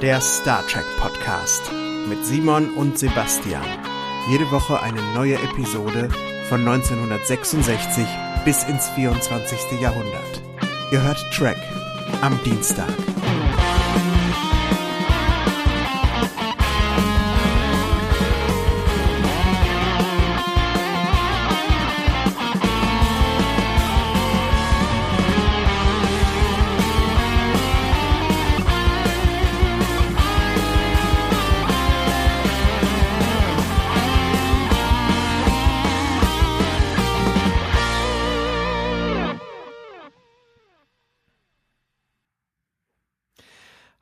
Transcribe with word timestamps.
der 0.00 0.20
Star 0.20 0.64
Trek 0.66 0.84
Podcast 1.00 1.72
mit 2.08 2.24
Simon 2.24 2.70
und 2.74 2.98
Sebastian. 2.98 3.64
Jede 4.30 4.50
Woche 4.52 4.80
eine 4.80 5.00
neue 5.14 5.34
Episode 5.34 6.08
von 6.48 6.60
1966 6.60 8.06
bis 8.44 8.62
ins 8.64 8.88
24. 8.90 9.80
Jahrhundert. 9.80 10.42
Ihr 10.92 11.02
hört 11.02 11.18
Trek 11.32 11.58
am 12.22 12.38
Dienstag. 12.44 13.07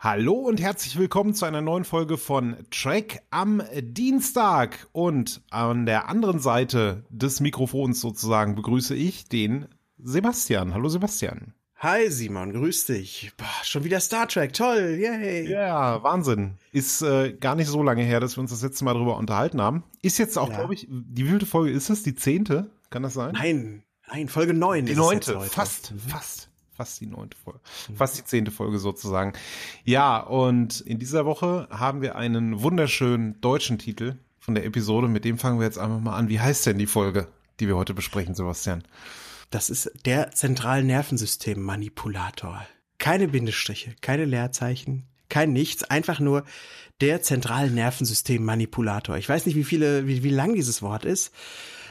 Hallo 0.07 0.35
und 0.35 0.61
herzlich 0.61 0.97
willkommen 0.97 1.35
zu 1.35 1.47
einer 1.47 1.63
neuen 1.63 1.83
Folge 1.83 2.17
von 2.17 2.55
Track 2.71 3.23
am 3.31 3.61
Dienstag. 3.83 4.87
Und 4.93 5.43
an 5.51 5.85
der 5.85 6.09
anderen 6.09 6.39
Seite 6.39 7.03
des 7.11 7.41
Mikrofons 7.41 8.03
sozusagen 8.03 8.55
begrüße 8.55 8.95
ich 8.95 9.29
den 9.29 9.67
Sebastian. 9.99 10.75
Hallo 10.75 10.89
Sebastian. 10.89 11.55
Hi 11.79 12.09
Simon, 12.09 12.53
grüß 12.53 12.87
dich. 12.87 13.33
Boah, 13.37 13.47
schon 13.65 13.83
wieder 13.83 13.99
Star 13.99 14.29
Trek, 14.29 14.53
toll, 14.53 14.97
yay. 14.97 15.51
Ja, 15.51 16.01
Wahnsinn. 16.05 16.55
Ist 16.71 17.03
äh, 17.03 17.33
gar 17.33 17.57
nicht 17.57 17.67
so 17.67 17.83
lange 17.83 18.05
her, 18.05 18.21
dass 18.21 18.37
wir 18.37 18.43
uns 18.43 18.53
das 18.53 18.63
letzte 18.63 18.85
Mal 18.85 18.95
darüber 18.95 19.17
unterhalten 19.17 19.61
haben. 19.61 19.83
Ist 20.03 20.19
jetzt 20.19 20.39
auch, 20.39 20.51
Ja. 20.51 20.59
glaube 20.59 20.75
ich, 20.75 20.87
die 20.89 21.25
wievielte 21.25 21.47
Folge 21.47 21.73
ist 21.73 21.91
es? 21.91 22.05
Die 22.05 22.15
zehnte? 22.15 22.71
Kann 22.91 23.03
das 23.03 23.15
sein? 23.15 23.33
Nein, 23.33 23.83
nein, 24.13 24.29
Folge 24.29 24.55
9 24.55 24.87
Die 24.87 24.95
neunte, 24.95 25.41
fast, 25.41 25.91
Mhm. 25.91 25.99
fast, 25.99 26.46
fast 26.77 27.01
die 27.01 27.07
neunte 27.07 27.37
Folge. 27.37 27.61
Fast 27.95 28.19
die 28.19 28.25
zehnte 28.25 28.51
Folge 28.51 28.79
sozusagen. 28.79 29.33
Ja, 29.85 30.21
und 30.21 30.81
in 30.81 30.99
dieser 30.99 31.25
Woche 31.25 31.69
haben 31.71 32.03
wir 32.03 32.17
einen 32.17 32.61
wunderschönen 32.61 33.41
deutschen 33.41 33.79
Titel 33.79 34.17
von 34.39 34.55
der 34.55 34.65
Episode. 34.65 35.09
Mit 35.09 35.25
dem 35.25 35.39
fangen 35.39 35.59
wir 35.59 35.67
jetzt 35.67 35.79
einfach 35.79 36.01
mal 36.01 36.17
an. 36.17 36.29
Wie 36.29 36.41
heißt 36.41 36.67
denn 36.67 36.79
die 36.79 36.87
Folge, 36.87 37.29
die 37.59 37.67
wir 37.67 37.77
heute 37.77 37.95
besprechen, 37.95 38.35
Sebastian? 38.35 38.85
Das 39.51 39.71
ist 39.71 39.91
der 40.05 40.33
Zentralnervensystem-Manipulator. 40.33 42.67
Keine 42.99 43.29
Bindestriche, 43.29 43.95
keine 44.01 44.25
Leerzeichen, 44.25 45.07
kein 45.29 45.53
nichts, 45.53 45.85
einfach 45.85 46.21
nur 46.21 46.45
der 47.01 47.23
Zentralnervensystem-Manipulator. 47.23 49.17
Ich 49.17 49.29
weiß 49.29 49.47
nicht, 49.47 49.55
wie 49.55 49.65
viele, 49.65 50.07
wie, 50.07 50.23
wie 50.23 50.31
lang 50.31 50.55
dieses 50.55 50.83
Wort 50.83 51.05
ist, 51.05 51.33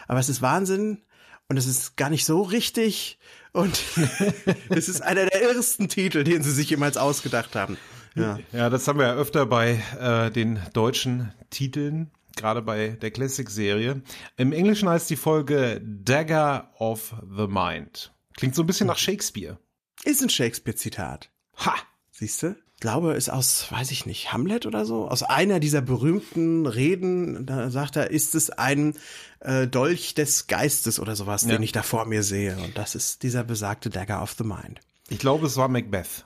aber 0.08 0.20
es 0.20 0.30
ist 0.30 0.42
Wahnsinn 0.42 1.02
und 1.49 1.57
es 1.57 1.67
ist 1.67 1.95
gar 1.97 2.09
nicht 2.09 2.25
so 2.25 2.41
richtig 2.41 3.19
und 3.51 3.81
es 4.69 4.89
ist 4.89 5.01
einer 5.01 5.25
der 5.25 5.41
ersten 5.41 5.87
Titel, 5.87 6.23
den 6.23 6.43
sie 6.43 6.52
sich 6.52 6.69
jemals 6.69 6.97
ausgedacht 6.97 7.55
haben. 7.55 7.77
Ja. 8.15 8.39
Ja, 8.52 8.69
das 8.69 8.87
haben 8.87 8.99
wir 8.99 9.07
ja 9.07 9.15
öfter 9.15 9.45
bei 9.45 9.81
äh, 9.99 10.31
den 10.31 10.59
deutschen 10.73 11.33
Titeln, 11.49 12.11
gerade 12.35 12.61
bei 12.61 12.89
der 12.89 13.11
Classic-Serie. 13.11 14.02
Im 14.37 14.53
Englischen 14.53 14.89
heißt 14.89 15.09
die 15.09 15.17
Folge 15.17 15.81
Dagger 15.83 16.73
of 16.79 17.15
the 17.21 17.47
Mind. 17.47 18.13
Klingt 18.37 18.55
so 18.55 18.63
ein 18.63 18.67
bisschen 18.67 18.87
nach 18.87 18.97
Shakespeare. 18.97 19.59
Ist 20.03 20.21
ein 20.21 20.30
Shakespeare-Zitat. 20.30 21.30
Ha! 21.57 21.75
Siehst 22.11 22.43
du? 22.43 22.55
Ich 22.86 22.91
glaube, 22.91 23.14
ist 23.14 23.30
aus, 23.30 23.66
weiß 23.72 23.89
ich 23.89 24.05
nicht, 24.05 24.31
Hamlet 24.31 24.67
oder 24.67 24.86
so, 24.86 25.08
aus 25.09 25.23
einer 25.23 25.59
dieser 25.59 25.81
berühmten 25.81 26.67
Reden, 26.67 27.47
da 27.47 27.72
sagt 27.72 27.95
er, 27.95 28.11
ist 28.11 28.36
es 28.36 28.52
ein 28.52 28.94
äh, 29.39 29.65
Dolch 29.65 30.14
des 30.14 30.45
Geistes 30.45 30.99
oder 30.99 31.15
sowas, 31.15 31.42
Ja. 31.45 31.49
den 31.54 31.64
ich 31.64 31.71
da 31.71 31.82
vor 31.82 32.05
mir 32.05 32.21
sehe. 32.21 32.55
Und 32.58 32.77
das 32.77 32.93
ist 32.93 33.23
dieser 33.23 33.43
besagte 33.43 33.89
Dagger 33.89 34.21
of 34.21 34.36
the 34.37 34.43
Mind. 34.43 34.82
Ich 35.09 35.17
glaube, 35.17 35.48
es 35.48 35.58
war 35.58 35.67
Macbeth. 35.67 36.26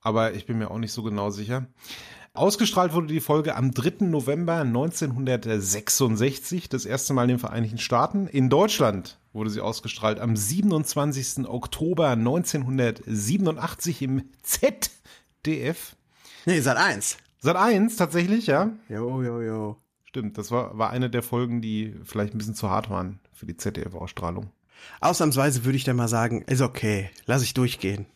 Aber 0.00 0.34
ich 0.34 0.44
bin 0.44 0.58
mir 0.58 0.72
auch 0.72 0.78
nicht 0.78 0.90
so 0.90 1.04
genau 1.04 1.30
sicher. 1.30 1.66
Ausgestrahlt 2.34 2.94
wurde 2.94 3.06
die 3.06 3.20
Folge 3.20 3.54
am 3.54 3.70
3. 3.72 4.04
November 4.06 4.56
1966, 4.62 6.68
das 6.68 6.84
erste 6.84 7.12
Mal 7.14 7.22
in 7.24 7.28
den 7.28 7.38
Vereinigten 7.38 7.78
Staaten. 7.78 8.26
In 8.26 8.50
Deutschland 8.50 9.18
wurde 9.32 9.50
sie 9.50 9.60
ausgestrahlt 9.60 10.18
am 10.18 10.34
27. 10.34 11.46
Oktober 11.48 12.08
1987 12.08 14.02
im 14.02 14.24
ZDF. 14.42 15.94
Nee, 16.44 16.60
Sat 16.60 16.76
1. 16.76 17.18
Sat 17.38 17.56
1 17.56 17.96
tatsächlich, 17.96 18.46
ja. 18.46 18.70
Jo, 18.88 19.22
jo, 19.22 19.40
jo. 19.40 19.76
Stimmt, 20.04 20.38
das 20.38 20.50
war, 20.50 20.76
war 20.76 20.90
eine 20.90 21.08
der 21.08 21.22
Folgen, 21.22 21.62
die 21.62 21.94
vielleicht 22.04 22.34
ein 22.34 22.38
bisschen 22.38 22.54
zu 22.54 22.68
hart 22.68 22.90
waren 22.90 23.20
für 23.32 23.46
die 23.46 23.56
ZDF-Ausstrahlung. 23.56 24.50
Ausnahmsweise 25.00 25.64
würde 25.64 25.76
ich 25.76 25.84
dann 25.84 25.96
mal 25.96 26.08
sagen, 26.08 26.42
ist 26.42 26.60
okay, 26.60 27.10
lass 27.26 27.42
ich 27.42 27.54
durchgehen. 27.54 28.06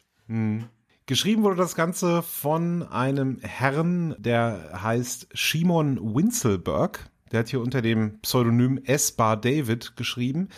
Geschrieben 1.06 1.44
wurde 1.44 1.56
das 1.56 1.76
Ganze 1.76 2.22
von 2.22 2.82
einem 2.82 3.38
Herrn, 3.40 4.16
der 4.18 4.80
heißt 4.82 5.28
Shimon 5.32 6.14
Winselberg. 6.14 7.08
Der 7.30 7.40
hat 7.40 7.48
hier 7.48 7.60
unter 7.60 7.82
dem 7.82 8.18
Pseudonym 8.20 8.78
S. 8.84 9.12
Bar 9.12 9.36
David 9.36 9.96
geschrieben. 9.96 10.48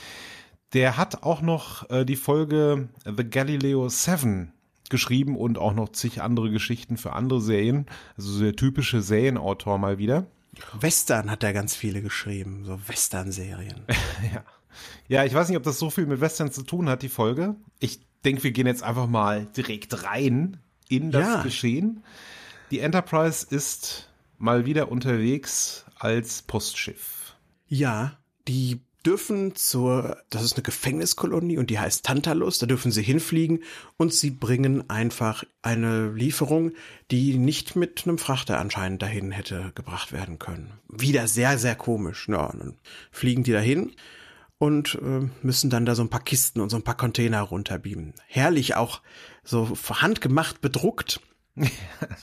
Der 0.72 0.96
hat 0.96 1.22
auch 1.22 1.40
noch 1.40 1.88
äh, 1.90 2.04
die 2.04 2.16
Folge 2.16 2.88
The 3.04 3.28
Galileo 3.28 3.88
7 3.88 4.52
geschrieben 4.90 5.36
und 5.36 5.58
auch 5.58 5.74
noch 5.74 5.90
zig 5.90 6.22
andere 6.22 6.50
Geschichten 6.50 6.96
für 6.96 7.12
andere 7.12 7.40
Serien. 7.40 7.86
Also 8.16 8.30
so 8.32 8.42
der 8.44 8.54
typische 8.56 9.02
Serienautor 9.02 9.78
mal 9.78 9.98
wieder. 9.98 10.26
Western 10.80 11.30
hat 11.30 11.44
er 11.44 11.52
ganz 11.52 11.76
viele 11.76 12.02
geschrieben, 12.02 12.64
so 12.64 12.78
Western-Serien. 12.88 13.82
Ja. 14.32 14.44
Ja, 15.08 15.24
ich 15.24 15.34
weiß 15.34 15.48
nicht, 15.48 15.56
ob 15.56 15.64
das 15.64 15.78
so 15.78 15.90
viel 15.90 16.06
mit 16.06 16.20
Western 16.20 16.52
zu 16.52 16.62
tun 16.62 16.88
hat, 16.88 17.02
die 17.02 17.08
Folge. 17.08 17.56
Ich 17.80 18.00
denke, 18.24 18.44
wir 18.44 18.52
gehen 18.52 18.66
jetzt 18.66 18.82
einfach 18.84 19.08
mal 19.08 19.46
direkt 19.56 20.04
rein 20.04 20.58
in 20.88 21.10
das 21.10 21.26
Ja. 21.26 21.42
Geschehen. 21.42 22.04
Die 22.70 22.78
Enterprise 22.80 23.46
ist 23.50 24.08
mal 24.36 24.66
wieder 24.66 24.92
unterwegs 24.92 25.84
als 25.98 26.42
Postschiff. 26.42 27.34
Ja, 27.66 28.18
die 28.46 28.80
dürfen 29.08 29.54
zur, 29.54 30.18
das 30.28 30.42
ist 30.42 30.56
eine 30.56 30.62
Gefängniskolonie 30.62 31.56
und 31.56 31.70
die 31.70 31.78
heißt 31.78 32.04
Tantalus, 32.04 32.58
da 32.58 32.66
dürfen 32.66 32.92
sie 32.92 33.02
hinfliegen 33.02 33.60
und 33.96 34.12
sie 34.12 34.30
bringen 34.30 34.90
einfach 34.90 35.44
eine 35.62 36.12
Lieferung, 36.12 36.72
die 37.10 37.38
nicht 37.38 37.74
mit 37.74 38.02
einem 38.04 38.18
Frachter 38.18 38.58
anscheinend 38.58 39.00
dahin 39.00 39.30
hätte 39.30 39.72
gebracht 39.74 40.12
werden 40.12 40.38
können. 40.38 40.72
Wieder 40.90 41.26
sehr, 41.26 41.56
sehr 41.56 41.74
komisch. 41.74 42.28
Ja, 42.28 42.52
dann 42.52 42.76
fliegen 43.10 43.44
die 43.44 43.52
dahin 43.52 43.92
und 44.58 44.98
äh, 45.00 45.30
müssen 45.40 45.70
dann 45.70 45.86
da 45.86 45.94
so 45.94 46.02
ein 46.02 46.10
paar 46.10 46.22
Kisten 46.24 46.60
und 46.60 46.68
so 46.68 46.76
ein 46.76 46.84
paar 46.84 46.98
Container 46.98 47.40
runterbeamen. 47.40 48.12
Herrlich 48.26 48.74
auch 48.74 49.00
so 49.42 49.74
handgemacht 49.88 50.60
bedruckt. 50.60 51.20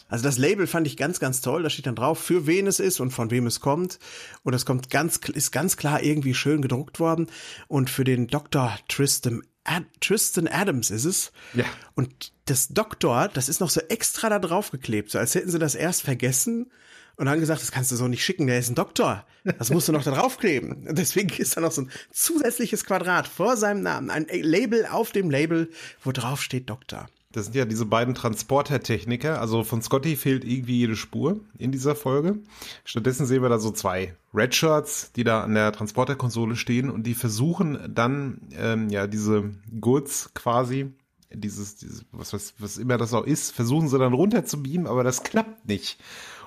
Also 0.07 0.23
das 0.23 0.37
Label 0.37 0.67
fand 0.67 0.87
ich 0.87 0.97
ganz, 0.97 1.19
ganz 1.19 1.41
toll. 1.41 1.63
Da 1.63 1.69
steht 1.69 1.87
dann 1.87 1.95
drauf, 1.95 2.19
für 2.19 2.47
wen 2.47 2.67
es 2.67 2.79
ist 2.79 2.99
und 2.99 3.11
von 3.11 3.31
wem 3.31 3.47
es 3.47 3.59
kommt. 3.59 3.99
Und 4.43 4.53
das 4.53 4.65
kommt 4.65 4.89
ganz, 4.89 5.17
ist 5.17 5.51
ganz 5.51 5.77
klar 5.77 6.01
irgendwie 6.03 6.33
schön 6.33 6.61
gedruckt 6.61 6.99
worden. 6.99 7.27
Und 7.67 7.89
für 7.89 8.03
den 8.03 8.27
Dr. 8.27 8.77
Tristan, 8.87 9.41
Ad, 9.63 9.85
Tristan 9.99 10.47
Adams 10.47 10.91
ist 10.91 11.05
es. 11.05 11.31
Ja. 11.53 11.65
Und 11.95 12.31
das 12.45 12.69
Doktor, 12.69 13.29
das 13.29 13.49
ist 13.49 13.59
noch 13.59 13.69
so 13.69 13.81
extra 13.81 14.29
da 14.29 14.39
drauf 14.39 14.71
geklebt, 14.71 15.11
so 15.11 15.17
als 15.17 15.33
hätten 15.33 15.49
sie 15.49 15.59
das 15.59 15.75
erst 15.75 16.03
vergessen 16.03 16.71
und 17.17 17.29
haben 17.29 17.39
gesagt, 17.39 17.61
das 17.61 17.71
kannst 17.71 17.91
du 17.91 17.95
so 17.95 18.07
nicht 18.07 18.23
schicken, 18.23 18.47
der 18.47 18.59
ist 18.59 18.69
ein 18.69 18.75
Doktor. 18.75 19.25
Das 19.57 19.69
musst 19.69 19.87
du 19.87 19.91
noch 19.91 20.03
da 20.03 20.11
draufkleben. 20.11 20.87
Und 20.87 20.97
Deswegen 20.97 21.29
ist 21.29 21.55
da 21.55 21.61
noch 21.61 21.71
so 21.71 21.83
ein 21.83 21.91
zusätzliches 22.11 22.85
Quadrat 22.85 23.27
vor 23.27 23.57
seinem 23.57 23.81
Namen, 23.81 24.09
ein 24.09 24.27
Label 24.29 24.85
auf 24.85 25.11
dem 25.11 25.29
Label, 25.29 25.69
wo 26.03 26.11
drauf 26.11 26.41
steht 26.41 26.69
Doktor. 26.69 27.07
Das 27.35 27.45
sind 27.45 27.55
ja 27.55 27.65
diese 27.65 27.85
beiden 27.85 28.15
Transportertechniker. 28.15 29.39
Also 29.41 29.63
von 29.63 29.81
Scotty 29.81 30.15
fehlt 30.15 30.45
irgendwie 30.45 30.77
jede 30.79 30.95
Spur 30.95 31.39
in 31.57 31.71
dieser 31.71 31.95
Folge. 31.95 32.39
Stattdessen 32.83 33.25
sehen 33.25 33.41
wir 33.41 33.49
da 33.49 33.59
so 33.59 33.71
zwei 33.71 34.15
Redshirts, 34.33 35.11
die 35.13 35.23
da 35.23 35.41
an 35.43 35.53
der 35.53 35.71
Transporterkonsole 35.71 36.55
stehen 36.55 36.89
und 36.89 37.03
die 37.03 37.13
versuchen 37.13 37.79
dann 37.93 38.39
ähm, 38.57 38.89
ja 38.89 39.07
diese 39.07 39.51
Goods 39.79 40.31
quasi, 40.33 40.93
dieses, 41.33 41.75
dieses 41.77 42.05
was, 42.11 42.33
was, 42.33 42.53
was 42.59 42.77
immer 42.77 42.97
das 42.97 43.13
auch 43.13 43.25
ist, 43.25 43.51
versuchen 43.51 43.87
sie 43.89 43.99
dann 43.99 44.13
runter 44.13 44.45
zu 44.45 44.63
beamen, 44.63 44.87
aber 44.87 45.03
das 45.03 45.23
klappt 45.23 45.67
nicht. 45.67 45.99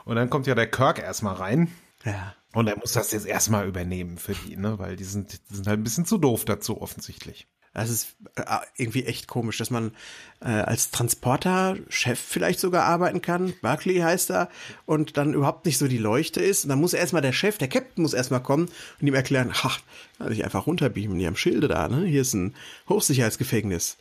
Und 0.04 0.16
dann 0.16 0.30
kommt 0.30 0.46
ja 0.46 0.54
der 0.54 0.70
Kirk 0.70 0.98
erstmal 1.00 1.34
rein 1.34 1.68
Ja. 2.04 2.34
und 2.54 2.66
er 2.66 2.78
muss 2.78 2.92
das 2.92 3.12
jetzt 3.12 3.26
erstmal 3.26 3.68
übernehmen 3.68 4.16
für 4.16 4.32
die, 4.34 4.56
ne? 4.56 4.78
Weil 4.78 4.96
die 4.96 5.04
sind, 5.04 5.38
die 5.50 5.54
sind 5.54 5.66
halt 5.66 5.78
ein 5.80 5.84
bisschen 5.84 6.06
zu 6.06 6.16
doof 6.16 6.46
dazu 6.46 6.80
offensichtlich. 6.80 7.46
Das 7.78 7.90
ist 7.90 8.16
äh, 8.34 8.42
irgendwie 8.76 9.04
echt 9.04 9.28
komisch, 9.28 9.58
dass 9.58 9.70
man 9.70 9.92
äh, 10.40 10.48
als 10.48 10.90
Transporter-Chef 10.90 12.18
vielleicht 12.18 12.60
sogar 12.60 12.84
arbeiten 12.84 13.22
kann. 13.22 13.54
Barclay 13.62 14.00
heißt 14.00 14.30
er 14.30 14.48
und 14.86 15.16
dann 15.16 15.34
überhaupt 15.34 15.64
nicht 15.64 15.78
so 15.78 15.88
die 15.88 15.98
Leuchte 15.98 16.40
ist. 16.40 16.64
Und 16.64 16.70
dann 16.70 16.80
muss 16.80 16.92
erstmal 16.92 17.22
der 17.22 17.32
Chef, 17.32 17.58
der 17.58 17.68
Captain 17.68 18.02
muss 18.02 18.14
erstmal 18.14 18.42
kommen 18.42 18.68
und 19.00 19.06
ihm 19.06 19.14
erklären, 19.14 19.52
ach, 19.54 19.80
kann 20.18 20.32
ich 20.32 20.44
einfach 20.44 20.66
runterbeamen, 20.66 21.18
die 21.18 21.26
haben 21.26 21.36
Schilde 21.36 21.68
da, 21.68 21.88
ne? 21.88 22.04
Hier 22.04 22.22
ist 22.22 22.34
ein 22.34 22.54
Hochsicherheitsgefängnis. 22.88 23.96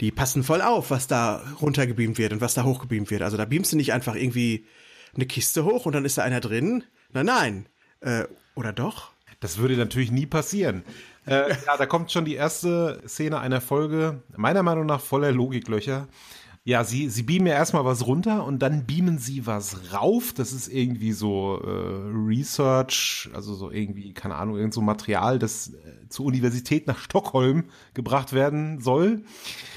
Die 0.00 0.12
passen 0.12 0.44
voll 0.44 0.62
auf, 0.62 0.90
was 0.90 1.08
da 1.08 1.42
runtergebeamt 1.60 2.18
wird 2.18 2.32
und 2.32 2.40
was 2.40 2.54
da 2.54 2.64
hochgebeamt 2.64 3.10
wird. 3.10 3.22
Also 3.22 3.36
da 3.36 3.44
beamst 3.44 3.72
du 3.72 3.76
nicht 3.76 3.92
einfach 3.92 4.14
irgendwie 4.14 4.66
eine 5.14 5.26
Kiste 5.26 5.64
hoch 5.64 5.86
und 5.86 5.94
dann 5.94 6.04
ist 6.04 6.18
da 6.18 6.22
einer 6.22 6.40
drin. 6.40 6.84
Nein, 7.12 7.26
nein. 7.26 7.66
Äh, 8.00 8.24
oder 8.54 8.72
doch? 8.72 9.10
Das 9.40 9.58
würde 9.58 9.76
natürlich 9.76 10.10
nie 10.10 10.26
passieren. 10.26 10.82
Äh, 11.26 11.50
ja, 11.66 11.76
da 11.76 11.86
kommt 11.86 12.12
schon 12.12 12.24
die 12.24 12.34
erste 12.34 13.02
Szene 13.06 13.38
einer 13.40 13.60
Folge, 13.60 14.22
meiner 14.36 14.62
Meinung 14.62 14.86
nach 14.86 15.00
voller 15.00 15.32
Logiklöcher. 15.32 16.08
Ja, 16.64 16.82
sie, 16.82 17.08
sie 17.08 17.22
beamen 17.22 17.46
ja 17.46 17.54
erstmal 17.54 17.84
was 17.84 18.06
runter 18.08 18.44
und 18.44 18.58
dann 18.58 18.86
beamen 18.86 19.18
sie 19.18 19.46
was 19.46 19.92
rauf. 19.92 20.32
Das 20.32 20.52
ist 20.52 20.66
irgendwie 20.66 21.12
so 21.12 21.60
äh, 21.62 22.10
Research, 22.28 23.30
also 23.32 23.54
so 23.54 23.70
irgendwie, 23.70 24.12
keine 24.14 24.34
Ahnung, 24.34 24.56
irgend 24.56 24.74
so 24.74 24.80
Material, 24.80 25.38
das 25.38 25.68
äh, 25.68 26.08
zur 26.08 26.26
Universität 26.26 26.88
nach 26.88 26.98
Stockholm 26.98 27.70
gebracht 27.94 28.32
werden 28.32 28.80
soll. 28.80 29.22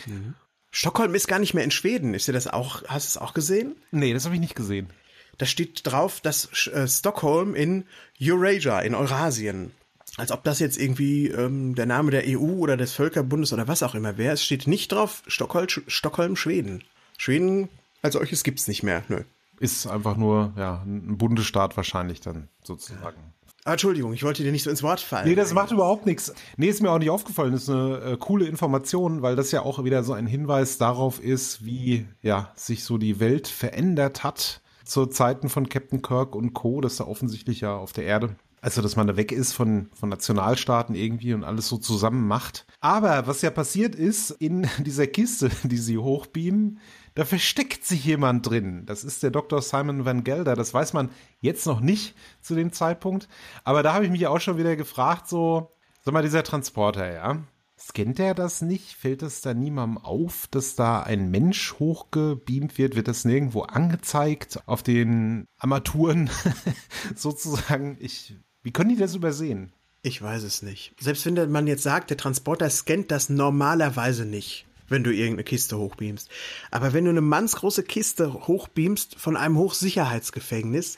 Mhm. 0.07 0.33
Stockholm 0.71 1.13
ist 1.13 1.27
gar 1.27 1.37
nicht 1.37 1.53
mehr 1.53 1.63
in 1.63 1.71
Schweden. 1.71 2.15
Ist 2.15 2.27
dir 2.27 2.33
das 2.33 2.47
auch, 2.47 2.83
hast 2.87 3.05
du 3.05 3.19
es 3.19 3.23
auch 3.23 3.35
gesehen? 3.35 3.75
Nee, 3.91 4.13
das 4.13 4.25
habe 4.25 4.33
ich 4.33 4.41
nicht 4.41 4.55
gesehen. 4.55 4.89
Da 5.37 5.45
steht 5.45 5.85
drauf, 5.85 6.21
dass 6.21 6.67
äh, 6.67 6.87
Stockholm 6.87 7.53
in 7.53 7.85
Eurasia, 8.19 8.79
in 8.79 8.95
Eurasien 8.95 9.73
als 10.19 10.31
ob 10.31 10.43
das 10.43 10.59
jetzt 10.59 10.79
irgendwie 10.79 11.27
ähm, 11.27 11.75
der 11.75 11.85
Name 11.85 12.11
der 12.11 12.23
EU 12.27 12.57
oder 12.57 12.77
des 12.77 12.93
Völkerbundes 12.93 13.53
oder 13.53 13.67
was 13.67 13.83
auch 13.83 13.95
immer 13.95 14.17
wäre. 14.17 14.33
Es 14.33 14.43
steht 14.43 14.67
nicht 14.67 14.91
drauf 14.91 15.23
Stockholm, 15.27 15.67
Stockholm 15.87 16.35
Schweden. 16.35 16.83
Schweden 17.17 17.69
als 18.01 18.13
solches 18.13 18.43
gibt's 18.43 18.67
nicht 18.67 18.83
mehr. 18.83 19.03
Nö. 19.07 19.23
Ist 19.59 19.87
einfach 19.87 20.15
nur 20.15 20.53
ja, 20.57 20.81
ein 20.85 21.17
Bundesstaat 21.17 21.75
wahrscheinlich 21.75 22.21
dann 22.21 22.47
sozusagen. 22.63 23.17
Ah, 23.65 23.73
Entschuldigung, 23.73 24.13
ich 24.13 24.23
wollte 24.23 24.41
dir 24.41 24.53
nicht 24.53 24.63
so 24.63 24.69
ins 24.69 24.83
Wort 24.83 25.01
fallen. 25.01 25.27
Nee, 25.27 25.35
das 25.35 25.53
macht 25.53 25.71
überhaupt 25.71 26.05
nichts. 26.05 26.33
Nee, 26.55 26.67
ist 26.67 26.81
mir 26.81 26.91
auch 26.91 26.97
nicht 26.97 27.09
aufgefallen. 27.09 27.51
Das 27.51 27.63
ist 27.63 27.69
eine 27.69 27.97
äh, 27.97 28.17
coole 28.17 28.45
Information, 28.47 29.21
weil 29.21 29.35
das 29.35 29.51
ja 29.51 29.63
auch 29.63 29.83
wieder 29.83 30.03
so 30.03 30.13
ein 30.13 30.27
Hinweis 30.27 30.77
darauf 30.77 31.21
ist, 31.21 31.65
wie 31.65 32.07
ja 32.21 32.51
sich 32.55 32.85
so 32.85 32.97
die 32.97 33.19
Welt 33.19 33.47
verändert 33.47 34.23
hat 34.23 34.61
zu 34.85 35.05
Zeiten 35.05 35.49
von 35.49 35.67
Captain 35.67 36.01
Kirk 36.01 36.35
und 36.35 36.53
Co., 36.53 36.81
dass 36.81 36.95
da 36.95 37.03
offensichtlich 37.03 37.61
ja 37.61 37.75
auf 37.75 37.91
der 37.91 38.05
Erde 38.05 38.35
also 38.61 38.81
dass 38.81 38.95
man 38.95 39.07
da 39.07 39.17
weg 39.17 39.31
ist 39.31 39.53
von, 39.53 39.89
von 39.93 40.09
Nationalstaaten 40.09 40.95
irgendwie 40.95 41.33
und 41.33 41.43
alles 41.43 41.67
so 41.67 41.77
zusammen 41.77 42.27
macht. 42.27 42.65
Aber 42.81 43.27
was 43.27 43.41
ja 43.41 43.51
passiert 43.51 43.95
ist, 43.95 44.31
in 44.31 44.67
dieser 44.79 45.07
Kiste, 45.07 45.49
die 45.63 45.77
sie 45.77 45.97
hochbeamen, 45.97 46.79
da 47.15 47.25
versteckt 47.25 47.85
sich 47.85 48.05
jemand 48.05 48.49
drin. 48.49 48.85
Das 48.85 49.03
ist 49.03 49.23
der 49.23 49.31
Dr. 49.31 49.61
Simon 49.61 50.05
Van 50.05 50.23
Gelder. 50.23 50.55
Das 50.55 50.73
weiß 50.73 50.93
man 50.93 51.09
jetzt 51.41 51.65
noch 51.65 51.81
nicht 51.81 52.15
zu 52.41 52.55
dem 52.55 52.71
Zeitpunkt. 52.71 53.27
Aber 53.63 53.83
da 53.83 53.93
habe 53.93 54.05
ich 54.05 54.11
mich 54.11 54.27
auch 54.27 54.39
schon 54.39 54.57
wieder 54.57 54.75
gefragt, 54.75 55.27
so, 55.27 55.71
sag 56.01 56.13
mal, 56.13 56.23
dieser 56.23 56.43
Transporter, 56.43 57.11
ja. 57.11 57.43
Scannt 57.77 58.19
er 58.19 58.35
das 58.35 58.61
nicht? 58.61 58.93
Fällt 58.93 59.23
es 59.23 59.39
da 59.39 59.53
niemandem 59.53 60.03
auf, 60.03 60.47
dass 60.51 60.75
da 60.75 61.01
ein 61.01 61.31
Mensch 61.31 61.75
hochgebeamt 61.79 62.77
wird? 62.77 62.95
Wird 62.97 63.07
das 63.07 63.23
nirgendwo 63.23 63.61
angezeigt 63.61 64.61
auf 64.65 64.83
den 64.83 65.45
Armaturen 65.57 66.29
sozusagen? 67.15 67.95
Ich 67.99 68.37
wie 68.63 68.71
können 68.71 68.89
die 68.89 68.97
das 68.97 69.15
übersehen? 69.15 69.71
Ich 70.01 70.21
weiß 70.21 70.43
es 70.43 70.61
nicht. 70.61 70.93
Selbst 70.99 71.25
wenn 71.25 71.51
man 71.51 71.67
jetzt 71.67 71.83
sagt, 71.83 72.09
der 72.09 72.17
Transporter 72.17 72.69
scannt 72.69 73.11
das 73.11 73.29
normalerweise 73.29 74.25
nicht, 74.25 74.65
wenn 74.87 75.03
du 75.03 75.13
irgendeine 75.13 75.43
Kiste 75.43 75.77
hochbeamst. 75.77 76.29
Aber 76.71 76.93
wenn 76.93 77.03
du 77.03 77.09
eine 77.09 77.21
mannsgroße 77.21 77.83
Kiste 77.83 78.47
hochbeamst 78.47 79.15
von 79.15 79.35
einem 79.35 79.57
Hochsicherheitsgefängnis, 79.57 80.97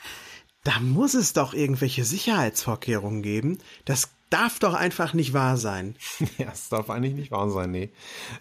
da 0.64 0.78
muss 0.80 1.14
es 1.14 1.32
doch 1.32 1.54
irgendwelche 1.54 2.04
Sicherheitsvorkehrungen 2.04 3.22
geben. 3.22 3.58
Das 3.84 4.10
darf 4.30 4.60
doch 4.60 4.74
einfach 4.74 5.14
nicht 5.14 5.32
wahr 5.32 5.56
sein. 5.56 5.96
Ja, 6.38 6.50
es 6.52 6.68
darf 6.68 6.88
eigentlich 6.88 7.14
nicht 7.14 7.32
wahr 7.32 7.50
sein, 7.50 7.70
nee. 7.72 7.90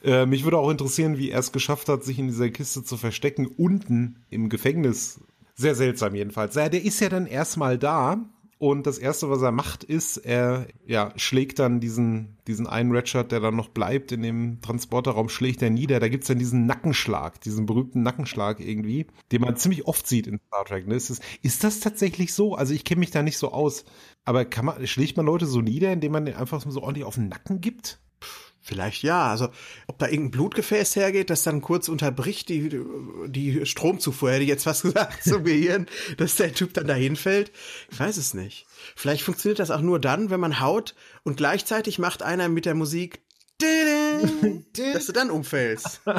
Äh, 0.04 0.26
mich 0.26 0.44
würde 0.44 0.58
auch 0.58 0.70
interessieren, 0.70 1.18
wie 1.18 1.32
er 1.32 1.40
es 1.40 1.52
geschafft 1.52 1.90
hat, 1.90 2.04
sich 2.04 2.20
in 2.20 2.28
dieser 2.28 2.50
Kiste 2.50 2.84
zu 2.84 2.98
verstecken, 2.98 3.48
unten 3.48 4.24
im 4.30 4.50
Gefängnis. 4.50 5.20
Sehr 5.56 5.76
seltsam 5.76 6.16
jedenfalls. 6.16 6.56
Ja, 6.56 6.70
der 6.70 6.84
ist 6.84 7.00
ja 7.02 7.10
dann 7.10 7.26
erstmal 7.26 7.78
da 7.78 8.24
und 8.62 8.86
das 8.86 9.00
erste, 9.00 9.28
was 9.32 9.42
er 9.42 9.52
macht, 9.52 9.84
ist, 9.84 10.18
er 10.18 10.68
ja, 10.86 11.12
schlägt 11.16 11.58
dann 11.58 11.80
diesen, 11.80 12.38
diesen 12.46 12.68
einen 12.68 12.92
Redshirt, 12.92 13.32
der 13.32 13.40
dann 13.40 13.56
noch 13.56 13.70
bleibt 13.70 14.12
in 14.12 14.22
dem 14.22 14.62
Transporterraum, 14.62 15.30
schlägt 15.30 15.64
er 15.64 15.72
nieder. 15.72 16.00
Da 16.00 16.10
gibt's 16.10 16.28
dann 16.28 16.38
diesen 16.38 16.68
Nackenschlag, 16.68 17.42
diesen 17.42 17.66
berühmten 17.66 18.04
Nackenschlag 18.04 18.60
irgendwie, 18.60 19.08
den 19.32 19.42
man 19.42 19.56
ziemlich 19.56 19.88
oft 19.88 20.06
sieht 20.06 20.28
in 20.28 20.40
Star 20.46 20.64
Trek. 20.64 20.86
Ne? 20.86 20.94
Ist, 20.94 21.10
das, 21.10 21.22
ist 21.42 21.64
das 21.64 21.80
tatsächlich 21.80 22.36
so? 22.36 22.54
Also 22.54 22.76
ich 22.76 22.84
kenne 22.84 23.00
mich 23.00 23.10
da 23.10 23.24
nicht 23.24 23.40
so 23.40 23.52
aus. 23.52 23.84
Aber 24.26 24.46
kann 24.46 24.66
man, 24.66 24.86
schlägt 24.86 25.18
man 25.18 25.26
Leute 25.26 25.48
so 25.48 25.62
nieder, 25.62 25.92
indem 25.92 26.12
man 26.12 26.26
den 26.26 26.36
einfach 26.36 26.64
so 26.64 26.84
ordentlich 26.84 27.06
auf 27.06 27.16
den 27.16 27.30
Nacken 27.30 27.62
gibt? 27.62 28.00
Vielleicht 28.62 29.02
ja. 29.04 29.28
Also 29.28 29.50
ob 29.88 29.98
da 29.98 30.08
irgendein 30.08 30.32
Blutgefäß 30.32 30.96
hergeht, 30.96 31.30
das 31.30 31.44
dann 31.44 31.62
kurz 31.62 31.90
unterbricht 31.90 32.48
die, 32.50 32.80
die 33.28 33.66
Stromzufuhr, 33.66 34.32
hätte 34.32 34.44
ich 34.44 34.50
jetzt 34.50 34.64
fast 34.64 34.82
gesagt, 34.84 35.24
zum 35.24 35.44
Gehirn, 35.44 35.88
dass 36.18 36.36
der 36.36 36.54
Typ 36.54 36.74
dann 36.74 36.88
dahin 36.88 37.16
fällt. 37.16 37.52
Ich 37.92 38.00
weiß 38.00 38.18
es 38.18 38.34
nicht. 38.34 38.68
Vielleicht 38.96 39.24
funktioniert 39.24 39.60
das 39.60 39.72
auch 39.72 39.82
nur 39.82 40.00
dann, 40.00 40.30
wenn 40.30 40.40
man 40.40 40.60
haut 40.60 40.96
und 41.24 41.38
gleichzeitig 41.38 42.00
macht 42.00 42.22
einer 42.22 42.50
mit 42.50 42.66
der 42.66 42.76
Musik, 42.76 43.22
dass 44.94 45.06
du 45.06 45.12
dann 45.12 45.32
umfällst. 45.32 46.02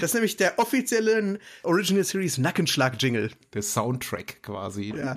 Das 0.00 0.04
ist 0.04 0.14
nämlich 0.14 0.38
der 0.38 0.58
offizielle 0.58 1.38
Original 1.62 2.02
Series 2.02 2.38
Nackenschlag-Jingle. 2.38 3.30
Der 3.52 3.60
Soundtrack 3.60 4.42
quasi. 4.42 4.94
Ja. 4.96 5.14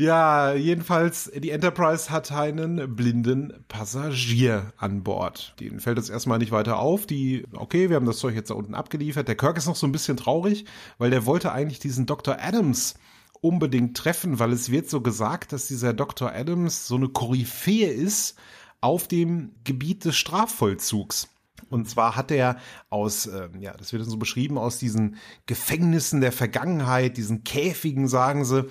Ja, 0.00 0.54
jedenfalls, 0.54 1.28
die 1.34 1.50
Enterprise 1.50 2.08
hat 2.10 2.30
einen 2.30 2.94
blinden 2.94 3.64
Passagier 3.66 4.72
an 4.76 5.02
Bord. 5.02 5.56
Denen 5.58 5.80
fällt 5.80 5.98
es 5.98 6.08
erstmal 6.08 6.38
nicht 6.38 6.52
weiter 6.52 6.78
auf. 6.78 7.04
Die, 7.04 7.44
okay, 7.52 7.88
wir 7.88 7.96
haben 7.96 8.06
das 8.06 8.18
Zeug 8.18 8.36
jetzt 8.36 8.50
da 8.50 8.54
unten 8.54 8.76
abgeliefert. 8.76 9.26
Der 9.26 9.34
Kirk 9.34 9.56
ist 9.56 9.66
noch 9.66 9.74
so 9.74 9.88
ein 9.88 9.92
bisschen 9.92 10.16
traurig, 10.16 10.66
weil 10.98 11.10
der 11.10 11.26
wollte 11.26 11.50
eigentlich 11.50 11.80
diesen 11.80 12.06
Dr. 12.06 12.36
Adams 12.40 12.94
unbedingt 13.40 13.96
treffen, 13.96 14.38
weil 14.38 14.52
es 14.52 14.70
wird 14.70 14.88
so 14.88 15.00
gesagt, 15.00 15.52
dass 15.52 15.66
dieser 15.66 15.94
Dr. 15.94 16.30
Adams 16.32 16.86
so 16.86 16.94
eine 16.94 17.08
Koryphäe 17.08 17.88
ist 17.88 18.38
auf 18.80 19.08
dem 19.08 19.50
Gebiet 19.64 20.04
des 20.04 20.16
Strafvollzugs. 20.16 21.26
Und 21.70 21.90
zwar 21.90 22.14
hat 22.14 22.30
er 22.30 22.58
aus, 22.88 23.26
äh, 23.26 23.48
ja, 23.58 23.72
das 23.76 23.92
wird 23.92 24.04
so 24.04 24.16
beschrieben, 24.16 24.58
aus 24.58 24.78
diesen 24.78 25.16
Gefängnissen 25.46 26.20
der 26.20 26.30
Vergangenheit, 26.30 27.16
diesen 27.16 27.42
Käfigen, 27.42 28.06
sagen 28.06 28.44
sie, 28.44 28.68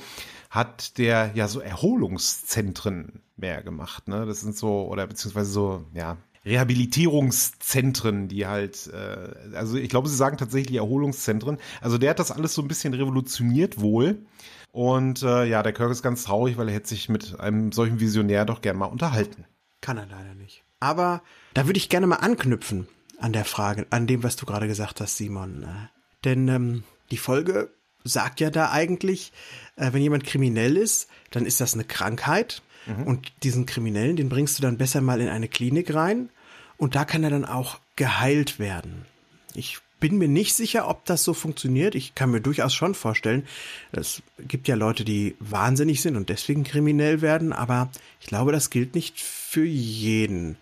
hat 0.49 0.97
der 0.97 1.31
ja 1.33 1.47
so 1.47 1.59
Erholungszentren 1.59 3.21
mehr 3.35 3.63
gemacht. 3.63 4.07
Ne? 4.07 4.25
Das 4.25 4.41
sind 4.41 4.57
so, 4.57 4.87
oder 4.87 5.07
beziehungsweise 5.07 5.51
so, 5.51 5.85
ja, 5.93 6.17
Rehabilitierungszentren, 6.45 8.29
die 8.29 8.47
halt, 8.47 8.87
äh, 8.93 9.55
also 9.55 9.75
ich 9.75 9.89
glaube, 9.89 10.07
sie 10.07 10.15
sagen 10.15 10.37
tatsächlich 10.37 10.77
Erholungszentren. 10.77 11.57
Also 11.81 11.97
der 11.97 12.11
hat 12.11 12.19
das 12.19 12.31
alles 12.31 12.53
so 12.53 12.61
ein 12.61 12.67
bisschen 12.67 12.93
revolutioniert 12.93 13.79
wohl. 13.81 14.25
Und 14.71 15.23
äh, 15.23 15.45
ja, 15.45 15.61
der 15.63 15.73
Kirk 15.73 15.91
ist 15.91 16.03
ganz 16.03 16.23
traurig, 16.23 16.57
weil 16.57 16.69
er 16.69 16.75
hätte 16.75 16.89
sich 16.89 17.09
mit 17.09 17.39
einem 17.39 17.71
solchen 17.71 17.99
Visionär 17.99 18.45
doch 18.45 18.61
gern 18.61 18.77
mal 18.77 18.85
unterhalten. 18.85 19.45
Kann 19.81 19.97
er 19.97 20.05
leider 20.05 20.35
nicht. 20.35 20.63
Aber 20.79 21.21
da 21.53 21.65
würde 21.65 21.77
ich 21.77 21.89
gerne 21.89 22.07
mal 22.07 22.17
anknüpfen 22.17 22.87
an 23.19 23.33
der 23.33 23.45
Frage, 23.45 23.87
an 23.89 24.07
dem, 24.07 24.23
was 24.23 24.35
du 24.35 24.45
gerade 24.45 24.67
gesagt 24.67 25.01
hast, 25.01 25.17
Simon. 25.17 25.63
Äh, 25.63 25.87
denn 26.23 26.47
ähm, 26.47 26.83
die 27.11 27.17
Folge 27.17 27.71
sagt 28.07 28.39
ja 28.39 28.49
da 28.49 28.71
eigentlich, 28.71 29.31
äh, 29.75 29.93
wenn 29.93 30.01
jemand 30.01 30.23
kriminell 30.23 30.77
ist, 30.77 31.07
dann 31.31 31.45
ist 31.45 31.61
das 31.61 31.73
eine 31.73 31.83
Krankheit. 31.83 32.61
Mhm. 32.85 33.03
Und 33.03 33.33
diesen 33.43 33.65
Kriminellen, 33.65 34.15
den 34.15 34.29
bringst 34.29 34.57
du 34.57 34.61
dann 34.61 34.77
besser 34.77 35.01
mal 35.01 35.21
in 35.21 35.29
eine 35.29 35.47
Klinik 35.47 35.93
rein. 35.93 36.29
Und 36.77 36.95
da 36.95 37.05
kann 37.05 37.23
er 37.23 37.29
dann 37.29 37.45
auch 37.45 37.79
geheilt 37.95 38.59
werden. 38.59 39.05
Ich 39.53 39.79
bin 39.99 40.17
mir 40.17 40.27
nicht 40.27 40.53
sicher, 40.53 40.87
ob 40.87 41.05
das 41.05 41.23
so 41.23 41.33
funktioniert. 41.33 41.95
Ich 41.95 42.13
kann 42.13 42.29
mir 42.29 42.41
durchaus 42.41 42.73
schon 42.73 42.93
vorstellen, 42.93 43.47
es 43.91 44.21
gibt 44.39 44.67
ja 44.67 44.75
Leute, 44.75 45.03
die 45.03 45.35
wahnsinnig 45.39 46.01
sind 46.01 46.15
und 46.15 46.29
deswegen 46.29 46.63
kriminell 46.63 47.21
werden, 47.21 47.51
aber 47.51 47.89
ich 48.21 48.27
glaube, 48.27 48.51
das 48.51 48.69
gilt 48.69 48.93
nicht 48.93 49.19
für 49.19 49.65
jeden. 49.65 50.57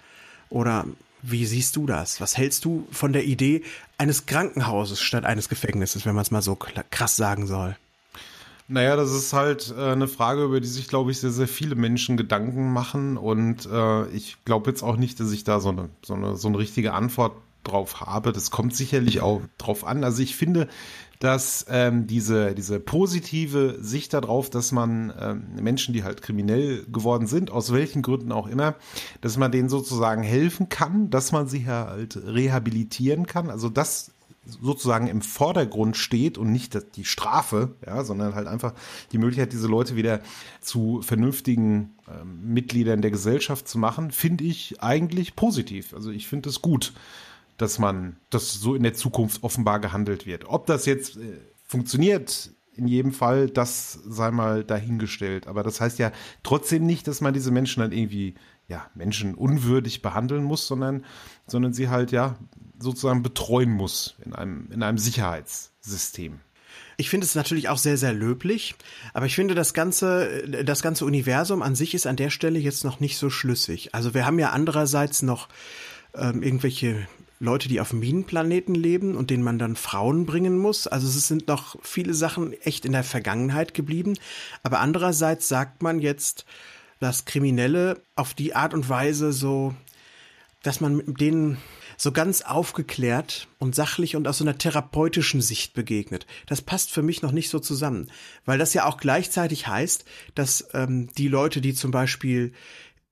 Oder 0.50 0.86
wie 1.32 1.46
siehst 1.46 1.75
du 1.75 1.86
das? 1.86 2.22
Was 2.22 2.38
hältst 2.38 2.65
du 2.65 2.88
von 2.91 3.13
der 3.13 3.25
Idee 3.25 3.63
eines 3.98 4.25
Krankenhauses 4.25 5.01
statt 5.01 5.25
eines 5.25 5.50
Gefängnisses, 5.50 6.05
wenn 6.05 6.15
man 6.15 6.22
es 6.22 6.32
mal 6.32 6.41
so 6.41 6.55
krass 6.55 7.15
sagen 7.15 7.48
soll? 7.48 7.75
Naja, 8.67 8.96
das 8.96 9.12
ist 9.12 9.34
halt 9.34 9.74
äh, 9.77 9.91
eine 9.91 10.08
Frage, 10.08 10.44
über 10.44 10.60
die 10.60 10.67
sich, 10.67 10.88
glaube 10.88 11.12
ich, 11.12 11.20
sehr, 11.20 11.32
sehr 11.32 11.48
viele 11.48 11.75
Menschen 11.75 12.17
Gedanken 12.17 12.74
machen. 12.74 13.17
Und 13.17 13.67
äh, 13.72 14.08
ich 14.08 14.38
glaube 14.44 14.72
jetzt 14.72 14.82
auch 14.82 14.98
nicht, 14.98 15.20
dass 15.20 15.32
ich 15.32 15.44
da 15.44 15.60
so 15.60 15.70
eine, 15.70 15.89
so 16.03 16.15
eine, 16.15 16.36
so 16.36 16.48
eine 16.48 16.58
richtige 16.58 16.94
Antwort 16.94 17.34
drauf 17.63 18.01
habe. 18.01 18.32
Das 18.32 18.51
kommt 18.51 18.75
sicherlich 18.75 19.22
auch 19.22 19.41
drauf 19.58 19.86
an. 19.86 20.03
Also 20.03 20.22
ich 20.24 20.36
finde, 20.36 20.67
dass 21.20 21.66
ähm, 21.70 22.08
diese, 22.08 22.56
diese 22.56 22.80
positive 22.80 23.78
Sicht 23.82 24.14
darauf, 24.14 24.50
dass 24.50 24.72
man 24.72 25.14
ähm, 25.20 25.44
Menschen, 25.62 25.94
die 25.94 26.04
halt 26.04 26.22
kriminell 26.22 26.86
geworden 26.92 27.28
sind, 27.28 27.52
aus 27.52 27.72
welchen 27.72 28.02
Gründen 28.02 28.32
auch 28.32 28.48
immer, 28.48 28.76
dass 29.22 29.38
man 29.38 29.52
denen 29.52 29.70
sozusagen 29.70 30.24
helfen 30.24 30.70
kann, 30.70 31.10
dass 31.10 31.32
man 31.32 31.48
sie 31.48 31.66
halt 31.68 32.18
rehabilitieren 32.18 33.28
kann. 33.28 33.50
Also 33.50 33.70
das 33.70 34.12
sozusagen 34.62 35.08
im 35.08 35.22
Vordergrund 35.22 35.98
steht 35.98 36.38
und 36.38 36.52
nicht 36.52 36.78
die 36.96 37.06
Strafe, 37.06 37.76
ja, 37.86 38.04
sondern 38.04 38.36
halt 38.36 38.48
einfach 38.48 38.74
die 39.12 39.18
Möglichkeit, 39.18 39.54
diese 39.54 39.68
Leute 39.68 39.96
wieder 39.96 40.22
zu 40.62 41.02
vernünftigen 41.02 41.96
ähm, 42.08 42.54
Mitgliedern 42.54 43.02
der 43.02 43.12
Gesellschaft 43.12 43.68
zu 43.68 43.80
machen, 43.80 44.12
finde 44.12 44.44
ich 44.44 44.82
eigentlich 44.82 45.36
positiv. 45.36 45.94
Also 45.94 46.12
ich 46.12 46.28
finde 46.28 46.50
es 46.50 46.62
gut 46.62 46.94
dass 47.58 47.80
man, 47.80 48.18
dass 48.30 48.54
so 48.54 48.76
in 48.76 48.84
der 48.84 48.94
Zukunft 48.94 49.44
offenbar 49.44 49.80
gehandelt 49.80 50.26
wird. 50.26 50.46
Ob 50.48 50.66
das 50.66 50.86
jetzt 50.86 51.18
äh, 51.18 51.40
funktioniert 51.66 52.52
in 52.76 52.88
jedem 52.88 53.14
Fall, 53.14 53.50
das 53.50 53.94
sei 54.06 54.32
mal 54.32 54.64
dahingestellt. 54.64 55.48
Aber 55.48 55.64
das 55.64 55.80
heißt 55.80 56.00
ja 56.00 56.12
trotzdem 56.44 56.86
nicht, 56.86 57.08
dass 57.08 57.22
man 57.22 57.34
diese 57.34 57.52
Menschen 57.52 57.82
dann 57.82 57.92
irgendwie, 57.92 58.36
ja, 58.68 58.90
menschenunwürdig 58.96 60.02
behandeln 60.02 60.44
muss, 60.44 60.68
sondern, 60.68 61.06
sondern 61.48 61.74
sie 61.74 61.90
halt, 61.90 62.12
ja, 62.12 62.38
sozusagen 62.80 63.24
betreuen 63.24 63.72
muss 63.72 64.16
in 64.26 64.34
einem, 64.34 64.70
in 64.72 64.84
einem 64.84 64.98
Sicherheitssystem. 64.98 66.42
Ich 66.98 67.10
finde 67.10 67.26
es 67.26 67.36
natürlich 67.36 67.70
auch 67.70 67.78
sehr, 67.78 67.98
sehr 67.98 68.14
löblich, 68.14 68.76
aber 69.14 69.26
ich 69.26 69.36
finde, 69.36 69.54
das 69.54 69.74
ganze, 69.74 70.48
das 70.64 70.82
ganze 70.82 71.06
Universum 71.06 71.62
an 71.62 71.76
sich 71.76 71.94
ist 71.94 72.08
an 72.08 72.16
der 72.16 72.30
Stelle 72.30 72.60
jetzt 72.60 72.84
noch 72.84 73.00
nicht 73.00 73.18
so 73.18 73.30
schlüssig. 73.30 73.94
Also 73.94 74.14
wir 74.14 74.26
haben 74.26 74.40
ja 74.40 74.52
andererseits 74.52 75.22
noch 75.22 75.50
ähm, 76.14 76.42
irgendwelche 76.42 77.08
Leute, 77.39 77.68
die 77.68 77.82
auf 77.82 77.92
Minenplaneten 77.94 78.75
leben 78.75 79.15
und 79.15 79.30
denen 79.30 79.44
man 79.44 79.60
dann 79.60 79.75
Frauen 79.75 80.25
bringen 80.25 80.58
muss. 80.58 80.88
Also 80.88 81.08
es 81.08 81.27
sind 81.27 81.48
noch 81.48 81.75
viele 81.82 82.13
Sachen 82.13 82.54
echt 82.62 82.86
in 82.86 82.94
der 82.94 83.04
Vergangenheit 83.04 83.74
geblieben. 83.74 84.15
Aber 84.63 84.80
andererseits 84.80 85.48
sagt 85.48 85.82
man 85.82 86.00
jetzt, 86.00 86.46
dass 87.00 87.25
Kriminelle 87.25 88.01
auf 88.15 88.34
die 88.34 88.56
Art 88.56 88.74
und 88.74 88.88
Weise 88.88 89.34
so, 89.34 89.75
dass 90.63 90.80
man 90.80 90.98
mit 90.98 91.20
denen 91.20 91.58
so 91.98 92.12
ganz 92.12 92.42
aufgeklärt 92.42 93.48
und 93.60 93.75
sachlich 93.75 94.15
und 94.15 94.27
aus 94.27 94.39
so 94.39 94.44
einer 94.44 94.58
therapeutischen 94.58 95.42
Sicht 95.42 95.74
begegnet. 95.74 96.25
Das 96.46 96.62
passt 96.62 96.92
für 96.92 97.01
mich 97.01 97.22
noch 97.22 97.32
nicht 97.32 97.50
so 97.50 97.60
zusammen, 97.60 98.12
weil 98.46 98.58
das 98.58 98.74
ja 98.74 98.86
auch 98.86 98.98
gleichzeitig 98.98 99.68
heißt, 99.68 100.06
dass 100.36 100.68
ähm, 100.74 101.10
die 101.18 101.27
Leute, 101.27 101.62
die 101.62 101.74
zum 101.74 101.92
Beispiel 101.92 102.54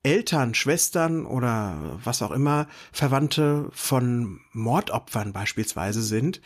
Eltern, 0.04 0.54
Schwestern 0.54 1.26
oder 1.26 2.00
was 2.04 2.22
auch 2.22 2.32
immer 2.32 2.68
Verwandte 2.92 3.70
von 3.72 4.42
Mordopfern 4.52 5.32
beispielsweise 5.32 6.02
sind, 6.02 6.42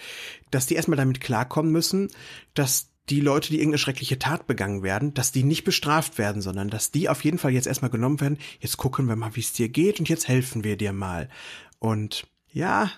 dass 0.52 0.68
die 0.68 0.76
erstmal 0.76 0.98
damit 0.98 1.22
klarkommen 1.22 1.72
müssen, 1.72 2.10
dass 2.54 2.90
die 3.10 3.22
Leute, 3.22 3.50
die 3.50 3.58
irgendeine 3.58 3.80
schreckliche 3.80 4.20
Tat 4.20 4.48
begangen 4.48 4.84
werden, 4.84 5.14
dass 5.14 5.32
die 5.32 5.44
nicht 5.44 5.64
bestraft 5.64 6.18
werden, 6.18 6.42
sondern 6.42 6.70
dass 6.70 6.92
die 6.92 7.10
auf 7.10 7.24
jeden 7.24 7.38
Fall 7.38 7.52
jetzt 7.52 7.68
erstmal 7.68 7.92
genommen 7.92 8.20
werden. 8.20 8.38
Jetzt 8.60 8.78
gucken 8.78 9.08
wir 9.08 9.16
mal, 9.16 9.36
wie 9.36 9.40
es 9.40 9.54
dir 9.54 9.70
geht 9.70 10.00
und 10.00 10.10
jetzt 10.10 10.28
helfen 10.28 10.64
wir 10.64 10.78
dir 10.78 10.94
mal. 10.94 11.30
Und 11.80 12.28
ja, 12.52 12.92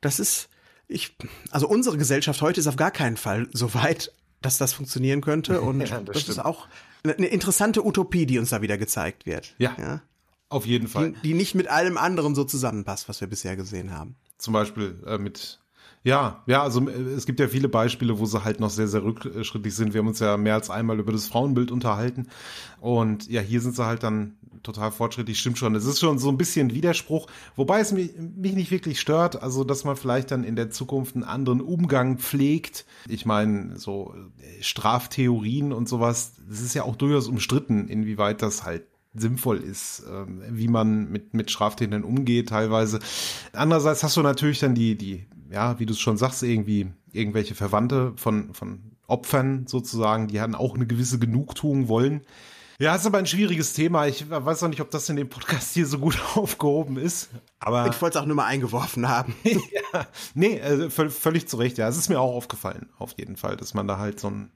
das 0.00 0.20
ist, 0.20 0.48
ich, 0.86 1.16
also 1.50 1.68
unsere 1.68 1.98
Gesellschaft 1.98 2.40
heute 2.40 2.60
ist 2.60 2.66
auf 2.66 2.76
gar 2.76 2.92
keinen 2.92 3.16
Fall 3.16 3.48
so 3.52 3.74
weit, 3.74 4.12
dass 4.40 4.58
das 4.58 4.72
funktionieren 4.72 5.20
könnte. 5.20 5.60
Und 5.62 5.80
ja, 5.80 6.00
das, 6.00 6.18
das 6.18 6.28
ist 6.28 6.38
auch 6.38 6.68
eine 7.04 7.26
interessante 7.26 7.84
Utopie, 7.84 8.26
die 8.26 8.38
uns 8.38 8.50
da 8.50 8.62
wieder 8.62 8.78
gezeigt 8.78 9.26
wird. 9.26 9.54
Ja. 9.58 9.76
ja? 9.78 10.02
Auf 10.48 10.66
jeden 10.66 10.88
Fall. 10.88 11.12
Die, 11.12 11.28
die, 11.28 11.34
nicht 11.34 11.54
mit 11.54 11.68
allem 11.68 11.98
anderen 11.98 12.34
so 12.34 12.44
zusammenpasst, 12.44 13.08
was 13.08 13.20
wir 13.20 13.28
bisher 13.28 13.56
gesehen 13.56 13.92
haben. 13.92 14.16
Zum 14.38 14.52
Beispiel 14.52 15.02
äh, 15.06 15.18
mit 15.18 15.60
ja, 16.04 16.42
ja, 16.46 16.62
also 16.62 16.88
äh, 16.88 16.92
es 16.92 17.26
gibt 17.26 17.38
ja 17.38 17.48
viele 17.48 17.68
Beispiele, 17.68 18.18
wo 18.18 18.24
sie 18.24 18.42
halt 18.42 18.60
noch 18.60 18.70
sehr, 18.70 18.88
sehr 18.88 19.02
rückschrittlich 19.02 19.74
sind. 19.74 19.92
Wir 19.92 20.00
haben 20.00 20.08
uns 20.08 20.20
ja 20.20 20.38
mehr 20.38 20.54
als 20.54 20.70
einmal 20.70 20.98
über 20.98 21.12
das 21.12 21.26
Frauenbild 21.26 21.70
unterhalten. 21.70 22.28
Und 22.80 23.28
ja, 23.28 23.42
hier 23.42 23.60
sind 23.60 23.76
sie 23.76 23.84
halt 23.84 24.02
dann 24.02 24.37
total 24.62 24.90
fortschrittlich, 24.90 25.38
stimmt 25.38 25.58
schon. 25.58 25.74
Es 25.74 25.84
ist 25.84 26.00
schon 26.00 26.18
so 26.18 26.28
ein 26.28 26.36
bisschen 26.36 26.74
Widerspruch, 26.74 27.26
wobei 27.56 27.80
es 27.80 27.92
mich, 27.92 28.12
mich 28.16 28.54
nicht 28.54 28.70
wirklich 28.70 29.00
stört, 29.00 29.42
also 29.42 29.64
dass 29.64 29.84
man 29.84 29.96
vielleicht 29.96 30.30
dann 30.30 30.44
in 30.44 30.56
der 30.56 30.70
Zukunft 30.70 31.14
einen 31.14 31.24
anderen 31.24 31.60
Umgang 31.60 32.18
pflegt. 32.18 32.84
Ich 33.08 33.26
meine, 33.26 33.78
so 33.78 34.14
äh, 34.38 34.62
Straftheorien 34.62 35.72
und 35.72 35.88
sowas, 35.88 36.34
das 36.48 36.60
ist 36.60 36.74
ja 36.74 36.84
auch 36.84 36.96
durchaus 36.96 37.28
umstritten, 37.28 37.88
inwieweit 37.88 38.42
das 38.42 38.64
halt 38.64 38.84
sinnvoll 39.14 39.58
ist, 39.58 40.04
ähm, 40.10 40.42
wie 40.50 40.68
man 40.68 41.10
mit, 41.10 41.34
mit 41.34 41.50
Straftätern 41.50 42.04
umgeht 42.04 42.50
teilweise. 42.50 43.00
Andererseits 43.52 44.02
hast 44.02 44.16
du 44.16 44.22
natürlich 44.22 44.60
dann 44.60 44.74
die, 44.74 44.96
die 44.96 45.26
ja, 45.50 45.78
wie 45.78 45.86
du 45.86 45.92
es 45.92 46.00
schon 46.00 46.16
sagst, 46.16 46.42
irgendwie 46.42 46.88
irgendwelche 47.12 47.54
Verwandte 47.54 48.12
von, 48.16 48.52
von 48.52 48.80
Opfern 49.06 49.66
sozusagen, 49.66 50.28
die 50.28 50.36
dann 50.36 50.54
auch 50.54 50.74
eine 50.74 50.86
gewisse 50.86 51.18
Genugtuung 51.18 51.88
wollen. 51.88 52.22
Ja, 52.80 52.94
ist 52.94 53.06
aber 53.06 53.18
ein 53.18 53.26
schwieriges 53.26 53.72
Thema. 53.72 54.06
Ich 54.06 54.30
weiß 54.30 54.62
auch 54.62 54.68
nicht, 54.68 54.80
ob 54.80 54.92
das 54.92 55.08
in 55.08 55.16
dem 55.16 55.28
Podcast 55.28 55.74
hier 55.74 55.84
so 55.84 55.98
gut 55.98 56.16
aufgehoben 56.36 56.96
ist. 56.96 57.28
Aber 57.58 57.88
ich 57.88 58.00
wollte 58.00 58.18
es 58.18 58.22
auch 58.22 58.26
nur 58.26 58.36
mal 58.36 58.46
eingeworfen 58.46 59.08
haben. 59.08 59.34
ja, 59.42 60.06
nee, 60.34 60.60
also 60.62 60.88
völlig 61.10 61.48
zu 61.48 61.56
Recht. 61.56 61.76
Ja, 61.76 61.88
es 61.88 61.96
ist 61.96 62.08
mir 62.08 62.20
auch 62.20 62.36
aufgefallen, 62.36 62.88
auf 62.98 63.14
jeden 63.18 63.36
Fall, 63.36 63.56
dass 63.56 63.74
man 63.74 63.88
da 63.88 63.98
halt 63.98 64.20
so 64.20 64.28
einen, 64.28 64.52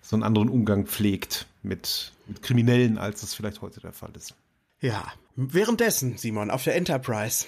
so 0.00 0.14
einen 0.14 0.22
anderen 0.22 0.48
Umgang 0.48 0.86
pflegt 0.86 1.46
mit, 1.64 2.12
mit 2.28 2.40
Kriminellen, 2.40 2.98
als 2.98 3.24
es 3.24 3.34
vielleicht 3.34 3.62
heute 3.62 3.80
der 3.80 3.92
Fall 3.92 4.12
ist. 4.14 4.36
Ja, 4.80 5.02
währenddessen, 5.34 6.18
Simon, 6.18 6.52
auf 6.52 6.62
der 6.62 6.76
Enterprise. 6.76 7.46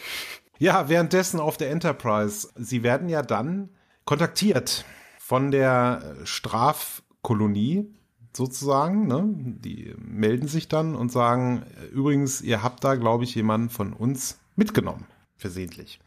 Ja, 0.58 0.88
währenddessen 0.88 1.38
auf 1.38 1.56
der 1.58 1.70
Enterprise. 1.70 2.48
Sie 2.56 2.82
werden 2.82 3.08
ja 3.08 3.22
dann 3.22 3.68
kontaktiert 4.04 4.84
von 5.20 5.52
der 5.52 6.16
Strafkolonie 6.24 7.86
sozusagen. 8.36 9.06
Ne? 9.06 9.34
Die 9.34 9.94
melden 9.98 10.48
sich 10.48 10.68
dann 10.68 10.94
und 10.94 11.12
sagen, 11.12 11.64
übrigens, 11.92 12.40
ihr 12.40 12.62
habt 12.62 12.84
da, 12.84 12.94
glaube 12.94 13.24
ich, 13.24 13.34
jemanden 13.34 13.70
von 13.70 13.92
uns 13.92 14.38
mitgenommen, 14.56 15.06
versehentlich. 15.36 16.00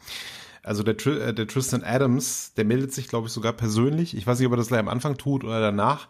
Also 0.63 0.81
der, 0.81 0.95
äh, 1.05 1.33
der 1.33 1.47
Tristan 1.47 1.83
Adams, 1.83 2.53
der 2.55 2.65
meldet 2.65 2.91
sich, 2.91 3.07
glaube 3.07 3.27
ich, 3.27 3.33
sogar 3.33 3.53
persönlich. 3.53 4.17
Ich 4.17 4.25
weiß 4.25 4.39
nicht, 4.39 4.47
ob 4.47 4.53
er 4.53 4.57
das 4.57 4.67
gleich 4.67 4.79
am 4.79 4.87
Anfang 4.87 5.17
tut 5.17 5.43
oder 5.43 5.61
danach. 5.61 6.07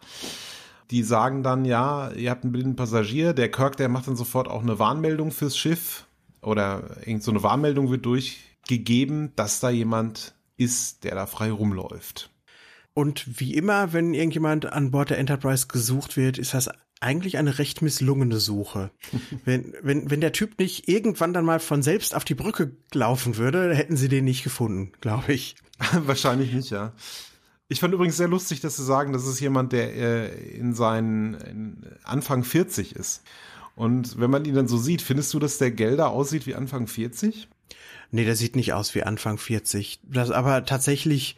Die 0.91 1.03
sagen 1.03 1.43
dann, 1.43 1.65
ja, 1.65 2.11
ihr 2.11 2.29
habt 2.29 2.43
einen 2.43 2.53
blinden 2.53 2.75
Passagier. 2.75 3.33
Der 3.33 3.51
Kirk, 3.51 3.75
der 3.75 3.89
macht 3.89 4.07
dann 4.07 4.15
sofort 4.15 4.47
auch 4.47 4.61
eine 4.61 4.79
Warnmeldung 4.79 5.31
fürs 5.31 5.57
Schiff 5.57 6.05
oder 6.41 6.97
irgend 7.05 7.23
so 7.23 7.31
eine 7.31 7.43
Warnmeldung 7.43 7.89
wird 7.89 8.05
durchgegeben, 8.05 9.33
dass 9.35 9.59
da 9.59 9.69
jemand 9.69 10.35
ist, 10.57 11.03
der 11.03 11.15
da 11.15 11.25
frei 11.25 11.51
rumläuft. 11.51 12.29
Und 12.95 13.39
wie 13.39 13.53
immer, 13.53 13.91
wenn 13.91 14.13
irgendjemand 14.13 14.65
an 14.65 14.89
Bord 14.89 15.09
der 15.09 15.19
Enterprise 15.19 15.67
gesucht 15.67 16.15
wird, 16.15 16.37
ist 16.37 16.53
das 16.53 16.69
eigentlich 17.01 17.37
eine 17.37 17.59
recht 17.59 17.81
misslungene 17.81 18.39
Suche. 18.39 18.89
wenn, 19.45 19.73
wenn, 19.81 20.09
wenn 20.09 20.21
der 20.21 20.31
Typ 20.31 20.57
nicht 20.57 20.87
irgendwann 20.87 21.33
dann 21.33 21.43
mal 21.43 21.59
von 21.59 21.83
selbst 21.83 22.15
auf 22.15 22.23
die 22.23 22.35
Brücke 22.35 22.71
laufen 22.93 23.35
würde, 23.35 23.75
hätten 23.75 23.97
sie 23.97 24.07
den 24.07 24.23
nicht 24.23 24.43
gefunden, 24.43 24.93
glaube 25.01 25.33
ich. 25.33 25.57
Wahrscheinlich 25.93 26.53
nicht, 26.53 26.69
ja. 26.69 26.93
Ich 27.67 27.81
fand 27.81 27.93
übrigens 27.93 28.15
sehr 28.15 28.29
lustig, 28.29 28.61
dass 28.61 28.77
sie 28.77 28.85
sagen, 28.85 29.11
das 29.11 29.27
ist 29.27 29.41
jemand, 29.41 29.73
der 29.73 29.93
äh, 29.93 30.55
in 30.55 30.73
seinen 30.73 31.33
in 31.33 31.85
Anfang 32.03 32.45
40 32.45 32.95
ist. 32.95 33.23
Und 33.75 34.17
wenn 34.17 34.31
man 34.31 34.45
ihn 34.45 34.55
dann 34.55 34.69
so 34.69 34.77
sieht, 34.77 35.01
findest 35.01 35.33
du, 35.33 35.39
dass 35.39 35.57
der 35.57 35.71
Gelder 35.71 36.11
aussieht 36.11 36.47
wie 36.47 36.55
Anfang 36.55 36.87
40? 36.87 37.49
Nee, 38.11 38.23
der 38.23 38.35
sieht 38.35 38.55
nicht 38.55 38.71
aus 38.71 38.95
wie 38.95 39.03
Anfang 39.03 39.37
40. 39.37 39.99
Das 40.03 40.31
aber 40.31 40.63
tatsächlich 40.65 41.35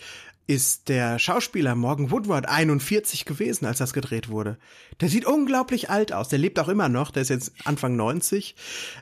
ist 0.48 0.88
der 0.88 1.20
Schauspieler 1.20 1.76
Morgan 1.76 2.10
Woodward 2.10 2.48
41 2.48 3.26
gewesen, 3.26 3.66
als 3.66 3.80
das 3.80 3.92
gedreht 3.92 4.30
wurde. 4.30 4.58
Der 5.02 5.10
sieht 5.10 5.26
unglaublich 5.26 5.90
alt 5.90 6.14
aus. 6.14 6.30
Der 6.30 6.40
lebt 6.40 6.58
auch 6.58 6.70
immer 6.70 6.88
noch. 6.88 7.12
Der 7.12 7.22
ist 7.22 7.30
jetzt 7.30 7.52
Anfang 7.66 7.98
90. 7.98 8.56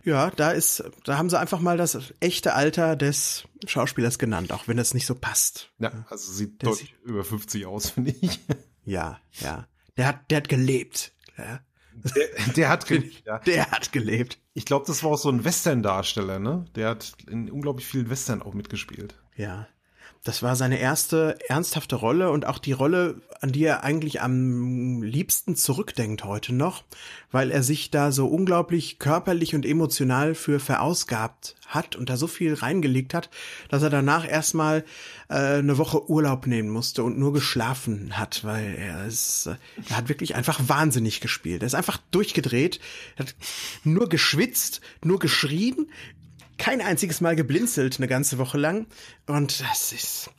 Ja, 0.04 0.32
da 0.32 0.52
ist, 0.52 0.84
da 1.04 1.18
haben 1.18 1.30
sie 1.30 1.40
einfach 1.40 1.60
mal 1.60 1.78
das 1.78 2.14
echte 2.20 2.56
Alter 2.56 2.96
des 2.96 3.48
Schauspielers 3.68 4.18
genannt, 4.18 4.52
auch 4.52 4.68
wenn 4.68 4.78
das 4.78 4.96
nicht 4.96 5.06
so 5.06 5.14
passt. 5.14 5.70
Ja, 5.78 6.06
also 6.10 6.32
sieht 6.34 6.64
der 6.64 6.70
deutlich 6.70 6.90
sieht, 6.90 7.06
über 7.06 7.24
50 7.24 7.66
aus, 7.68 7.92
finde 7.92 8.14
ich. 8.20 8.40
Ja, 8.88 9.20
ja. 9.40 9.68
Der 9.98 10.06
hat, 10.06 10.30
der 10.30 10.38
hat 10.38 10.48
gelebt. 10.48 11.12
Ja. 11.40 11.60
Der, 11.96 12.54
der 12.54 12.70
hat 12.70 12.86
gelebt, 12.86 13.24
ja. 13.26 13.40
Der 13.40 13.72
hat 13.72 13.92
gelebt. 13.92 14.38
Ich 14.54 14.66
glaube, 14.66 14.86
das 14.86 15.04
war 15.04 15.10
auch 15.10 15.18
so 15.18 15.30
ein 15.30 15.44
Western-Darsteller, 15.44 16.38
ne? 16.38 16.66
Der 16.76 16.90
hat 16.90 17.14
in 17.28 17.50
unglaublich 17.50 17.88
vielen 17.88 18.12
Western 18.12 18.44
auch 18.44 18.54
mitgespielt. 18.54 19.16
Ja. 19.36 19.68
Das 20.26 20.42
war 20.42 20.56
seine 20.56 20.80
erste 20.80 21.38
ernsthafte 21.50 21.96
Rolle 21.96 22.32
und 22.32 22.48
auch 22.48 22.58
die 22.58 22.72
Rolle, 22.72 23.22
an 23.42 23.52
die 23.52 23.64
er 23.64 23.84
eigentlich 23.84 24.24
am 24.24 25.04
liebsten 25.04 25.56
zurückdenkt 25.56 26.24
heute 26.24 26.52
noch, 26.52 26.84
weil 27.32 27.52
er 27.52 27.62
sich 27.62 27.92
da 27.92 28.12
so 28.12 28.26
unglaublich 28.26 28.98
körperlich 28.98 29.54
und 29.54 29.68
emotional 29.68 30.34
für 30.34 30.60
verausgabt 30.60 31.56
hat 31.68 31.96
und 31.96 32.10
da 32.10 32.18
so 32.18 32.26
viel 32.26 32.56
reingelegt 32.56 33.14
hat, 33.14 33.30
dass 33.70 33.84
er 33.84 33.92
danach 33.92 34.28
erstmal 34.28 34.84
äh, 35.30 35.60
eine 35.60 35.78
Woche 35.78 36.10
Urlaub 36.10 36.48
nehmen 36.48 36.70
musste 36.70 37.04
und 37.04 37.20
nur 37.20 37.32
geschlafen 37.32 38.18
hat, 38.18 38.44
weil 38.44 38.74
er 38.80 39.06
ist, 39.06 39.46
er 39.90 39.98
hat 39.98 40.10
wirklich 40.10 40.34
einfach 40.34 40.60
wahnsinnig 40.66 41.22
gespielt. 41.22 41.62
Er 41.62 41.68
ist 41.68 41.76
einfach 41.76 42.00
durchgedreht, 42.10 42.80
hat 43.20 43.36
nur 43.84 44.10
geschwitzt, 44.10 44.82
nur 45.04 45.20
geschrien, 45.20 45.88
kein 46.58 46.82
einziges 46.82 47.22
Mal 47.22 47.36
geblinzelt 47.36 47.98
eine 47.98 48.08
ganze 48.08 48.38
Woche 48.38 48.58
lang. 48.58 48.88
Und 49.26 49.62
das 49.62 49.92
ist, 49.92 50.30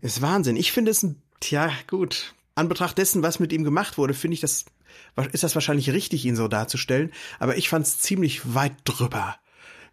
ist 0.00 0.22
Wahnsinn. 0.22 0.56
Ich 0.56 0.72
finde 0.72 0.90
es 0.90 1.02
ein, 1.02 1.20
tja, 1.40 1.70
gut. 1.86 2.34
An 2.54 2.68
Betracht 2.68 2.96
dessen, 2.98 3.22
was 3.22 3.38
mit 3.38 3.52
ihm 3.52 3.64
gemacht 3.64 3.98
wurde, 3.98 4.14
finde 4.14 4.34
ich 4.34 4.40
das, 4.40 4.64
ist 5.32 5.42
das 5.42 5.54
wahrscheinlich 5.54 5.90
richtig, 5.90 6.24
ihn 6.24 6.36
so 6.36 6.48
darzustellen. 6.48 7.12
Aber 7.38 7.56
ich 7.56 7.68
fand 7.68 7.86
es 7.86 7.98
ziemlich 7.98 8.54
weit 8.54 8.74
drüber. 8.84 9.36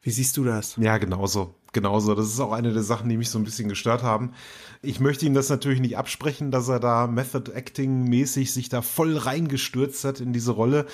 Wie 0.02 0.12
siehst 0.12 0.38
du 0.38 0.44
das? 0.44 0.76
Ja, 0.78 0.98
genauso. 0.98 1.56
Genauso. 1.72 2.14
Das 2.14 2.28
ist 2.28 2.40
auch 2.40 2.52
eine 2.52 2.72
der 2.72 2.84
Sachen, 2.84 3.10
die 3.10 3.18
mich 3.18 3.30
so 3.30 3.40
ein 3.40 3.46
bisschen 3.46 3.68
gestört 3.68 4.04
haben. 4.04 4.34
Ich 4.82 5.00
möchte 5.00 5.26
ihm 5.26 5.34
das 5.34 5.50
natürlich 5.50 5.80
nicht 5.80 5.98
absprechen, 5.98 6.52
dass 6.52 6.68
er 6.68 6.80
da 6.80 7.08
Method 7.08 7.52
Acting 7.52 8.04
mäßig 8.04 8.54
sich 8.54 8.70
da 8.70 8.82
voll 8.82 9.18
reingestürzt 9.18 10.04
hat 10.04 10.20
in 10.20 10.34
diese 10.34 10.52
Rolle. 10.52 10.86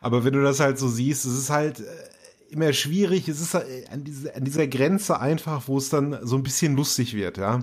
Aber 0.00 0.24
wenn 0.24 0.32
du 0.32 0.42
das 0.42 0.60
halt 0.60 0.78
so 0.78 0.88
siehst, 0.88 1.26
es 1.26 1.36
ist 1.36 1.50
halt, 1.50 1.80
äh, 1.80 1.84
immer 2.52 2.72
schwierig. 2.72 3.28
Es 3.28 3.40
ist 3.40 3.54
äh, 3.54 3.84
an, 3.90 4.04
diese, 4.04 4.34
an 4.34 4.44
dieser 4.44 4.66
Grenze 4.66 5.18
einfach, 5.20 5.68
wo 5.68 5.78
es 5.78 5.88
dann 5.88 6.18
so 6.22 6.36
ein 6.36 6.42
bisschen 6.42 6.76
lustig 6.76 7.14
wird, 7.14 7.38
ja. 7.38 7.60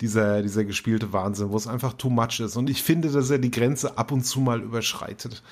dieser, 0.00 0.42
dieser 0.42 0.64
gespielte 0.64 1.12
Wahnsinn, 1.12 1.50
wo 1.50 1.56
es 1.56 1.66
einfach 1.66 1.94
too 1.94 2.10
much 2.10 2.40
ist. 2.40 2.56
Und 2.56 2.68
ich 2.68 2.82
finde, 2.82 3.10
dass 3.10 3.30
er 3.30 3.38
die 3.38 3.50
Grenze 3.50 3.96
ab 3.98 4.12
und 4.12 4.24
zu 4.24 4.40
mal 4.40 4.60
überschreitet. 4.60 5.42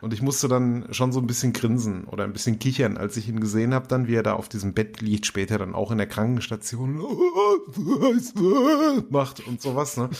Und 0.00 0.12
ich 0.12 0.20
musste 0.20 0.48
dann 0.48 0.86
schon 0.92 1.12
so 1.12 1.20
ein 1.20 1.26
bisschen 1.26 1.54
grinsen 1.54 2.04
oder 2.04 2.24
ein 2.24 2.34
bisschen 2.34 2.58
kichern, 2.58 2.98
als 2.98 3.16
ich 3.16 3.26
ihn 3.26 3.40
gesehen 3.40 3.72
habe, 3.72 3.88
dann 3.88 4.06
wie 4.06 4.14
er 4.14 4.22
da 4.22 4.34
auf 4.34 4.50
diesem 4.50 4.74
Bett 4.74 5.00
liegt, 5.00 5.24
später 5.24 5.56
dann 5.56 5.74
auch 5.74 5.90
in 5.90 5.96
der 5.96 6.06
Krankenstation 6.06 6.96
macht 9.08 9.46
und 9.46 9.62
sowas. 9.62 9.96
Ne? 9.96 10.10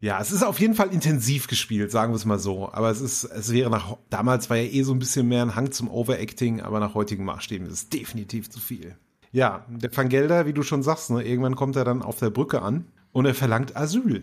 Ja, 0.00 0.20
es 0.20 0.30
ist 0.30 0.44
auf 0.44 0.60
jeden 0.60 0.74
Fall 0.74 0.92
intensiv 0.92 1.48
gespielt, 1.48 1.90
sagen 1.90 2.12
wir 2.12 2.16
es 2.16 2.24
mal 2.24 2.38
so. 2.38 2.72
Aber 2.72 2.90
es 2.90 3.00
ist, 3.00 3.24
es 3.24 3.52
wäre 3.52 3.68
nach, 3.68 3.96
damals 4.10 4.48
war 4.48 4.56
ja 4.56 4.70
eh 4.70 4.82
so 4.82 4.92
ein 4.92 5.00
bisschen 5.00 5.26
mehr 5.26 5.42
ein 5.42 5.56
Hang 5.56 5.72
zum 5.72 5.90
Overacting, 5.90 6.60
aber 6.60 6.78
nach 6.78 6.94
heutigen 6.94 7.24
Maßstäben 7.24 7.66
ist 7.66 7.72
es 7.72 7.88
definitiv 7.88 8.48
zu 8.48 8.60
viel. 8.60 8.96
Ja, 9.32 9.66
der 9.68 9.94
Van 9.94 10.08
Gelder, 10.08 10.46
wie 10.46 10.52
du 10.52 10.62
schon 10.62 10.82
sagst, 10.82 11.10
ne, 11.10 11.22
irgendwann 11.22 11.56
kommt 11.56 11.76
er 11.76 11.84
dann 11.84 12.02
auf 12.02 12.18
der 12.18 12.30
Brücke 12.30 12.62
an 12.62 12.86
und 13.12 13.26
er 13.26 13.34
verlangt 13.34 13.76
Asyl. 13.76 14.22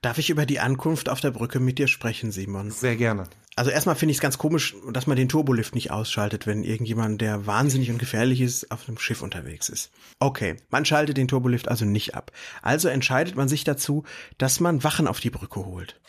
Darf 0.00 0.18
ich 0.18 0.30
über 0.30 0.46
die 0.46 0.58
Ankunft 0.58 1.08
auf 1.08 1.20
der 1.20 1.30
Brücke 1.30 1.60
mit 1.60 1.78
dir 1.78 1.88
sprechen, 1.88 2.32
Simon? 2.32 2.70
Sehr 2.70 2.96
gerne. 2.96 3.24
Also 3.54 3.70
erstmal 3.70 3.96
finde 3.96 4.12
ich 4.12 4.16
es 4.16 4.22
ganz 4.22 4.38
komisch, 4.38 4.74
dass 4.92 5.06
man 5.06 5.16
den 5.16 5.28
Turbolift 5.28 5.74
nicht 5.74 5.90
ausschaltet, 5.90 6.46
wenn 6.46 6.64
irgendjemand, 6.64 7.20
der 7.20 7.46
wahnsinnig 7.46 7.90
und 7.90 7.98
gefährlich 7.98 8.40
ist, 8.40 8.70
auf 8.70 8.88
einem 8.88 8.98
Schiff 8.98 9.20
unterwegs 9.20 9.68
ist. 9.68 9.90
Okay, 10.20 10.56
man 10.70 10.86
schaltet 10.86 11.18
den 11.18 11.28
Turbolift 11.28 11.68
also 11.68 11.84
nicht 11.84 12.14
ab. 12.14 12.32
Also 12.62 12.88
entscheidet 12.88 13.36
man 13.36 13.48
sich 13.48 13.64
dazu, 13.64 14.04
dass 14.38 14.60
man 14.60 14.84
Wachen 14.84 15.06
auf 15.06 15.20
die 15.20 15.30
Brücke 15.30 15.66
holt. 15.66 16.00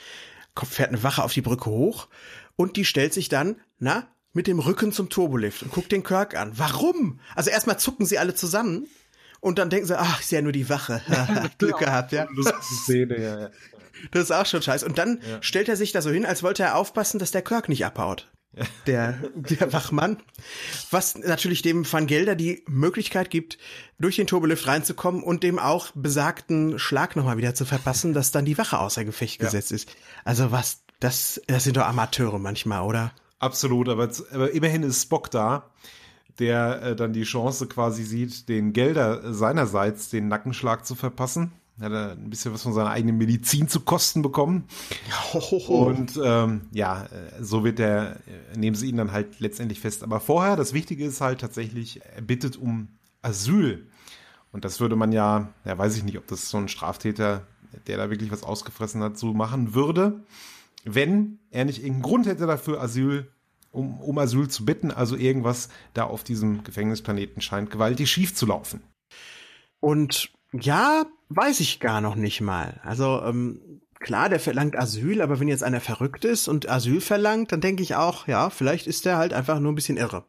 Fährt 0.56 0.90
eine 0.90 1.04
Wache 1.04 1.24
auf 1.24 1.34
die 1.34 1.42
Brücke 1.42 1.70
hoch 1.70 2.08
und 2.56 2.78
die 2.78 2.86
stellt 2.86 3.14
sich 3.14 3.28
dann, 3.28 3.58
na, 3.78 4.08
mit 4.32 4.48
dem 4.48 4.60
Rücken 4.60 4.94
zum 4.94 5.10
Turbolift 5.10 5.64
und 5.64 5.72
guckt 5.72 5.92
den 5.92 6.04
Kirk 6.04 6.36
an. 6.36 6.54
Warum? 6.56 7.20
Also 7.36 7.50
erstmal 7.50 7.78
zucken 7.78 8.06
sie 8.06 8.20
alle 8.20 8.36
zusammen 8.36 8.88
und 9.44 9.60
dann 9.60 9.70
denken 9.70 9.88
sie, 9.88 10.00
ach, 10.00 10.22
ist 10.22 10.32
ja 10.32 10.42
nur 10.42 10.54
die 10.54 10.70
Wache. 10.70 11.02
Glück 11.58 11.80
gehabt, 11.80 12.14
ja. 12.14 12.28
Szene, 12.62 13.22
ja, 13.22 13.40
ja. 13.42 13.50
Das 14.12 14.24
ist 14.24 14.32
auch 14.32 14.46
schon 14.46 14.62
scheiße. 14.62 14.86
Und 14.86 14.98
dann 14.98 15.20
ja. 15.28 15.42
stellt 15.42 15.70
er 15.70 15.76
sich 15.76 15.92
da 15.92 16.02
so 16.02 16.10
hin, 16.10 16.26
als 16.26 16.44
wollte 16.44 16.64
er 16.64 16.76
aufpassen, 16.76 17.20
dass 17.20 17.32
der 17.32 17.42
Kirk 17.42 17.70
nicht 17.70 17.86
abhaut. 17.86 18.30
Ja. 18.56 18.66
Der, 18.86 19.12
der 19.36 19.74
Wachmann. 19.74 20.18
Was 20.92 21.18
natürlich 21.18 21.64
dem 21.64 21.92
Van 21.92 22.06
Gelder 22.06 22.36
die 22.36 22.64
Möglichkeit 22.68 23.30
gibt, 23.32 23.58
durch 23.98 24.16
den 24.16 24.28
Turbolift 24.28 24.68
reinzukommen 24.68 25.24
und 25.24 25.44
dem 25.44 25.58
auch 25.58 25.90
besagten 25.96 26.78
Schlag 26.78 27.16
nochmal 27.16 27.38
wieder 27.38 27.56
zu 27.56 27.66
verpassen, 27.66 28.14
dass 28.14 28.32
dann 28.32 28.46
die 28.46 28.58
Wache 28.58 28.78
außer 28.78 29.06
Gefecht 29.06 29.42
ja. 29.42 29.46
gesetzt 29.46 29.72
ist. 29.72 29.90
Also 30.24 30.52
was, 30.52 30.84
das, 31.00 31.42
das 31.48 31.64
sind 31.64 31.78
doch 31.78 31.86
Amateure 31.86 32.38
manchmal, 32.38 32.84
oder? 32.84 33.12
Absolut, 33.40 33.90
aber, 33.90 34.10
aber 34.32 34.52
immerhin 34.52 34.84
ist 34.84 35.02
Spock 35.02 35.32
da, 35.32 35.72
der 36.40 36.82
äh, 36.82 36.96
dann 36.96 37.12
die 37.14 37.24
Chance 37.24 37.68
quasi 37.68 38.04
sieht, 38.04 38.50
den 38.50 38.72
Gelder 38.72 39.34
seinerseits 39.34 40.10
den 40.10 40.28
Nackenschlag 40.28 40.86
zu 40.86 40.94
verpassen 40.96 41.54
hat 41.80 41.92
er 41.92 42.12
ein 42.12 42.30
bisschen 42.30 42.53
was 42.53 42.62
von 42.62 42.74
seiner 42.74 42.92
eigenen 42.92 43.18
Medizin 43.18 43.68
zu 43.68 43.80
Kosten 43.82 44.22
bekommen. 44.22 44.65
Und 45.68 46.20
ähm, 46.24 46.62
ja, 46.72 47.08
so 47.42 47.63
wird 47.63 47.80
er, 47.80 48.20
nehmen 48.56 48.75
sie 48.75 48.88
ihn 48.88 48.98
dann 48.98 49.12
halt 49.12 49.39
letztendlich 49.39 49.80
fest. 49.80 50.03
Aber 50.03 50.20
vorher, 50.20 50.56
das 50.56 50.74
Wichtige 50.74 51.06
ist 51.06 51.22
halt 51.22 51.42
tatsächlich, 51.42 52.01
er 52.15 52.22
bittet 52.22 52.58
um 52.58 52.89
Asyl. 53.22 53.88
Und 54.51 54.65
das 54.65 54.80
würde 54.80 54.96
man 54.96 55.12
ja, 55.12 55.50
ja, 55.65 55.77
weiß 55.77 55.98
ich 55.98 56.03
nicht, 56.03 56.18
ob 56.18 56.27
das 56.27 56.50
so 56.50 56.58
ein 56.58 56.68
Straftäter, 56.68 57.48
der 57.88 57.98
da 57.98 58.12
wirklich 58.12 58.32
was 58.32 58.44
ausgefressen 58.44 59.01
hat, 59.01 59.18
so 59.18 59.34
machen 59.34 59.74
würde, 59.74 60.24
wenn 60.86 61.39
er 61.50 61.65
nicht 61.65 61.80
irgendeinen 61.80 62.03
Grund 62.03 62.27
hätte 62.27 62.46
dafür, 62.46 62.82
Asyl, 62.82 63.32
um, 63.72 64.00
um 64.00 64.18
Asyl 64.20 64.48
zu 64.48 64.63
bitten. 64.63 64.92
Also 64.92 65.15
irgendwas 65.15 65.70
da 65.96 66.03
auf 66.03 66.24
diesem 66.24 66.63
Gefängnisplaneten 66.63 67.42
scheint 67.42 67.72
gewaltig 67.72 68.12
schief 68.12 68.36
zu 68.36 68.46
laufen. 68.46 68.84
Und 69.80 70.32
ja, 70.53 71.03
weiß 71.36 71.60
ich 71.60 71.80
gar 71.80 72.02
noch 72.02 72.16
nicht 72.16 72.42
mal. 72.42 72.80
Also 72.84 73.22
ähm, 73.24 73.82
klar, 74.00 74.30
der 74.30 74.40
verlangt 74.40 74.78
Asyl, 74.78 75.22
aber 75.22 75.40
wenn 75.40 75.48
jetzt 75.48 75.63
einer 75.63 75.82
verrückt 75.82 76.25
ist 76.25 76.48
und 76.48 76.70
Asyl 76.70 77.02
verlangt, 77.02 77.52
dann 77.52 77.62
denke 77.62 77.84
ich 77.84 77.96
auch, 77.96 78.28
ja, 78.28 78.50
vielleicht 78.50 78.88
ist 78.88 79.06
der 79.06 79.17
halt 79.17 79.34
einfach 79.34 79.60
nur 79.60 79.72
ein 79.72 79.76
bisschen 79.76 79.98
irre. 79.98 80.26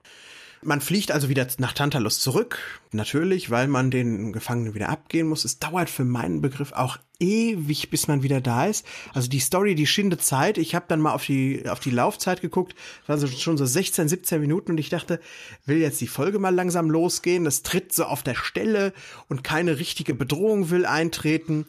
Man 0.64 0.80
fliegt 0.80 1.12
also 1.12 1.28
wieder 1.28 1.46
nach 1.58 1.72
Tantalus 1.74 2.20
zurück, 2.20 2.58
natürlich, 2.90 3.50
weil 3.50 3.68
man 3.68 3.90
den 3.90 4.32
Gefangenen 4.32 4.74
wieder 4.74 4.88
abgehen 4.88 5.28
muss. 5.28 5.44
Es 5.44 5.58
dauert 5.58 5.90
für 5.90 6.04
meinen 6.04 6.40
Begriff 6.40 6.72
auch 6.72 6.98
ewig, 7.20 7.90
bis 7.90 8.08
man 8.08 8.22
wieder 8.22 8.40
da 8.40 8.66
ist. 8.66 8.86
Also 9.12 9.28
die 9.28 9.40
Story, 9.40 9.74
die 9.74 9.86
schinde 9.86 10.18
Zeit. 10.18 10.58
Ich 10.58 10.74
habe 10.74 10.86
dann 10.88 11.00
mal 11.00 11.12
auf 11.12 11.24
die 11.26 11.68
auf 11.68 11.80
die 11.80 11.90
Laufzeit 11.90 12.40
geguckt, 12.40 12.74
war 13.06 13.18
so 13.18 13.26
schon 13.26 13.58
so 13.58 13.66
16, 13.66 14.08
17 14.08 14.40
Minuten 14.40 14.72
und 14.72 14.78
ich 14.78 14.88
dachte, 14.88 15.20
will 15.66 15.78
jetzt 15.78 16.00
die 16.00 16.06
Folge 16.06 16.38
mal 16.38 16.54
langsam 16.54 16.90
losgehen. 16.90 17.44
Das 17.44 17.62
tritt 17.62 17.92
so 17.92 18.04
auf 18.04 18.22
der 18.22 18.34
Stelle 18.34 18.92
und 19.28 19.44
keine 19.44 19.78
richtige 19.78 20.14
Bedrohung 20.14 20.70
will 20.70 20.86
eintreten. 20.86 21.66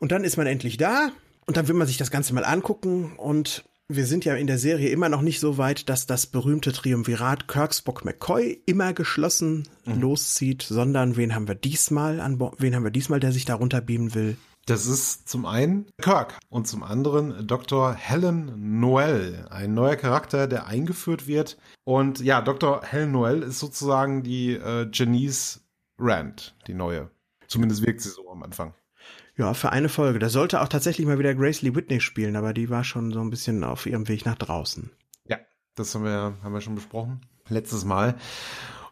Und 0.00 0.12
dann 0.12 0.24
ist 0.24 0.36
man 0.36 0.46
endlich 0.46 0.76
da 0.76 1.10
und 1.46 1.56
dann 1.56 1.68
will 1.68 1.74
man 1.74 1.86
sich 1.86 1.96
das 1.96 2.10
Ganze 2.10 2.34
mal 2.34 2.44
angucken 2.44 3.12
und 3.16 3.64
wir 3.88 4.06
sind 4.06 4.26
ja 4.26 4.34
in 4.34 4.46
der 4.46 4.58
Serie 4.58 4.90
immer 4.90 5.08
noch 5.08 5.22
nicht 5.22 5.40
so 5.40 5.56
weit, 5.56 5.88
dass 5.88 6.06
das 6.06 6.26
berühmte 6.26 6.72
Triumvirat 6.72 7.48
Kirk, 7.48 7.74
Spock, 7.74 8.04
McCoy 8.04 8.62
immer 8.66 8.92
geschlossen 8.92 9.66
mhm. 9.86 10.00
loszieht, 10.00 10.62
sondern 10.62 11.16
wen 11.16 11.34
haben 11.34 11.48
wir 11.48 11.54
diesmal 11.54 12.20
an 12.20 12.38
wen 12.58 12.74
haben 12.74 12.84
wir 12.84 12.90
diesmal, 12.90 13.20
der 13.20 13.32
sich 13.32 13.46
darunter 13.46 13.80
beamen 13.80 14.14
will? 14.14 14.36
Das 14.66 14.84
ist 14.84 15.26
zum 15.26 15.46
einen 15.46 15.86
Kirk 16.02 16.38
und 16.50 16.68
zum 16.68 16.82
anderen 16.82 17.46
Dr. 17.46 17.94
Helen 17.94 18.80
Noel, 18.80 19.46
ein 19.48 19.72
neuer 19.72 19.96
Charakter, 19.96 20.46
der 20.46 20.66
eingeführt 20.66 21.26
wird. 21.26 21.56
Und 21.84 22.20
ja, 22.20 22.42
Dr. 22.42 22.82
Helen 22.84 23.12
Noel 23.12 23.42
ist 23.42 23.60
sozusagen 23.60 24.22
die 24.22 24.52
äh, 24.52 24.86
Janice 24.92 25.62
Rand, 25.98 26.54
die 26.66 26.74
neue. 26.74 27.10
Zumindest 27.46 27.86
wirkt 27.86 28.02
sie 28.02 28.10
so 28.10 28.30
am 28.30 28.42
Anfang. 28.42 28.74
Ja, 29.38 29.54
für 29.54 29.70
eine 29.70 29.88
Folge. 29.88 30.18
Da 30.18 30.28
sollte 30.28 30.60
auch 30.60 30.68
tatsächlich 30.68 31.06
mal 31.06 31.20
wieder 31.20 31.32
Grace 31.32 31.62
Lee 31.62 31.74
Whitney 31.74 32.00
spielen, 32.00 32.34
aber 32.34 32.52
die 32.52 32.70
war 32.70 32.82
schon 32.82 33.12
so 33.12 33.20
ein 33.20 33.30
bisschen 33.30 33.62
auf 33.62 33.86
ihrem 33.86 34.08
Weg 34.08 34.26
nach 34.26 34.34
draußen. 34.34 34.90
Ja, 35.28 35.38
das 35.76 35.94
haben 35.94 36.04
wir, 36.04 36.34
haben 36.42 36.52
wir 36.52 36.60
schon 36.60 36.74
besprochen. 36.74 37.20
Letztes 37.48 37.84
Mal. 37.84 38.16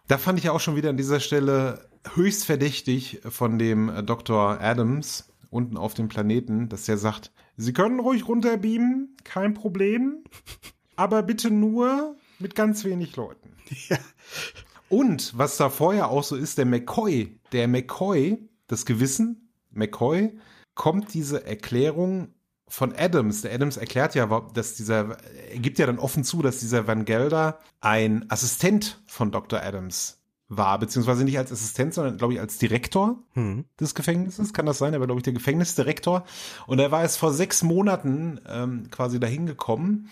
Da 0.07 0.19
fand 0.19 0.39
ich 0.39 0.49
auch 0.49 0.61
schon 0.61 0.77
wieder 0.77 0.91
an 0.91 0.97
dieser 0.97 1.19
Stelle 1.19 1.89
höchst 2.15 2.45
verdächtig 2.45 3.21
von 3.29 3.59
dem 3.59 3.89
äh, 3.89 4.05
Dr. 4.05 4.61
Adams 4.61 5.33
unten 5.51 5.77
auf 5.77 5.95
dem 5.95 6.07
Planeten, 6.07 6.69
dass 6.69 6.85
der 6.85 6.97
sagt, 6.97 7.33
Sie 7.57 7.73
können 7.73 7.99
ruhig 7.99 8.29
runterbeamen, 8.29 9.17
kein 9.25 9.53
Problem, 9.53 10.23
aber 10.95 11.25
bitte 11.25 11.51
nur 11.51 12.15
mit 12.39 12.55
ganz 12.55 12.85
wenig 12.85 13.17
Leuten. 13.17 13.51
Ja. 13.89 13.99
Und 14.89 15.37
was 15.37 15.57
da 15.57 15.71
vorher 15.71 16.09
auch 16.09 16.23
so 16.23 16.37
ist, 16.37 16.59
der 16.59 16.67
McCoy, 16.67 17.41
der 17.51 17.67
McCoy, 17.67 18.49
das 18.69 18.87
Gewissen, 18.87 19.46
McCoy 19.77 20.39
kommt 20.75 21.15
diese 21.15 21.47
Erklärung 21.47 22.35
von 22.69 22.95
Adams. 22.97 23.43
Der 23.43 23.55
Adams 23.55 23.77
erklärt 23.77 24.15
ja, 24.15 24.27
dass 24.55 24.75
dieser, 24.75 25.17
er 25.51 25.59
gibt 25.59 25.79
ja 25.79 25.87
dann 25.87 25.99
offen 25.99 26.25
zu, 26.25 26.43
dass 26.43 26.59
dieser 26.59 26.87
Van 26.87 27.05
Gelder 27.05 27.61
ein 27.81 28.27
Assistent 28.31 29.01
von 29.07 29.31
Dr. 29.31 29.63
Adams 29.63 30.23
war, 30.49 30.79
beziehungsweise 30.79 31.25
nicht 31.25 31.39
als 31.39 31.51
Assistent, 31.51 31.95
sondern 31.95 32.19
glaube 32.19 32.35
ich 32.35 32.41
als 32.41 32.59
Direktor 32.59 33.19
hm. 33.33 33.65
des 33.81 33.95
Gefängnisses. 33.95 34.53
Kann 34.53 34.67
das 34.67 34.79
sein? 34.79 34.93
Er 34.93 35.01
war, 35.01 35.07
glaube 35.07 35.21
ich, 35.21 35.25
der 35.25 35.33
Gefängnisdirektor. 35.33 36.25
Und 36.67 36.79
er 36.79 36.93
war 36.93 37.03
jetzt 37.03 37.17
vor 37.17 37.33
sechs 37.33 37.63
Monaten 37.63 38.41
ähm, 38.49 38.89
quasi 38.91 39.19
dahin 39.19 39.47
gekommen. 39.47 40.09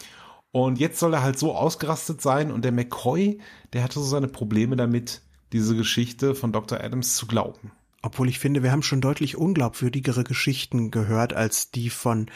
Und 0.51 0.79
jetzt 0.79 0.99
soll 0.99 1.15
er 1.15 1.23
halt 1.23 1.39
so 1.39 1.55
ausgerastet 1.55 2.21
sein. 2.21 2.51
Und 2.51 2.65
der 2.65 2.73
McCoy, 2.73 3.41
der 3.73 3.83
hatte 3.83 4.01
so 4.01 4.05
seine 4.05 4.29
Probleme 4.29 4.77
damit, 4.77 5.23
diese 5.53 5.77
Geschichte 5.77 6.35
von 6.35 6.53
Dr. 6.53 6.81
Adams 6.81 7.17
zu 7.17 7.27
glauben. 7.27 7.71
Obwohl 8.05 8.29
ich 8.29 8.39
finde, 8.39 8.63
wir 8.63 8.71
haben 8.71 8.83
schon 8.83 9.01
deutlich 9.01 9.37
unglaubwürdigere 9.37 10.25
Geschichten 10.25 10.91
gehört 10.91 11.33
als 11.33 11.71
die 11.71 11.89
von 11.89 12.31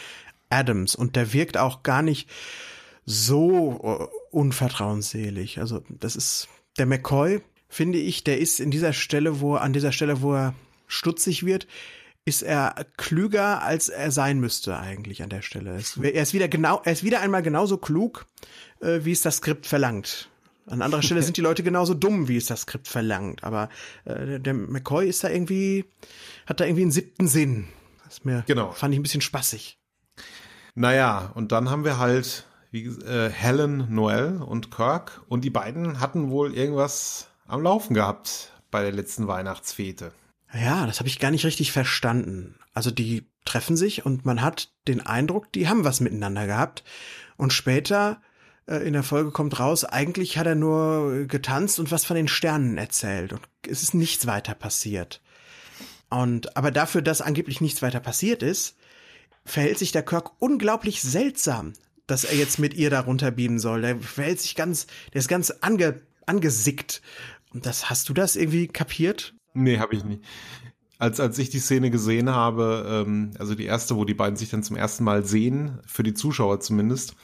Adams. 0.48 0.94
Und 0.94 1.14
der 1.14 1.34
wirkt 1.34 1.58
auch 1.58 1.82
gar 1.82 2.00
nicht 2.00 2.30
so 3.04 3.78
uh, 3.82 4.08
unvertrauensselig. 4.30 5.60
Also 5.60 5.82
das 5.90 6.16
ist 6.16 6.48
der 6.78 6.86
McCoy, 6.86 7.42
finde 7.68 7.98
ich, 7.98 8.24
der 8.24 8.38
ist 8.38 8.60
in 8.60 8.70
dieser 8.70 8.94
Stelle, 8.94 9.40
wo 9.40 9.56
an 9.56 9.74
dieser 9.74 9.92
Stelle, 9.92 10.22
wo 10.22 10.34
er 10.34 10.54
stutzig 10.86 11.44
wird, 11.44 11.66
ist 12.24 12.42
er 12.42 12.86
klüger, 12.96 13.62
als 13.62 13.90
er 13.90 14.10
sein 14.10 14.40
müsste 14.40 14.78
eigentlich 14.78 15.22
an 15.22 15.28
der 15.28 15.42
Stelle. 15.42 15.72
Er 16.02 16.22
ist 16.22 16.34
wieder 16.34 16.48
genau, 16.48 16.80
er 16.82 16.92
ist 16.92 17.04
wieder 17.04 17.20
einmal 17.20 17.42
genauso 17.42 17.76
klug, 17.76 18.26
äh, 18.80 19.00
wie 19.02 19.12
es 19.12 19.20
das 19.20 19.36
Skript 19.36 19.66
verlangt. 19.66 20.30
An 20.70 20.82
anderer 20.82 21.02
Stelle 21.02 21.22
sind 21.22 21.36
die 21.36 21.42
Leute 21.42 21.62
genauso 21.62 21.94
dumm, 21.94 22.28
wie 22.28 22.36
es 22.36 22.46
das 22.46 22.62
Skript 22.62 22.88
verlangt. 22.88 23.44
Aber 23.44 23.68
äh, 24.04 24.38
der 24.40 24.54
McCoy 24.54 25.08
ist 25.08 25.24
da 25.24 25.28
irgendwie, 25.28 25.84
hat 26.46 26.60
da 26.60 26.64
irgendwie 26.64 26.82
einen 26.82 26.92
siebten 26.92 27.28
Sinn. 27.28 27.68
Das 28.04 28.24
mir 28.24 28.44
genau. 28.46 28.72
fand 28.72 28.94
ich 28.94 29.00
ein 29.00 29.02
bisschen 29.02 29.20
spaßig. 29.20 29.78
Naja, 30.74 31.32
und 31.34 31.52
dann 31.52 31.70
haben 31.70 31.84
wir 31.84 31.98
halt 31.98 32.46
wie, 32.70 32.86
äh, 32.86 33.30
Helen, 33.30 33.92
Noel 33.92 34.42
und 34.42 34.70
Kirk. 34.70 35.22
Und 35.28 35.44
die 35.44 35.50
beiden 35.50 36.00
hatten 36.00 36.30
wohl 36.30 36.54
irgendwas 36.54 37.28
am 37.46 37.62
Laufen 37.62 37.94
gehabt 37.94 38.52
bei 38.70 38.82
der 38.82 38.92
letzten 38.92 39.26
Weihnachtsfete. 39.26 40.12
Ja, 40.52 40.86
das 40.86 40.98
habe 41.00 41.08
ich 41.08 41.18
gar 41.18 41.30
nicht 41.30 41.44
richtig 41.44 41.72
verstanden. 41.72 42.58
Also 42.72 42.90
die 42.90 43.26
treffen 43.44 43.76
sich 43.76 44.06
und 44.06 44.24
man 44.24 44.42
hat 44.42 44.70
den 44.86 45.04
Eindruck, 45.04 45.52
die 45.52 45.68
haben 45.68 45.84
was 45.84 46.00
miteinander 46.00 46.46
gehabt. 46.46 46.84
Und 47.36 47.52
später 47.52 48.20
in 48.76 48.92
der 48.92 49.02
Folge 49.02 49.30
kommt 49.30 49.58
raus, 49.58 49.84
eigentlich 49.84 50.36
hat 50.36 50.46
er 50.46 50.54
nur 50.54 51.24
getanzt 51.26 51.80
und 51.80 51.90
was 51.90 52.04
von 52.04 52.16
den 52.16 52.28
Sternen 52.28 52.76
erzählt 52.76 53.32
und 53.32 53.40
es 53.66 53.82
ist 53.82 53.94
nichts 53.94 54.26
weiter 54.26 54.54
passiert. 54.54 55.22
Und, 56.10 56.56
aber 56.56 56.70
dafür, 56.70 57.02
dass 57.02 57.20
angeblich 57.20 57.60
nichts 57.60 57.82
weiter 57.82 58.00
passiert 58.00 58.42
ist, 58.42 58.76
verhält 59.44 59.78
sich 59.78 59.92
der 59.92 60.02
Kirk 60.02 60.30
unglaublich 60.38 61.02
seltsam, 61.02 61.72
dass 62.06 62.24
er 62.24 62.36
jetzt 62.36 62.58
mit 62.58 62.74
ihr 62.74 62.90
da 62.90 63.00
runterbeamen 63.00 63.58
soll. 63.58 63.82
Der 63.82 63.98
verhält 63.98 64.40
sich 64.40 64.54
ganz, 64.54 64.86
der 65.12 65.20
ist 65.20 65.28
ganz 65.28 65.50
ange, 65.60 66.00
angesickt. 66.26 67.02
Und 67.52 67.66
das, 67.66 67.90
hast 67.90 68.08
du 68.08 68.14
das 68.14 68.36
irgendwie 68.36 68.68
kapiert? 68.68 69.34
Nee, 69.54 69.78
habe 69.78 69.94
ich 69.94 70.04
nicht. 70.04 70.22
Als, 70.98 71.20
als 71.20 71.38
ich 71.38 71.48
die 71.48 71.60
Szene 71.60 71.90
gesehen 71.90 72.30
habe, 72.30 73.04
ähm, 73.06 73.32
also 73.38 73.54
die 73.54 73.66
erste, 73.66 73.96
wo 73.96 74.04
die 74.04 74.14
beiden 74.14 74.36
sich 74.36 74.50
dann 74.50 74.62
zum 74.62 74.76
ersten 74.76 75.04
Mal 75.04 75.24
sehen, 75.24 75.78
für 75.86 76.02
die 76.02 76.14
Zuschauer 76.14 76.60
zumindest, 76.60 77.14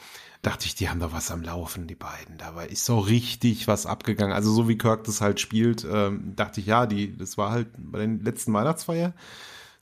dachte 0.46 0.66
ich, 0.66 0.74
die 0.74 0.88
haben 0.88 1.00
da 1.00 1.12
was 1.12 1.30
am 1.30 1.42
Laufen, 1.42 1.86
die 1.86 1.94
beiden. 1.94 2.38
Da 2.38 2.54
war 2.54 2.66
ist 2.66 2.84
so 2.84 2.98
richtig 2.98 3.66
was 3.66 3.86
abgegangen. 3.86 4.34
Also 4.34 4.52
so 4.52 4.68
wie 4.68 4.78
Kirk 4.78 5.04
das 5.04 5.20
halt 5.20 5.40
spielt, 5.40 5.86
ähm, 5.90 6.34
dachte 6.36 6.60
ich, 6.60 6.66
ja, 6.66 6.86
die, 6.86 7.16
das 7.16 7.38
war 7.38 7.50
halt 7.50 7.68
bei 7.76 7.98
den 8.00 8.20
letzten 8.20 8.52
Weihnachtsfeier 8.52 9.14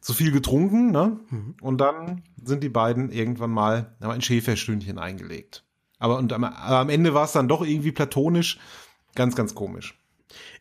zu 0.01 0.15
viel 0.15 0.33
getrunken, 0.33 0.91
ne? 0.91 1.19
Mhm. 1.31 1.55
Und 1.61 1.79
dann 1.79 2.23
sind 2.43 2.63
die 2.63 2.69
beiden 2.69 3.11
irgendwann 3.11 3.51
mal 3.51 3.95
haben 4.01 4.11
ein 4.11 4.23
Schäferstündchen 4.23 4.99
eingelegt. 4.99 5.65
Aber 5.99 6.19
und 6.19 6.33
am, 6.33 6.45
am 6.45 6.89
Ende 6.89 7.15
war 7.15 7.25
es 7.25 7.33
dann 7.33 7.49
doch 7.49 7.63
irgendwie 7.63 7.93
platonisch, 7.93 8.59
ganz, 9.15 9.37
ganz 9.37 9.55
komisch. 9.55 9.99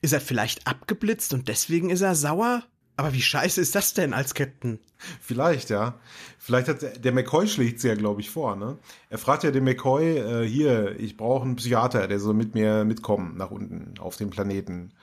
Ist 0.01 0.13
er 0.13 0.21
vielleicht 0.21 0.67
abgeblitzt 0.67 1.33
und 1.33 1.47
deswegen 1.47 1.89
ist 1.89 2.01
er 2.01 2.15
sauer? 2.15 2.63
Aber 3.01 3.13
wie 3.13 3.21
scheiße 3.23 3.59
ist 3.59 3.73
das 3.73 3.95
denn 3.95 4.13
als 4.13 4.35
Captain? 4.35 4.77
Vielleicht, 5.21 5.71
ja. 5.71 5.95
Vielleicht 6.37 6.67
hat 6.67 6.83
der, 6.83 6.99
der 6.99 7.11
McCoy 7.11 7.47
schlägt 7.47 7.79
sie 7.79 7.87
ja, 7.87 7.95
glaube 7.95 8.21
ich, 8.21 8.29
vor, 8.29 8.55
ne? 8.55 8.77
Er 9.09 9.17
fragt 9.17 9.43
ja 9.43 9.49
den 9.49 9.63
McCoy, 9.63 10.19
äh, 10.19 10.47
hier, 10.47 10.99
ich 10.99 11.17
brauche 11.17 11.43
einen 11.43 11.55
Psychiater, 11.55 12.07
der 12.07 12.19
soll 12.19 12.35
mit 12.35 12.53
mir 12.53 12.85
mitkommen 12.85 13.37
nach 13.37 13.49
unten 13.49 13.97
auf 13.97 14.17
den 14.17 14.29
Planeten. 14.29 14.93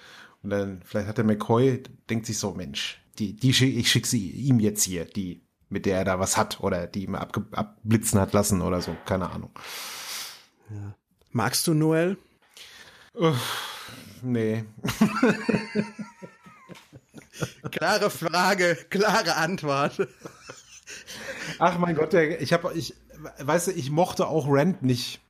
Und 0.45 0.51
dann, 0.51 0.81
vielleicht 0.85 1.09
hat 1.09 1.19
der 1.19 1.25
McCoy, 1.25 1.83
denkt 2.09 2.27
sich 2.27 2.39
so, 2.39 2.55
Mensch, 2.55 3.03
die, 3.19 3.35
die 3.35 3.53
schick, 3.53 3.77
ich 3.77 3.91
schicke 3.91 4.07
sie 4.07 4.31
ihm 4.31 4.61
jetzt 4.61 4.85
hier, 4.85 5.05
die, 5.05 5.43
mit 5.69 5.85
der 5.85 5.99
er 5.99 6.05
da 6.05 6.21
was 6.21 6.37
hat 6.37 6.61
oder 6.61 6.87
die 6.87 7.03
ihm 7.03 7.17
abge, 7.17 7.47
abblitzen 7.51 8.21
hat 8.21 8.33
lassen 8.33 8.63
oder 8.63 8.81
so, 8.81 8.97
keine 9.07 9.29
Ahnung. 9.31 9.51
Ja. 10.71 10.95
Magst 11.33 11.67
du 11.67 11.75
Noel? 11.75 12.17
Uh, 13.17 13.35
nee. 14.23 14.63
Klare 17.71 18.11
Frage, 18.11 18.77
klare 18.91 19.37
Antwort. 19.37 20.09
Ach 21.59 21.79
mein 21.79 21.95
Gott, 21.95 22.15
ich 22.15 22.53
habe, 22.53 22.73
ich, 22.75 22.95
weißt 23.41 23.69
du, 23.69 23.73
ich 23.73 23.91
mochte 23.91 24.27
auch 24.27 24.47
Rand 24.49 24.83
nicht. 24.83 25.21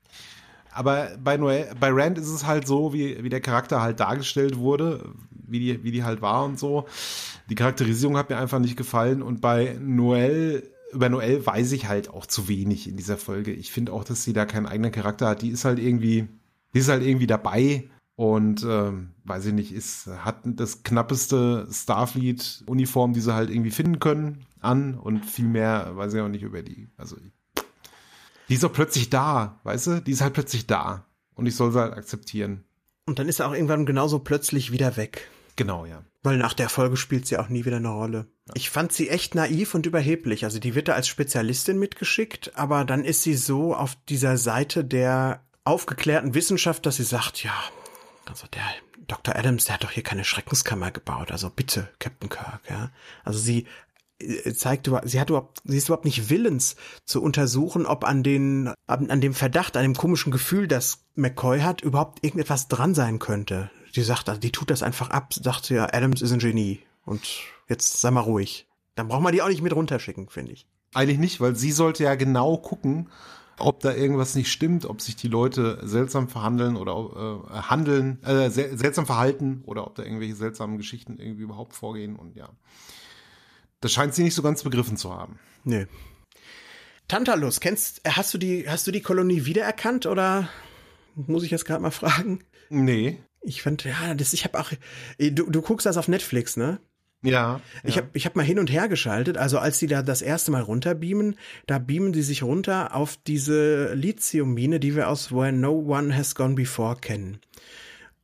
Aber 0.72 1.10
bei, 1.22 1.36
Noel, 1.36 1.68
bei 1.80 1.90
Rand 1.90 2.18
ist 2.18 2.28
es 2.28 2.46
halt 2.46 2.66
so, 2.66 2.92
wie, 2.92 3.22
wie 3.22 3.28
der 3.28 3.40
Charakter 3.40 3.80
halt 3.82 4.00
dargestellt 4.00 4.58
wurde, 4.58 5.12
wie 5.30 5.58
die, 5.58 5.82
wie 5.82 5.90
die 5.90 6.04
halt 6.04 6.22
war 6.22 6.44
und 6.44 6.58
so. 6.58 6.86
Die 7.48 7.54
Charakterisierung 7.54 8.16
hat 8.16 8.30
mir 8.30 8.36
einfach 8.36 8.58
nicht 8.58 8.76
gefallen. 8.76 9.22
Und 9.22 9.40
bei 9.40 9.76
Noel, 9.80 10.70
über 10.92 11.08
Noel 11.08 11.44
weiß 11.44 11.72
ich 11.72 11.88
halt 11.88 12.10
auch 12.10 12.26
zu 12.26 12.48
wenig 12.48 12.88
in 12.88 12.96
dieser 12.96 13.16
Folge. 13.16 13.52
Ich 13.52 13.72
finde 13.72 13.92
auch, 13.92 14.04
dass 14.04 14.22
sie 14.22 14.32
da 14.32 14.44
keinen 14.44 14.66
eigenen 14.66 14.92
Charakter 14.92 15.28
hat. 15.28 15.42
Die 15.42 15.50
ist 15.50 15.64
halt 15.64 15.78
irgendwie, 15.78 16.28
die 16.74 16.78
ist 16.78 16.88
halt 16.88 17.02
irgendwie 17.02 17.26
dabei 17.26 17.88
und 18.18 18.64
ähm, 18.68 19.10
weiß 19.26 19.46
ich 19.46 19.52
nicht, 19.52 19.70
ist 19.70 20.08
hat 20.08 20.40
das 20.42 20.82
knappeste 20.82 21.68
Starfleet-Uniform, 21.70 23.12
die 23.12 23.20
sie 23.20 23.32
halt 23.32 23.48
irgendwie 23.48 23.70
finden 23.70 24.00
können, 24.00 24.44
an 24.58 24.98
und 24.98 25.24
viel 25.24 25.46
mehr 25.46 25.92
weiß 25.94 26.14
ich 26.14 26.20
auch 26.20 26.28
nicht 26.28 26.42
über 26.42 26.62
die. 26.62 26.88
Also 26.96 27.14
die 28.48 28.54
ist 28.54 28.64
doch 28.64 28.72
plötzlich 28.72 29.08
da, 29.08 29.60
weißt 29.62 29.86
du? 29.86 30.02
Die 30.02 30.10
ist 30.10 30.20
halt 30.20 30.34
plötzlich 30.34 30.66
da 30.66 31.04
und 31.36 31.46
ich 31.46 31.54
soll 31.54 31.70
sie 31.70 31.78
halt 31.78 31.92
akzeptieren. 31.92 32.64
Und 33.06 33.20
dann 33.20 33.28
ist 33.28 33.38
er 33.38 33.48
auch 33.48 33.54
irgendwann 33.54 33.86
genauso 33.86 34.18
plötzlich 34.18 34.72
wieder 34.72 34.96
weg. 34.96 35.30
Genau, 35.54 35.86
ja. 35.86 36.02
Weil 36.24 36.38
nach 36.38 36.54
der 36.54 36.70
Folge 36.70 36.96
spielt 36.96 37.24
sie 37.28 37.38
auch 37.38 37.48
nie 37.48 37.66
wieder 37.66 37.76
eine 37.76 37.90
Rolle. 37.90 38.26
Ja. 38.48 38.54
Ich 38.56 38.70
fand 38.70 38.90
sie 38.92 39.10
echt 39.10 39.36
naiv 39.36 39.76
und 39.76 39.86
überheblich. 39.86 40.42
Also 40.44 40.58
die 40.58 40.74
wird 40.74 40.88
da 40.88 40.94
als 40.94 41.06
Spezialistin 41.06 41.78
mitgeschickt, 41.78 42.50
aber 42.56 42.84
dann 42.84 43.04
ist 43.04 43.22
sie 43.22 43.34
so 43.34 43.76
auf 43.76 43.96
dieser 44.08 44.38
Seite 44.38 44.84
der 44.84 45.44
aufgeklärten 45.62 46.34
Wissenschaft, 46.34 46.84
dass 46.84 46.96
sie 46.96 47.04
sagt, 47.04 47.44
ja, 47.44 47.54
also 48.28 48.46
der 48.48 48.62
Dr. 49.06 49.34
Adams, 49.36 49.64
der 49.64 49.74
hat 49.74 49.84
doch 49.84 49.90
hier 49.90 50.02
keine 50.02 50.24
Schreckenskammer 50.24 50.90
gebaut. 50.90 51.32
Also 51.32 51.50
bitte, 51.50 51.88
Captain 51.98 52.28
Kirk, 52.28 52.60
ja. 52.68 52.90
Also 53.24 53.38
sie 53.38 53.66
äh, 54.20 54.52
zeigt 54.52 54.90
sie 55.04 55.20
hat 55.20 55.30
überhaupt, 55.30 55.62
sie 55.64 55.78
ist 55.78 55.88
überhaupt 55.88 56.04
nicht 56.04 56.28
willens 56.30 56.76
zu 57.04 57.22
untersuchen, 57.22 57.86
ob 57.86 58.04
an 58.04 58.22
den, 58.22 58.72
an, 58.86 59.20
dem 59.20 59.34
Verdacht, 59.34 59.76
an 59.76 59.82
dem 59.82 59.94
komischen 59.94 60.30
Gefühl, 60.32 60.68
das 60.68 61.04
McCoy 61.14 61.60
hat, 61.60 61.80
überhaupt 61.80 62.22
irgendetwas 62.24 62.68
dran 62.68 62.94
sein 62.94 63.18
könnte. 63.18 63.70
Die 63.94 64.02
sagt, 64.02 64.28
also 64.28 64.40
die 64.40 64.52
tut 64.52 64.70
das 64.70 64.82
einfach 64.82 65.10
ab, 65.10 65.32
sagt 65.32 65.70
ja, 65.70 65.86
Adams 65.92 66.22
ist 66.22 66.32
ein 66.32 66.38
Genie. 66.38 66.80
Und 67.04 67.26
jetzt 67.68 68.00
sei 68.00 68.10
mal 68.10 68.20
ruhig. 68.20 68.66
Dann 68.94 69.08
braucht 69.08 69.22
man 69.22 69.32
die 69.32 69.40
auch 69.40 69.48
nicht 69.48 69.62
mit 69.62 69.74
runterschicken, 69.74 70.28
finde 70.28 70.52
ich. 70.52 70.66
Eigentlich 70.92 71.18
nicht, 71.18 71.40
weil 71.40 71.54
sie 71.56 71.72
sollte 71.72 72.04
ja 72.04 72.14
genau 72.14 72.58
gucken, 72.58 73.08
ob 73.58 73.80
da 73.80 73.94
irgendwas 73.94 74.34
nicht 74.34 74.50
stimmt, 74.50 74.84
ob 74.84 75.00
sich 75.00 75.16
die 75.16 75.28
Leute 75.28 75.80
seltsam 75.82 76.28
verhandeln 76.28 76.76
oder 76.76 77.44
äh, 77.50 77.54
handeln, 77.62 78.22
äh, 78.22 78.50
seltsam 78.50 79.06
verhalten 79.06 79.62
oder 79.66 79.86
ob 79.86 79.94
da 79.94 80.02
irgendwelche 80.02 80.34
seltsamen 80.34 80.76
Geschichten 80.76 81.18
irgendwie 81.18 81.42
überhaupt 81.42 81.74
vorgehen 81.74 82.16
und 82.16 82.36
ja. 82.36 82.48
Das 83.80 83.92
scheint 83.92 84.14
sie 84.14 84.22
nicht 84.22 84.34
so 84.34 84.42
ganz 84.42 84.62
begriffen 84.62 84.96
zu 84.96 85.14
haben. 85.14 85.38
Nee. 85.64 85.86
Tantalus, 87.06 87.60
kennst, 87.60 88.02
hast 88.06 88.34
du 88.34 88.38
die, 88.38 88.68
hast 88.68 88.86
du 88.86 88.90
die 88.90 89.00
Kolonie 89.00 89.44
wiedererkannt 89.44 90.06
oder 90.06 90.48
muss 91.14 91.42
ich 91.42 91.50
jetzt 91.50 91.64
gerade 91.64 91.82
mal 91.82 91.90
fragen? 91.90 92.44
Nee. 92.68 93.22
Ich 93.40 93.62
fand, 93.62 93.84
ja, 93.84 94.14
das, 94.14 94.32
ich 94.32 94.44
habe 94.44 94.58
auch, 94.58 94.72
du, 95.18 95.50
du 95.50 95.62
guckst 95.62 95.86
das 95.86 95.96
auf 95.96 96.08
Netflix, 96.08 96.56
ne? 96.56 96.80
Ja. 97.22 97.60
Ich 97.82 97.96
ja. 97.96 98.02
habe 98.02 98.10
ich 98.12 98.26
hab 98.26 98.36
mal 98.36 98.44
hin 98.44 98.58
und 98.58 98.70
her 98.70 98.88
geschaltet. 98.88 99.36
Also 99.36 99.58
als 99.58 99.78
sie 99.78 99.88
da 99.88 100.02
das 100.02 100.22
erste 100.22 100.50
Mal 100.50 100.62
runterbeamen, 100.62 101.36
da 101.66 101.78
beamen 101.78 102.12
die 102.12 102.22
sich 102.22 102.42
runter 102.42 102.94
auf 102.94 103.18
diese 103.26 103.92
Lithiummine, 103.94 104.78
die 104.78 104.94
wir 104.94 105.08
aus 105.08 105.32
Where 105.32 105.52
No 105.52 105.72
One 105.72 106.16
Has 106.16 106.34
Gone 106.34 106.54
Before 106.54 106.96
kennen. 106.96 107.38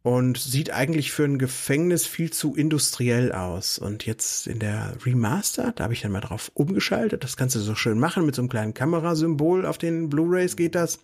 Und 0.02 0.36
sieht 0.36 0.70
eigentlich 0.70 1.12
für 1.12 1.24
ein 1.24 1.38
Gefängnis 1.38 2.06
viel 2.06 2.30
zu 2.30 2.54
industriell 2.54 3.32
aus. 3.32 3.78
Und 3.78 4.04
jetzt 4.04 4.46
in 4.46 4.58
der 4.58 4.94
Remaster, 5.04 5.72
da 5.74 5.84
habe 5.84 5.94
ich 5.94 6.02
dann 6.02 6.12
mal 6.12 6.20
drauf 6.20 6.50
umgeschaltet. 6.52 7.24
Das 7.24 7.38
kannst 7.38 7.56
du 7.56 7.60
so 7.60 7.74
schön 7.74 7.98
machen 7.98 8.26
mit 8.26 8.34
so 8.34 8.42
einem 8.42 8.50
kleinen 8.50 8.74
Kamerasymbol 8.74 9.64
auf 9.64 9.78
den 9.78 10.10
Blu-rays 10.10 10.56
geht 10.56 10.74
das. 10.74 10.98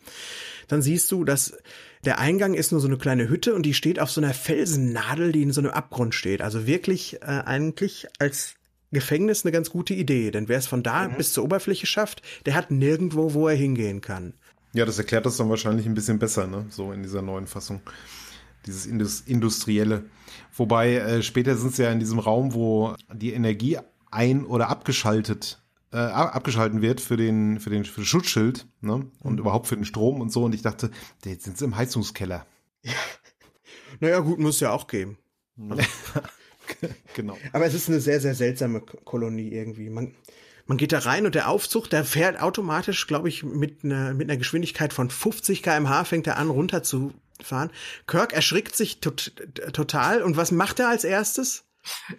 Dann 0.69 0.83
siehst 0.83 1.11
du, 1.11 1.25
dass 1.25 1.55
der 2.05 2.19
Eingang 2.19 2.55
ist 2.55 2.73
nur 2.73 2.81
so 2.81 2.87
eine 2.87 2.97
kleine 2.97 3.29
Hütte 3.29 3.55
und 3.55 3.65
die 3.65 3.75
steht 3.75 4.01
auf 4.01 4.11
so 4.11 4.21
einer 4.21 4.33
Felsennadel, 4.33 5.33
die 5.33 5.43
in 5.43 5.53
so 5.53 5.61
einem 5.61 5.71
Abgrund 5.71 6.15
steht. 6.15 6.41
Also 6.41 6.67
wirklich 6.67 7.21
äh, 7.23 7.27
eigentlich 7.27 8.07
als 8.19 8.55
Gefängnis 8.91 9.45
eine 9.45 9.53
ganz 9.53 9.71
gute 9.71 9.95
Idee. 9.95 10.31
Denn 10.31 10.49
wer 10.49 10.59
es 10.59 10.67
von 10.67 10.83
da 10.83 11.09
mhm. 11.09 11.17
bis 11.17 11.33
zur 11.33 11.45
Oberfläche 11.45 11.87
schafft, 11.87 12.23
der 12.47 12.55
hat 12.55 12.71
nirgendwo, 12.71 13.35
wo 13.35 13.49
er 13.49 13.57
hingehen 13.57 14.01
kann. 14.01 14.35
Ja, 14.73 14.85
das 14.85 14.99
erklärt 14.99 15.27
das 15.27 15.37
dann 15.37 15.51
wahrscheinlich 15.51 15.87
ein 15.87 15.95
bisschen 15.95 16.19
besser, 16.19 16.47
ne? 16.47 16.67
So 16.71 16.93
in 16.93 17.03
dieser 17.03 17.23
neuen 17.23 17.47
Fassung. 17.47 17.81
Dieses 18.67 18.87
Indus 18.87 19.23
Industrielle. 19.23 20.05
Wobei 20.55 20.97
äh, 20.97 21.23
später 21.23 21.57
sind 21.57 21.75
sie 21.75 21.83
ja 21.83 21.91
in 21.91 21.99
diesem 21.99 22.19
Raum, 22.19 22.55
wo 22.55 22.95
die 23.13 23.33
Energie 23.33 23.79
ein- 24.11 24.45
oder 24.45 24.69
abgeschaltet 24.69 25.60
äh, 25.93 25.99
abgeschalten 25.99 26.83
wird 26.83 27.01
für 27.01 27.17
den, 27.17 27.59
für 27.61 27.71
den, 27.71 27.85
für 27.85 28.01
das 28.01 28.09
Schutzschild, 28.09 28.67
ne? 28.81 29.11
Und 29.21 29.33
mhm. 29.35 29.39
überhaupt 29.39 29.67
für 29.67 29.77
den 29.77 29.85
Strom 29.85 30.21
und 30.21 30.31
so. 30.31 30.45
Und 30.45 30.55
ich 30.55 30.63
dachte, 30.63 30.91
jetzt 31.25 31.45
sind 31.45 31.59
sie 31.59 31.65
im 31.65 31.77
Heizungskeller. 31.77 32.47
Ja. 32.83 32.93
Naja, 33.99 34.21
gut, 34.21 34.39
muss 34.39 34.61
ja 34.61 34.71
auch 34.71 34.87
geben. 34.87 35.19
genau. 37.15 37.37
Aber 37.53 37.67
es 37.67 37.75
ist 37.75 37.89
eine 37.89 38.01
sehr, 38.01 38.21
sehr 38.21 38.35
seltsame 38.35 38.81
Kolonie 38.81 39.51
irgendwie. 39.51 39.91
Man, 39.91 40.15
man 40.67 40.79
geht 40.79 40.93
da 40.93 41.01
rein 41.01 41.27
und 41.27 41.35
der 41.35 41.49
Aufzug, 41.49 41.91
der 41.91 42.05
fährt 42.05 42.41
automatisch, 42.41 43.07
glaube 43.07 43.29
ich, 43.29 43.43
mit 43.43 43.85
einer, 43.85 44.15
mit 44.15 44.31
einer 44.31 44.39
Geschwindigkeit 44.39 44.93
von 44.93 45.11
50 45.11 45.63
kmh 45.63 46.05
fängt 46.05 46.27
er 46.29 46.37
an, 46.39 46.51
runterzufahren. 46.51 47.71
Kirk 48.07 48.33
erschrickt 48.33 48.77
sich 48.77 49.01
tot, 49.01 49.33
total. 49.73 50.23
Und 50.23 50.37
was 50.37 50.53
macht 50.53 50.79
er 50.79 50.89
als 50.89 51.05
erstes? 51.05 51.65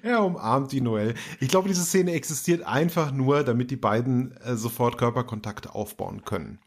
Er 0.01 0.23
umarmt 0.23 0.71
die 0.71 0.81
Noel. 0.81 1.13
Ich 1.39 1.49
glaube, 1.49 1.67
diese 1.67 1.83
Szene 1.83 2.13
existiert 2.13 2.63
einfach 2.63 3.11
nur, 3.11 3.43
damit 3.43 3.71
die 3.71 3.75
beiden 3.75 4.35
äh, 4.37 4.55
sofort 4.55 4.97
Körperkontakt 4.97 5.69
aufbauen 5.69 6.23
können. 6.25 6.59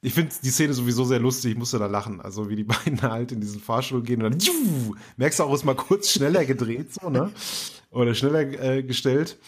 Ich 0.00 0.14
finde 0.14 0.32
die 0.42 0.50
Szene 0.50 0.74
sowieso 0.74 1.04
sehr 1.04 1.18
lustig, 1.18 1.52
ich 1.52 1.58
musste 1.58 1.78
da 1.78 1.86
lachen. 1.86 2.20
Also 2.20 2.48
wie 2.48 2.56
die 2.56 2.64
beiden 2.64 3.02
halt 3.02 3.32
in 3.32 3.40
diesen 3.40 3.60
Fahrstuhl 3.60 4.02
gehen 4.02 4.22
und 4.22 4.30
dann 4.30 4.38
tschuh, 4.38 4.94
merkst 5.16 5.38
du 5.38 5.44
auch, 5.44 5.54
ist 5.54 5.64
mal 5.64 5.74
kurz 5.74 6.10
schneller 6.10 6.44
gedreht, 6.44 6.92
so, 6.94 7.10
ne? 7.10 7.30
Oder 7.90 8.14
schneller 8.14 8.40
äh, 8.40 8.82
gestellt. 8.82 9.38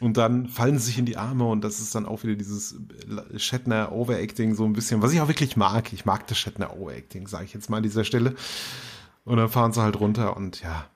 Und 0.00 0.16
dann 0.16 0.46
fallen 0.46 0.78
sie 0.78 0.86
sich 0.86 0.98
in 0.98 1.06
die 1.06 1.16
Arme 1.16 1.44
und 1.46 1.62
das 1.64 1.80
ist 1.80 1.92
dann 1.94 2.06
auch 2.06 2.22
wieder 2.22 2.36
dieses 2.36 2.74
äh, 2.74 3.38
Shatner 3.38 3.90
Overacting 3.90 4.54
so 4.54 4.64
ein 4.64 4.72
bisschen, 4.72 5.02
was 5.02 5.12
ich 5.12 5.20
auch 5.20 5.28
wirklich 5.28 5.56
mag. 5.56 5.92
Ich 5.92 6.04
mag 6.04 6.26
das 6.28 6.38
Shatner 6.38 6.76
Overacting, 6.78 7.26
sage 7.26 7.46
ich 7.46 7.54
jetzt 7.54 7.68
mal 7.68 7.78
an 7.78 7.82
dieser 7.82 8.04
Stelle. 8.04 8.36
Und 9.24 9.38
dann 9.38 9.48
fahren 9.48 9.72
sie 9.72 9.82
halt 9.82 9.98
runter 9.98 10.36
und 10.36 10.62
ja, 10.62 10.88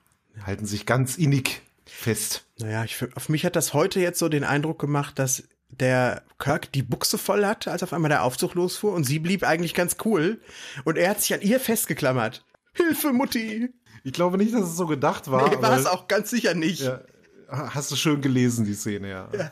halten 0.45 0.67
sich 0.67 0.87
ganz 0.87 1.17
innig 1.17 1.63
fest. 1.85 2.45
Naja, 2.59 2.85
ich, 2.85 3.03
auf 3.15 3.29
mich 3.29 3.45
hat 3.45 3.57
das 3.57 3.75
heute 3.75 4.01
jetzt 4.01 4.19
so 4.19 4.29
den 4.29 4.45
Eindruck 4.45 4.79
gemacht, 4.79 5.19
dass 5.19 5.45
der 5.69 6.23
Kirk 6.39 6.71
die 6.73 6.83
Buchse 6.83 7.19
voll 7.19 7.47
hatte, 7.47 7.71
als 7.71 7.83
auf 7.83 7.93
einmal 7.93 8.11
der 8.11 8.25
Aufzug 8.25 8.55
losfuhr 8.55 8.93
und 8.93 9.05
sie 9.05 9.19
blieb 9.19 9.43
eigentlich 9.43 9.75
ganz 9.75 9.97
cool 10.05 10.41
und 10.85 10.99
er 10.99 11.11
hat 11.11 11.21
sich 11.21 11.33
an 11.35 11.41
ihr 11.41 11.61
festgeklammert. 11.61 12.45
Hilfe, 12.75 13.13
Mutti! 13.13 13.71
Ich 14.05 14.13
glaube 14.13 14.37
nicht, 14.37 14.53
dass 14.53 14.63
es 14.63 14.77
so 14.77 14.87
gedacht 14.87 15.31
war. 15.31 15.49
Nee, 15.49 15.63
war 15.63 15.79
es 15.79 15.87
auch 15.87 16.09
ganz 16.09 16.31
sicher 16.31 16.55
nicht. 16.55 16.83
Ja, 16.83 17.03
hast 17.51 17.91
du 17.91 17.97
schön 17.97 18.21
gelesen, 18.21 18.65
die 18.65 18.75
Szene, 18.75 19.09
ja. 19.09 19.29
ja. 19.33 19.51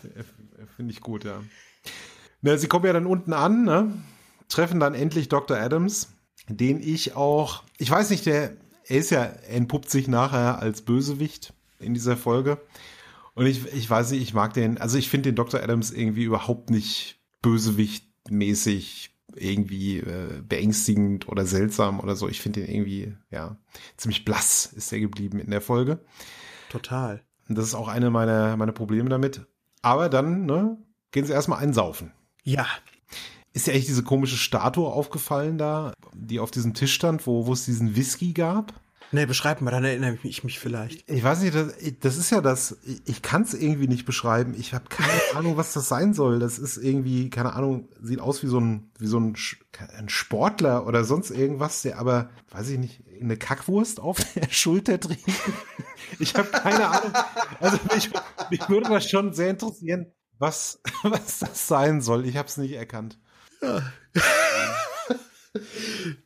Finde 0.77 0.93
ich 0.93 1.01
gut, 1.01 1.25
ja. 1.25 1.43
Na, 2.43 2.57
sie 2.57 2.67
kommen 2.67 2.87
ja 2.87 2.93
dann 2.93 3.07
unten 3.07 3.33
an, 3.33 3.65
ne? 3.65 3.93
treffen 4.51 4.81
dann 4.81 4.95
endlich 4.95 5.29
Dr. 5.29 5.57
Adams, 5.57 6.09
den 6.49 6.81
ich 6.81 7.17
auch, 7.17 7.63
ich 7.79 7.91
weiß 7.91 8.11
nicht, 8.11 8.27
der, 8.27 8.53
er 8.91 8.99
ist 8.99 9.11
ja, 9.11 9.25
entpuppt 9.25 9.89
sich 9.89 10.09
nachher 10.09 10.59
als 10.59 10.83
Bösewicht 10.83 11.55
in 11.79 11.95
dieser 11.95 12.17
Folge. 12.17 12.61
Und 13.35 13.47
ich, 13.47 13.73
ich 13.73 13.89
weiß 13.89 14.11
nicht, 14.11 14.23
ich 14.23 14.35
mag 14.35 14.53
den, 14.53 14.79
also 14.79 14.99
ich 14.99 15.09
finde 15.09 15.31
den 15.31 15.37
Dr. 15.37 15.63
Adams 15.63 15.93
irgendwie 15.93 16.25
überhaupt 16.25 16.71
nicht 16.71 17.21
bösewichtmäßig 17.41 19.17
irgendwie 19.37 19.99
äh, 19.99 20.43
beängstigend 20.43 21.29
oder 21.29 21.47
seltsam 21.47 22.01
oder 22.01 22.17
so. 22.17 22.29
Ich 22.29 22.41
finde 22.41 22.63
den 22.63 22.75
irgendwie, 22.75 23.15
ja, 23.31 23.57
ziemlich 23.97 24.25
blass 24.25 24.67
ist 24.67 24.93
er 24.93 24.99
geblieben 24.99 25.39
in 25.39 25.53
der 25.53 25.61
Folge. 25.61 26.05
Total. 26.69 27.23
Und 27.49 27.57
das 27.57 27.67
ist 27.67 27.75
auch 27.77 27.87
eine 27.87 28.11
meiner, 28.11 28.57
meiner 28.57 28.73
Probleme 28.73 29.09
damit. 29.09 29.47
Aber 29.83 30.09
dann, 30.09 30.47
ne, 30.47 30.79
gehen 31.13 31.25
sie 31.25 31.33
erstmal 31.33 31.61
einsaufen. 31.61 32.11
Ja. 32.43 32.67
Ist 33.61 33.67
ja 33.67 33.75
echt 33.75 33.89
diese 33.89 34.03
komische 34.03 34.39
Statue 34.39 34.91
aufgefallen 34.91 35.59
da, 35.59 35.93
die 36.15 36.41
auf 36.41 36.51
diesem 36.51 36.73
Tisch 36.73 36.95
stand, 36.95 37.27
wo, 37.27 37.47
wo 37.47 37.53
es 37.53 37.67
diesen 37.67 37.95
Whisky 37.95 38.33
gab? 38.33 38.73
Nee, 39.13 39.27
beschreib 39.27 39.61
mal, 39.61 39.71
dann 39.71 39.85
erinnere 39.85 40.17
ich 40.23 40.45
mich 40.45 40.59
vielleicht. 40.59 41.07
Ich 41.11 41.23
weiß 41.23 41.43
nicht, 41.43 41.55
das, 41.55 41.75
das 42.01 42.17
ist 42.17 42.31
ja 42.31 42.41
das, 42.41 42.79
ich 43.05 43.21
kann 43.21 43.43
es 43.43 43.53
irgendwie 43.53 43.87
nicht 43.87 44.07
beschreiben. 44.07 44.55
Ich 44.57 44.73
habe 44.73 44.87
keine 44.89 45.21
Ahnung, 45.35 45.59
was 45.59 45.75
das 45.75 45.89
sein 45.89 46.15
soll. 46.15 46.39
Das 46.39 46.59
ist 46.59 46.79
irgendwie, 46.79 47.29
keine 47.29 47.53
Ahnung, 47.53 47.91
sieht 48.01 48.21
aus 48.21 48.43
wie 48.43 48.47
so 48.47 48.59
ein, 48.59 48.91
wie 48.99 49.09
so 49.09 49.21
ein, 49.21 49.37
ein 49.99 50.09
Sportler 50.09 50.87
oder 50.87 51.05
sonst 51.05 51.31
irgendwas, 51.31 51.83
der 51.83 51.99
aber, 51.99 52.31
weiß 52.53 52.71
ich 52.71 52.79
nicht, 52.79 53.03
eine 53.21 53.37
Kackwurst 53.37 54.01
auf 54.01 54.17
der 54.35 54.49
Schulter 54.51 54.99
trägt. 54.99 55.29
Ich 56.19 56.35
habe 56.35 56.49
keine 56.49 56.89
Ahnung. 56.89 57.13
Also 57.61 57.79
mich, 57.95 58.09
mich 58.49 58.67
würde 58.71 58.89
das 58.89 59.07
schon 59.07 59.35
sehr 59.35 59.51
interessieren, 59.51 60.07
was, 60.39 60.81
was 61.03 61.41
das 61.41 61.69
sein 61.69 62.01
soll. 62.01 62.25
Ich 62.25 62.39
habe 62.39 62.49
es 62.49 62.57
nicht 62.57 62.73
erkannt. 62.73 63.19
Ja. 63.63 63.93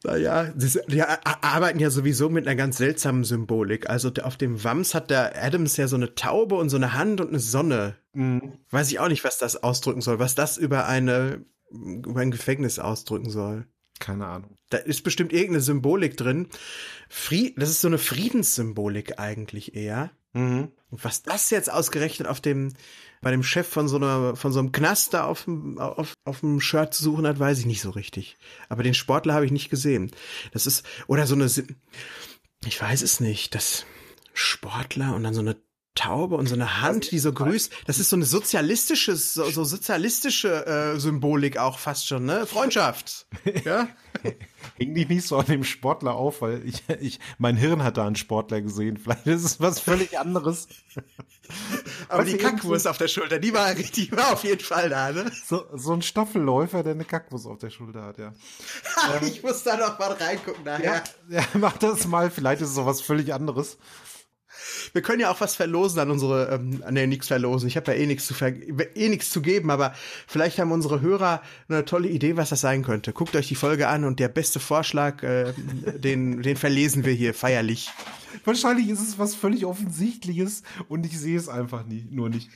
Naja, 0.05 0.53
die 0.55 1.03
arbeiten 1.03 1.79
ja 1.79 1.88
sowieso 1.88 2.29
mit 2.29 2.47
einer 2.47 2.57
ganz 2.57 2.77
seltsamen 2.77 3.25
Symbolik. 3.25 3.88
Also 3.88 4.12
auf 4.23 4.37
dem 4.37 4.62
Wams 4.62 4.94
hat 4.94 5.09
der 5.09 5.42
Adams 5.42 5.79
ja 5.79 5.88
so 5.88 5.97
eine 5.97 6.14
Taube 6.14 6.57
und 6.57 6.68
so 6.68 6.77
eine 6.77 6.92
Hand 6.92 7.23
und 7.23 7.29
eine 7.29 7.38
Sonne. 7.38 7.97
Mhm. 8.12 8.59
Weiß 8.70 8.90
ich 8.90 8.99
auch 8.99 9.09
nicht, 9.09 9.25
was 9.25 9.38
das 9.38 9.62
ausdrücken 9.62 10.03
soll, 10.03 10.18
was 10.18 10.35
das 10.35 10.59
über 10.59 10.87
eine 10.87 11.44
über 11.70 12.20
ein 12.20 12.31
Gefängnis 12.31 12.79
ausdrücken 12.79 13.31
soll. 13.31 13.66
Keine 13.99 14.27
Ahnung. 14.27 14.57
Da 14.70 14.79
ist 14.79 15.03
bestimmt 15.03 15.33
irgendeine 15.33 15.62
Symbolik 15.62 16.16
drin. 16.16 16.49
Fried, 17.09 17.61
das 17.61 17.70
ist 17.70 17.81
so 17.81 17.88
eine 17.88 17.99
Friedenssymbolik 17.99 19.18
eigentlich 19.18 19.75
eher. 19.75 20.11
Mhm. 20.35 20.70
Und 20.90 21.05
was 21.05 21.23
das 21.23 21.51
jetzt 21.51 21.73
ausgerechnet 21.73 22.29
auf 22.29 22.40
dem 22.40 22.75
bei 23.25 23.31
dem 23.31 23.42
Chef 23.42 23.66
von 23.66 23.88
so 23.88 23.97
einer, 23.97 24.37
von 24.37 24.53
so 24.53 24.59
einem 24.59 24.70
Knast 24.70 25.14
da 25.14 25.25
auf 25.25 25.44
dem, 25.44 25.79
auf, 25.79 26.12
auf 26.25 26.40
dem 26.40 26.61
Shirt 26.61 26.92
zu 26.92 27.03
suchen 27.03 27.27
hat, 27.27 27.38
weiß 27.38 27.59
ich 27.59 27.64
nicht 27.64 27.81
so 27.81 27.88
richtig. 27.88 28.37
Aber 28.68 28.83
den 28.83 28.92
Sportler 28.92 29.33
habe 29.33 29.47
ich 29.47 29.51
nicht 29.51 29.70
gesehen. 29.70 30.11
Das 30.53 30.66
ist, 30.66 30.85
oder 31.07 31.27
so 31.27 31.35
eine, 31.35 31.47
ich 31.47 32.83
weiß 32.83 33.01
es 33.01 33.20
nicht, 33.20 33.55
das 33.55 33.87
Sportler 34.35 35.14
und 35.14 35.25
dann 35.25 35.33
so 35.33 35.40
eine 35.40 35.57
Taube 35.94 36.37
und 36.37 36.48
so 36.48 36.54
eine 36.54 36.80
Hand, 36.80 37.12
die 37.12 37.20
so 37.20 37.33
grüßt. 37.33 37.72
Das 37.87 38.00
ist 38.00 38.11
so 38.11 38.16
eine 38.16 38.24
sozialistische, 38.24 39.14
so, 39.14 39.48
so 39.50 39.62
sozialistische 39.62 40.66
äh, 40.66 40.98
Symbolik 40.98 41.57
auch 41.57 41.78
fast 41.78 42.09
schon, 42.09 42.24
ne? 42.24 42.46
Freundschaft. 42.46 43.26
Ja. 43.64 43.88
Häng 44.78 44.94
dich 44.94 45.09
nicht 45.09 45.26
so 45.26 45.37
an 45.37 45.46
dem 45.46 45.64
Sportler 45.64 46.14
auf, 46.14 46.40
weil 46.42 46.66
ich, 46.66 46.83
ich, 47.00 47.20
mein 47.38 47.57
Hirn 47.57 47.83
hat 47.83 47.96
da 47.96 48.07
einen 48.07 48.16
Sportler 48.16 48.61
gesehen. 48.62 48.96
Vielleicht 48.96 49.26
ist 49.26 49.44
es 49.44 49.61
was 49.61 49.80
völlig 49.80 50.18
anderes. 50.18 50.68
Aber 52.09 52.22
was 52.22 52.30
die 52.30 52.37
Kackwurst 52.37 52.88
auf 52.88 52.96
der 52.98 53.09
Schulter, 53.09 53.38
die 53.38 53.52
war, 53.52 53.74
die 53.74 54.11
war 54.12 54.33
auf 54.33 54.44
jeden 54.44 54.62
Fall 54.62 54.88
da, 54.88 55.12
ne? 55.12 55.30
So, 55.46 55.64
so 55.74 55.92
ein 55.92 56.02
Staffelläufer, 56.02 56.83
der 56.83 56.92
eine 56.92 57.04
Kackwurst 57.04 57.46
auf 57.46 57.59
der 57.59 57.70
Schulter 57.70 58.02
hat, 58.02 58.18
ja. 58.18 58.33
ich 59.22 59.42
muss 59.42 59.62
da 59.62 59.76
noch 59.76 59.98
mal 59.98 60.12
reingucken 60.12 60.64
nachher. 60.64 61.04
Ja, 61.28 61.40
ja, 61.40 61.44
mach 61.54 61.76
das 61.78 62.07
mal. 62.07 62.30
Vielleicht 62.30 62.62
ist 62.62 62.68
es 62.70 62.74
so 62.74 62.87
was 62.87 63.00
völlig 63.00 63.35
anderes. 63.35 63.78
Wir 64.92 65.03
können 65.03 65.20
ja 65.20 65.31
auch 65.31 65.40
was 65.40 65.57
verlosen 65.57 66.01
an 66.01 66.11
unsere, 66.11 66.49
ähm, 66.55 66.83
nee, 66.90 67.07
nichts 67.07 67.29
verlosen. 67.29 67.68
Ich 67.68 67.77
habe 67.77 67.92
ja 67.92 67.99
eh 67.99 68.07
nichts 68.07 68.27
zu 68.27 68.35
eh 68.44 69.09
nichts 69.09 69.31
zu 69.31 69.42
geben, 69.42 69.70
aber 69.70 69.94
vielleicht 70.27 70.59
haben 70.59 70.73
unsere 70.73 71.01
Hörer 71.01 71.42
eine 71.68 71.85
tolle 71.85 72.09
Idee, 72.09 72.37
was 72.37 72.51
das 72.51 72.61
sein 72.61 72.83
könnte. 72.83 73.12
Guckt 73.12 73.35
euch 73.37 73.49
die 73.49 73.55
Folge 73.55 73.88
an 73.88 74.05
und 74.05 74.20
der 74.20 74.29
beste 74.29 74.61
Vorschlag, 74.61 75.23
äh, 75.23 75.53
den, 75.97 76.42
den 76.42 76.57
verlesen 76.57 77.05
wir 77.05 77.12
hier 77.12 77.35
feierlich. 77.35 77.90
Wahrscheinlich 78.44 78.88
ist 78.88 79.01
es 79.01 79.18
was 79.18 79.35
völlig 79.35 79.64
Offensichtliches 79.64 80.62
und 80.88 81.07
ich 81.07 81.18
sehe 81.18 81.38
es 81.38 81.49
einfach 81.49 81.85
nie, 81.87 82.07
nur 82.11 82.29
nicht. 82.29 82.51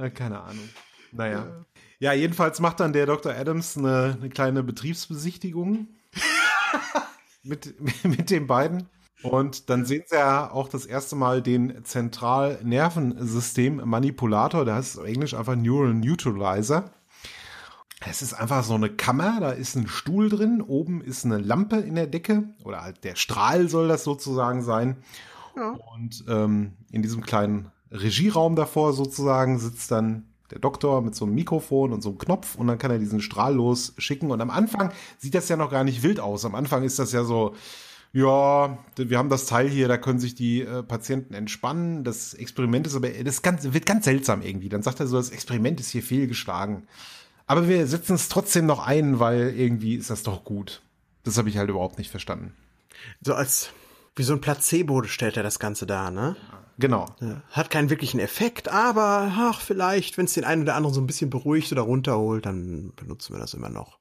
Äh, 0.00 0.10
keine 0.10 0.40
Ahnung. 0.40 0.68
Naja. 1.12 1.64
Ja, 1.98 2.12
jedenfalls 2.12 2.60
macht 2.60 2.80
dann 2.80 2.92
der 2.92 3.06
Dr. 3.06 3.32
Adams 3.32 3.76
eine, 3.76 4.16
eine 4.18 4.30
kleine 4.30 4.62
Betriebsbesichtigung 4.62 5.88
mit, 7.42 7.74
mit 8.04 8.30
den 8.30 8.46
beiden. 8.46 8.88
Und 9.22 9.68
dann 9.68 9.84
sehen 9.84 10.04
sie 10.06 10.16
ja 10.16 10.50
auch 10.50 10.68
das 10.68 10.86
erste 10.86 11.14
Mal 11.14 11.42
den 11.42 11.84
Zentralnervensystem-Manipulator, 11.84 14.64
der 14.64 14.76
heißt 14.76 14.98
auf 14.98 15.04
Englisch 15.04 15.34
einfach 15.34 15.56
Neural 15.56 15.92
Neutralizer. 15.92 16.90
Es 18.08 18.22
ist 18.22 18.32
einfach 18.32 18.64
so 18.64 18.72
eine 18.74 18.88
Kammer, 18.88 19.40
da 19.40 19.50
ist 19.50 19.76
ein 19.76 19.86
Stuhl 19.86 20.30
drin, 20.30 20.62
oben 20.62 21.02
ist 21.02 21.26
eine 21.26 21.36
Lampe 21.36 21.76
in 21.76 21.96
der 21.96 22.06
Decke 22.06 22.44
oder 22.64 22.82
halt 22.82 23.04
der 23.04 23.14
Strahl 23.14 23.68
soll 23.68 23.88
das 23.88 24.04
sozusagen 24.04 24.62
sein. 24.62 24.96
Ja. 25.54 25.76
Und 25.94 26.24
ähm, 26.26 26.72
in 26.90 27.02
diesem 27.02 27.22
kleinen 27.22 27.70
Regieraum 27.90 28.56
davor 28.56 28.94
sozusagen 28.94 29.58
sitzt 29.58 29.90
dann 29.90 30.28
der 30.50 30.60
Doktor 30.60 31.02
mit 31.02 31.14
so 31.14 31.26
einem 31.26 31.34
Mikrofon 31.34 31.92
und 31.92 32.02
so 32.02 32.08
einem 32.08 32.18
Knopf 32.18 32.56
und 32.56 32.68
dann 32.68 32.78
kann 32.78 32.90
er 32.90 32.98
diesen 32.98 33.20
Strahl 33.20 33.54
losschicken. 33.54 34.30
Und 34.30 34.40
am 34.40 34.50
Anfang 34.50 34.92
sieht 35.18 35.34
das 35.34 35.50
ja 35.50 35.56
noch 35.56 35.70
gar 35.70 35.84
nicht 35.84 36.02
wild 36.02 36.20
aus. 36.20 36.46
Am 36.46 36.54
Anfang 36.54 36.82
ist 36.82 36.98
das 36.98 37.12
ja 37.12 37.24
so, 37.24 37.54
ja, 38.12 38.78
wir 38.96 39.18
haben 39.18 39.28
das 39.28 39.46
Teil 39.46 39.68
hier, 39.68 39.86
da 39.86 39.96
können 39.96 40.18
sich 40.18 40.34
die 40.34 40.62
äh, 40.62 40.82
Patienten 40.82 41.32
entspannen. 41.34 42.02
Das 42.02 42.34
Experiment 42.34 42.86
ist 42.86 42.96
aber, 42.96 43.08
das 43.08 43.42
ganz, 43.42 43.72
wird 43.72 43.86
ganz 43.86 44.04
seltsam 44.04 44.42
irgendwie. 44.42 44.68
Dann 44.68 44.82
sagt 44.82 44.98
er 44.98 45.06
so, 45.06 45.16
das 45.16 45.30
Experiment 45.30 45.78
ist 45.78 45.90
hier 45.90 46.02
fehlgeschlagen. 46.02 46.88
Aber 47.46 47.68
wir 47.68 47.86
setzen 47.86 48.14
es 48.14 48.28
trotzdem 48.28 48.66
noch 48.66 48.84
ein, 48.84 49.20
weil 49.20 49.54
irgendwie 49.56 49.94
ist 49.94 50.10
das 50.10 50.24
doch 50.24 50.44
gut. 50.44 50.82
Das 51.22 51.38
habe 51.38 51.48
ich 51.48 51.56
halt 51.56 51.70
überhaupt 51.70 51.98
nicht 51.98 52.10
verstanden. 52.10 52.52
So 53.20 53.34
als, 53.34 53.70
wie 54.16 54.22
so 54.24 54.32
ein 54.32 54.40
Placebo 54.40 55.02
stellt 55.04 55.36
er 55.36 55.42
das 55.42 55.58
Ganze 55.58 55.86
dar, 55.86 56.10
ne? 56.10 56.36
Genau. 56.78 57.06
Hat 57.50 57.70
keinen 57.70 57.90
wirklichen 57.90 58.20
Effekt, 58.20 58.68
aber 58.68 59.32
ach, 59.36 59.60
vielleicht, 59.60 60.16
wenn 60.16 60.24
es 60.24 60.32
den 60.32 60.44
einen 60.44 60.62
oder 60.62 60.74
anderen 60.74 60.94
so 60.94 61.00
ein 61.00 61.06
bisschen 61.06 61.30
beruhigt 61.30 61.70
oder 61.72 61.82
runterholt, 61.82 62.46
dann 62.46 62.92
benutzen 62.96 63.34
wir 63.34 63.38
das 63.38 63.54
immer 63.54 63.68
noch. 63.68 63.99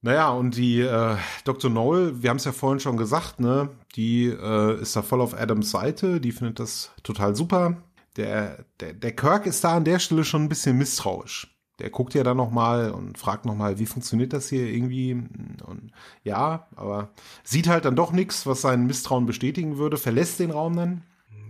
Naja, 0.00 0.30
und 0.30 0.56
die 0.56 0.80
äh, 0.80 1.16
Dr. 1.44 1.70
Noel, 1.70 2.22
wir 2.22 2.30
haben 2.30 2.36
es 2.36 2.44
ja 2.44 2.52
vorhin 2.52 2.78
schon 2.78 2.96
gesagt, 2.96 3.40
ne, 3.40 3.70
die 3.96 4.26
äh, 4.26 4.80
ist 4.80 4.94
da 4.94 5.02
voll 5.02 5.20
auf 5.20 5.34
Adams 5.34 5.70
Seite, 5.70 6.20
die 6.20 6.30
findet 6.30 6.60
das 6.60 6.92
total 7.02 7.34
super. 7.34 7.82
Der, 8.16 8.64
der, 8.78 8.94
der 8.94 9.12
Kirk 9.12 9.46
ist 9.46 9.64
da 9.64 9.76
an 9.76 9.84
der 9.84 9.98
Stelle 9.98 10.24
schon 10.24 10.44
ein 10.44 10.48
bisschen 10.48 10.78
misstrauisch. 10.78 11.48
Der 11.80 11.90
guckt 11.90 12.14
ja 12.14 12.24
dann 12.24 12.36
nochmal 12.36 12.90
und 12.90 13.18
fragt 13.18 13.44
nochmal, 13.44 13.78
wie 13.78 13.86
funktioniert 13.86 14.32
das 14.32 14.48
hier 14.48 14.66
irgendwie? 14.66 15.12
Und 15.14 15.92
ja, 16.24 16.68
aber 16.74 17.10
sieht 17.44 17.68
halt 17.68 17.84
dann 17.84 17.96
doch 17.96 18.12
nichts, 18.12 18.46
was 18.46 18.60
sein 18.60 18.86
Misstrauen 18.86 19.26
bestätigen 19.26 19.78
würde, 19.78 19.96
verlässt 19.96 20.40
den 20.40 20.50
Raum 20.50 20.76
dann. 20.76 21.02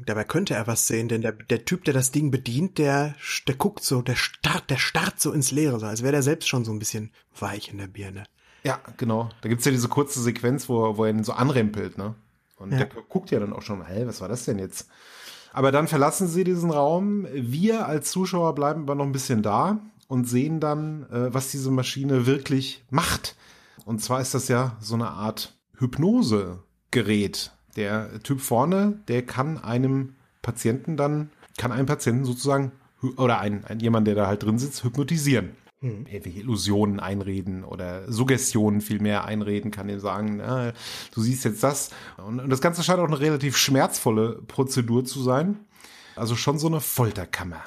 Dabei 0.04 0.24
könnte 0.24 0.54
er 0.54 0.66
was 0.66 0.86
sehen, 0.86 1.08
denn 1.08 1.20
der, 1.20 1.32
der 1.32 1.66
Typ, 1.66 1.84
der 1.84 1.94
das 1.94 2.12
Ding 2.12 2.30
bedient, 2.30 2.78
der, 2.78 3.14
der 3.46 3.54
guckt 3.56 3.84
so, 3.84 4.00
der 4.00 4.16
starrt, 4.16 4.70
der 4.70 4.78
starrt 4.78 5.20
so 5.20 5.32
ins 5.32 5.50
Leere, 5.50 5.78
so 5.80 5.86
als 5.86 6.02
wäre 6.02 6.12
der 6.12 6.22
selbst 6.22 6.48
schon 6.48 6.64
so 6.64 6.72
ein 6.72 6.78
bisschen 6.78 7.10
weich 7.38 7.70
in 7.70 7.78
der 7.78 7.88
Birne. 7.88 8.24
Ja, 8.68 8.80
genau. 8.98 9.30
Da 9.40 9.48
gibt's 9.48 9.64
ja 9.64 9.72
diese 9.72 9.88
kurze 9.88 10.20
Sequenz, 10.20 10.68
wo, 10.68 10.98
wo 10.98 11.04
er 11.06 11.10
ihn 11.10 11.24
so 11.24 11.32
anrempelt, 11.32 11.96
ne? 11.96 12.14
Und 12.58 12.72
ja. 12.72 12.76
der 12.76 12.88
guckt 13.08 13.30
ja 13.30 13.40
dann 13.40 13.54
auch 13.54 13.62
schon, 13.62 13.82
hä, 13.86 14.02
was 14.04 14.20
war 14.20 14.28
das 14.28 14.44
denn 14.44 14.58
jetzt? 14.58 14.90
Aber 15.54 15.72
dann 15.72 15.88
verlassen 15.88 16.28
sie 16.28 16.44
diesen 16.44 16.70
Raum. 16.70 17.26
Wir 17.32 17.86
als 17.86 18.10
Zuschauer 18.10 18.54
bleiben 18.54 18.82
aber 18.82 18.94
noch 18.94 19.06
ein 19.06 19.12
bisschen 19.12 19.42
da 19.42 19.78
und 20.06 20.28
sehen 20.28 20.60
dann, 20.60 21.04
äh, 21.04 21.32
was 21.32 21.50
diese 21.50 21.70
Maschine 21.70 22.26
wirklich 22.26 22.84
macht. 22.90 23.36
Und 23.86 24.02
zwar 24.02 24.20
ist 24.20 24.34
das 24.34 24.48
ja 24.48 24.76
so 24.80 24.96
eine 24.96 25.08
Art 25.08 25.54
Hypnosegerät. 25.78 27.52
Der 27.74 28.22
Typ 28.22 28.42
vorne, 28.42 29.00
der 29.08 29.24
kann 29.24 29.56
einem 29.56 30.16
Patienten 30.42 30.98
dann, 30.98 31.30
kann 31.56 31.72
einen 31.72 31.86
Patienten 31.86 32.26
sozusagen, 32.26 32.72
oder 33.16 33.38
einen, 33.38 33.64
einen 33.64 33.80
jemand, 33.80 34.06
der 34.06 34.14
da 34.14 34.26
halt 34.26 34.42
drin 34.42 34.58
sitzt, 34.58 34.84
hypnotisieren 34.84 35.56
hm. 35.80 36.06
irgendwelche 36.06 36.40
Illusionen 36.40 37.00
einreden 37.00 37.64
oder 37.64 38.10
Suggestionen 38.10 38.80
vielmehr 38.80 39.24
einreden, 39.24 39.70
kann 39.70 39.88
ihm 39.88 40.00
sagen, 40.00 40.38
na, 40.38 40.72
du 41.14 41.20
siehst 41.20 41.44
jetzt 41.44 41.62
das. 41.62 41.90
Und, 42.16 42.40
und 42.40 42.50
das 42.50 42.60
Ganze 42.60 42.82
scheint 42.82 42.98
auch 42.98 43.06
eine 43.06 43.20
relativ 43.20 43.56
schmerzvolle 43.56 44.42
Prozedur 44.46 45.04
zu 45.04 45.22
sein. 45.22 45.58
Also 46.16 46.34
schon 46.34 46.58
so 46.58 46.66
eine 46.66 46.80
Folterkammer 46.80 47.62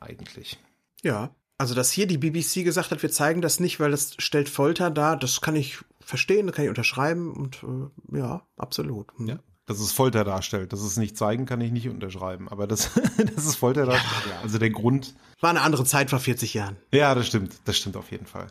eigentlich. 0.00 0.58
Ja, 1.02 1.34
also 1.58 1.74
dass 1.74 1.90
hier 1.90 2.06
die 2.06 2.18
BBC 2.18 2.64
gesagt 2.64 2.90
hat, 2.90 3.02
wir 3.02 3.10
zeigen 3.10 3.40
das 3.40 3.60
nicht, 3.60 3.80
weil 3.80 3.90
das 3.90 4.14
stellt 4.18 4.48
Folter 4.48 4.90
dar, 4.90 5.16
das 5.16 5.40
kann 5.40 5.56
ich 5.56 5.78
verstehen, 6.00 6.46
das 6.46 6.54
kann 6.54 6.64
ich 6.64 6.68
unterschreiben 6.68 7.32
und 7.32 7.64
äh, 7.64 8.18
ja, 8.18 8.46
absolut. 8.56 9.12
Hm. 9.16 9.28
Ja. 9.28 9.38
Dass 9.66 9.80
es 9.80 9.92
Folter 9.92 10.24
darstellt. 10.24 10.72
Dass 10.72 10.80
es 10.80 10.96
nicht 10.96 11.16
zeigen, 11.16 11.44
kann 11.44 11.60
ich 11.60 11.72
nicht 11.72 11.88
unterschreiben. 11.88 12.48
Aber 12.48 12.66
das, 12.66 12.90
das 13.34 13.44
ist 13.44 13.56
Folter 13.56 13.86
darstellt. 13.86 14.24
Ja. 14.30 14.40
Also 14.42 14.58
der 14.58 14.70
Grund. 14.70 15.14
War 15.40 15.50
eine 15.50 15.62
andere 15.62 15.84
Zeit 15.84 16.10
vor 16.10 16.20
40 16.20 16.54
Jahren. 16.54 16.76
Ja, 16.92 17.14
das 17.14 17.26
stimmt. 17.26 17.60
Das 17.64 17.76
stimmt 17.76 17.96
auf 17.96 18.10
jeden 18.10 18.26
Fall. 18.26 18.46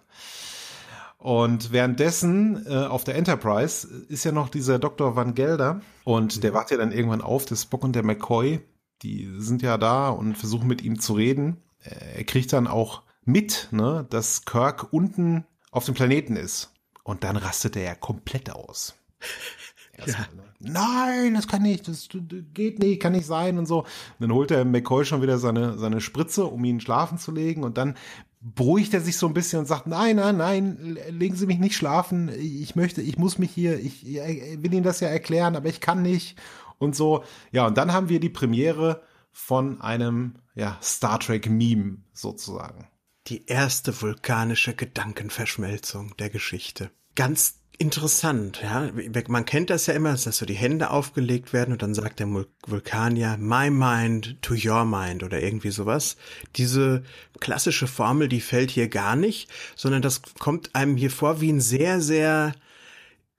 Und 1.18 1.72
währenddessen 1.72 2.68
äh, 2.68 2.86
auf 2.86 3.04
der 3.04 3.16
Enterprise 3.16 3.88
ist 4.10 4.26
ja 4.26 4.32
noch 4.32 4.50
dieser 4.50 4.78
Dr. 4.78 5.16
Van 5.16 5.34
Gelder 5.34 5.82
und 6.04 6.44
der 6.44 6.54
wacht 6.54 6.70
ja 6.70 6.78
dann 6.78 6.92
irgendwann 6.92 7.22
auf, 7.22 7.46
der 7.46 7.56
Spock 7.56 7.84
und 7.84 7.96
der 7.96 8.04
McCoy, 8.04 8.60
die 9.02 9.34
sind 9.40 9.64
ja 9.64 9.80
da 9.80 10.10
und 10.10 10.38
versuchen 10.38 10.68
mit 10.68 10.84
ihm 10.84 11.00
zu 11.00 11.14
reden. 11.14 11.64
Er 11.80 12.24
kriegt 12.26 12.54
dann 12.54 12.68
auch 12.68 13.02
mit, 13.24 13.70
ne, 13.72 14.06
dass 14.10 14.46
Kirk 14.46 14.94
unten 14.94 15.46
auf 15.72 15.86
dem 15.86 15.96
Planeten 15.96 16.36
ist. 16.36 16.72
Und 17.04 17.24
dann 17.24 17.38
rastet 17.38 17.76
er 17.76 17.84
ja 17.84 17.96
komplett 17.96 18.52
aus. 18.52 18.96
Erstmal, 19.98 20.28
ja. 20.28 20.36
ne? 20.36 20.46
Nein, 20.60 21.34
das 21.36 21.48
kann 21.48 21.62
nicht, 21.62 21.88
das 21.88 22.10
geht 22.54 22.80
nicht, 22.80 23.02
kann 23.02 23.14
nicht 23.14 23.26
sein 23.26 23.58
und 23.58 23.66
so. 23.66 23.80
Und 23.82 23.88
dann 24.20 24.34
holt 24.34 24.50
der 24.50 24.66
McCoy 24.66 25.06
schon 25.06 25.22
wieder 25.22 25.38
seine, 25.38 25.78
seine 25.78 26.02
Spritze, 26.02 26.46
um 26.46 26.64
ihn 26.64 26.80
schlafen 26.80 27.18
zu 27.18 27.32
legen. 27.32 27.64
Und 27.64 27.78
dann 27.78 27.96
beruhigt 28.42 28.94
er 28.94 29.02
sich 29.02 29.18
so 29.18 29.28
ein 29.28 29.34
bisschen 29.34 29.60
und 29.60 29.66
sagt, 29.66 29.88
nein, 29.88 30.18
nein, 30.18 30.38
nein, 30.38 30.98
legen 31.10 31.36
Sie 31.36 31.48
mich 31.48 31.60
nicht 31.60 31.76
schlafen. 31.76 32.30
Ich 32.30 32.76
möchte, 32.76 33.02
ich 33.02 33.18
muss 33.18 33.38
mich 33.38 33.52
hier, 33.52 33.80
ich, 33.80 34.08
ich 34.08 34.18
will 34.64 34.74
Ihnen 34.74 34.84
das 34.84 35.00
ja 35.00 35.08
erklären, 35.08 35.56
aber 35.56 35.70
ich 35.70 35.82
kann 35.82 36.02
nicht. 36.02 36.38
Und 36.78 36.96
so. 36.96 37.24
Ja, 37.52 37.68
und 37.68 37.78
dann 37.78 37.94
haben 37.94 38.10
wir 38.10 38.20
die 38.20 38.30
Premiere 38.30 39.02
von 39.32 39.82
einem, 39.82 40.36
ja, 40.54 40.78
Star 40.82 41.20
Trek 41.20 41.50
Meme 41.50 41.98
sozusagen. 42.14 42.88
Die 43.28 43.48
erste 43.48 44.00
vulkanische 44.02 44.76
Gedankenverschmelzung 44.76 46.16
der 46.18 46.30
Geschichte. 46.30 46.92
Ganz 47.16 47.60
interessant, 47.78 48.62
ja. 48.62 48.90
Man 49.28 49.46
kennt 49.46 49.70
das 49.70 49.88
ja 49.88 49.94
immer, 49.94 50.12
dass 50.12 50.24
so 50.24 50.46
die 50.46 50.54
Hände 50.54 50.90
aufgelegt 50.90 51.54
werden 51.54 51.74
und 51.74 51.82
dann 51.82 51.94
sagt 51.94 52.20
der 52.20 52.28
Vulkanier 52.68 53.38
my 53.38 53.70
mind 53.70 54.38
to 54.42 54.54
your 54.54 54.86
mind 54.86 55.24
oder 55.24 55.42
irgendwie 55.42 55.72
sowas. 55.72 56.18
Diese 56.56 57.04
klassische 57.40 57.88
Formel, 57.88 58.28
die 58.28 58.42
fällt 58.42 58.72
hier 58.72 58.88
gar 58.88 59.16
nicht, 59.16 59.50
sondern 59.76 60.02
das 60.02 60.22
kommt 60.40 60.76
einem 60.76 60.98
hier 60.98 61.12
vor 61.12 61.42
wie 61.42 61.52
ein 61.52 61.62
sehr, 61.62 62.02
sehr 62.02 62.54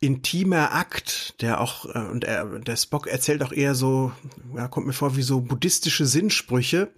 intimer 0.00 0.72
Akt, 0.72 1.40
der 1.40 1.60
auch, 1.60 1.86
äh, 1.86 1.98
und 1.98 2.24
er, 2.24 2.58
der 2.58 2.76
Spock 2.76 3.06
erzählt 3.06 3.42
auch 3.42 3.52
eher 3.52 3.74
so, 3.74 4.12
ja, 4.54 4.68
kommt 4.68 4.86
mir 4.86 4.92
vor 4.92 5.16
wie 5.16 5.22
so 5.22 5.40
buddhistische 5.40 6.06
Sinnsprüche, 6.06 6.90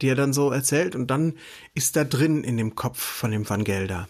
die 0.00 0.08
er 0.08 0.14
dann 0.14 0.32
so 0.32 0.50
erzählt 0.50 0.94
und 0.94 1.10
dann 1.10 1.34
ist 1.74 1.96
da 1.96 2.04
drin 2.04 2.44
in 2.44 2.56
dem 2.56 2.74
Kopf 2.74 3.00
von 3.00 3.30
dem 3.30 3.48
Van 3.48 3.64
Gelder. 3.64 4.08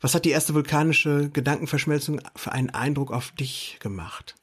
Was 0.00 0.14
hat 0.14 0.24
die 0.24 0.30
erste 0.30 0.54
vulkanische 0.54 1.28
Gedankenverschmelzung 1.30 2.20
für 2.34 2.52
einen 2.52 2.70
Eindruck 2.70 3.12
auf 3.12 3.32
dich 3.32 3.78
gemacht? 3.80 4.34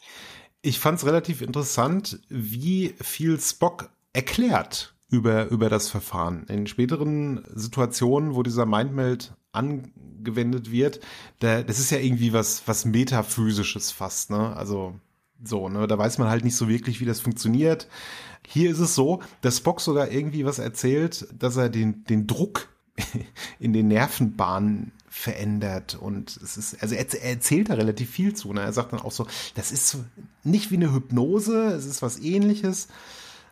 Ich 0.62 0.80
fand 0.80 1.00
es 1.00 1.06
relativ 1.06 1.42
interessant, 1.42 2.20
wie 2.30 2.94
viel 3.02 3.40
Spock 3.40 3.90
erklärt 4.14 4.94
über, 5.10 5.48
über 5.48 5.70
das 5.70 5.90
Verfahren. 5.90 6.46
In 6.48 6.68
späteren 6.68 7.44
Situationen, 7.54 8.36
wo 8.36 8.44
dieser 8.44 8.66
Mindmeld 8.66 9.34
angewendet 9.52 10.72
wird, 10.72 11.00
da, 11.40 11.64
das 11.64 11.80
ist 11.80 11.92
ja 11.92 11.98
irgendwie 11.98 12.34
was, 12.34 12.64
was 12.68 12.86
Metaphysisches 12.86 13.92
fast, 13.92 14.30
ne? 14.30 14.56
Also, 14.56 15.00
so, 15.44 15.70
ne? 15.70 15.88
Da 15.88 15.98
weiß 15.98 16.18
man 16.18 16.30
halt 16.30 16.44
nicht 16.44 16.56
so 16.56 16.68
wirklich, 16.68 17.00
wie 17.00 17.06
das 17.06 17.20
funktioniert. 17.20 17.88
Hier 18.46 18.70
ist 18.70 18.80
es 18.80 18.94
so, 18.94 19.22
dass 19.42 19.58
Spock 19.58 19.82
sogar 19.82 20.12
irgendwie 20.12 20.46
was 20.46 20.60
erzählt, 20.60 21.28
dass 21.38 21.58
er 21.58 21.70
den, 21.70 22.04
den 22.06 22.28
Druck 22.28 22.70
in 23.60 23.74
den 23.74 23.88
Nervenbahnen 23.88 24.92
verändert 25.18 25.96
und 25.96 26.38
es 26.38 26.58
ist, 26.58 26.82
also 26.82 26.96
er, 26.96 27.12
er 27.14 27.32
erzählt 27.32 27.70
da 27.70 27.74
relativ 27.74 28.10
viel 28.10 28.36
zu. 28.36 28.54
Ne? 28.54 28.62
Er 28.62 28.74
sagt 28.74 28.94
dann 28.94 29.02
auch 29.02 29.12
so, 29.12 29.28
das 29.56 29.72
ist 29.72 29.98
nicht 30.44 30.72
wie 30.72 30.76
eine 30.76 30.94
Hypnose, 30.94 31.68
es 31.68 31.86
ist 31.86 32.02
was 32.02 32.20
ähnliches. 32.20 32.88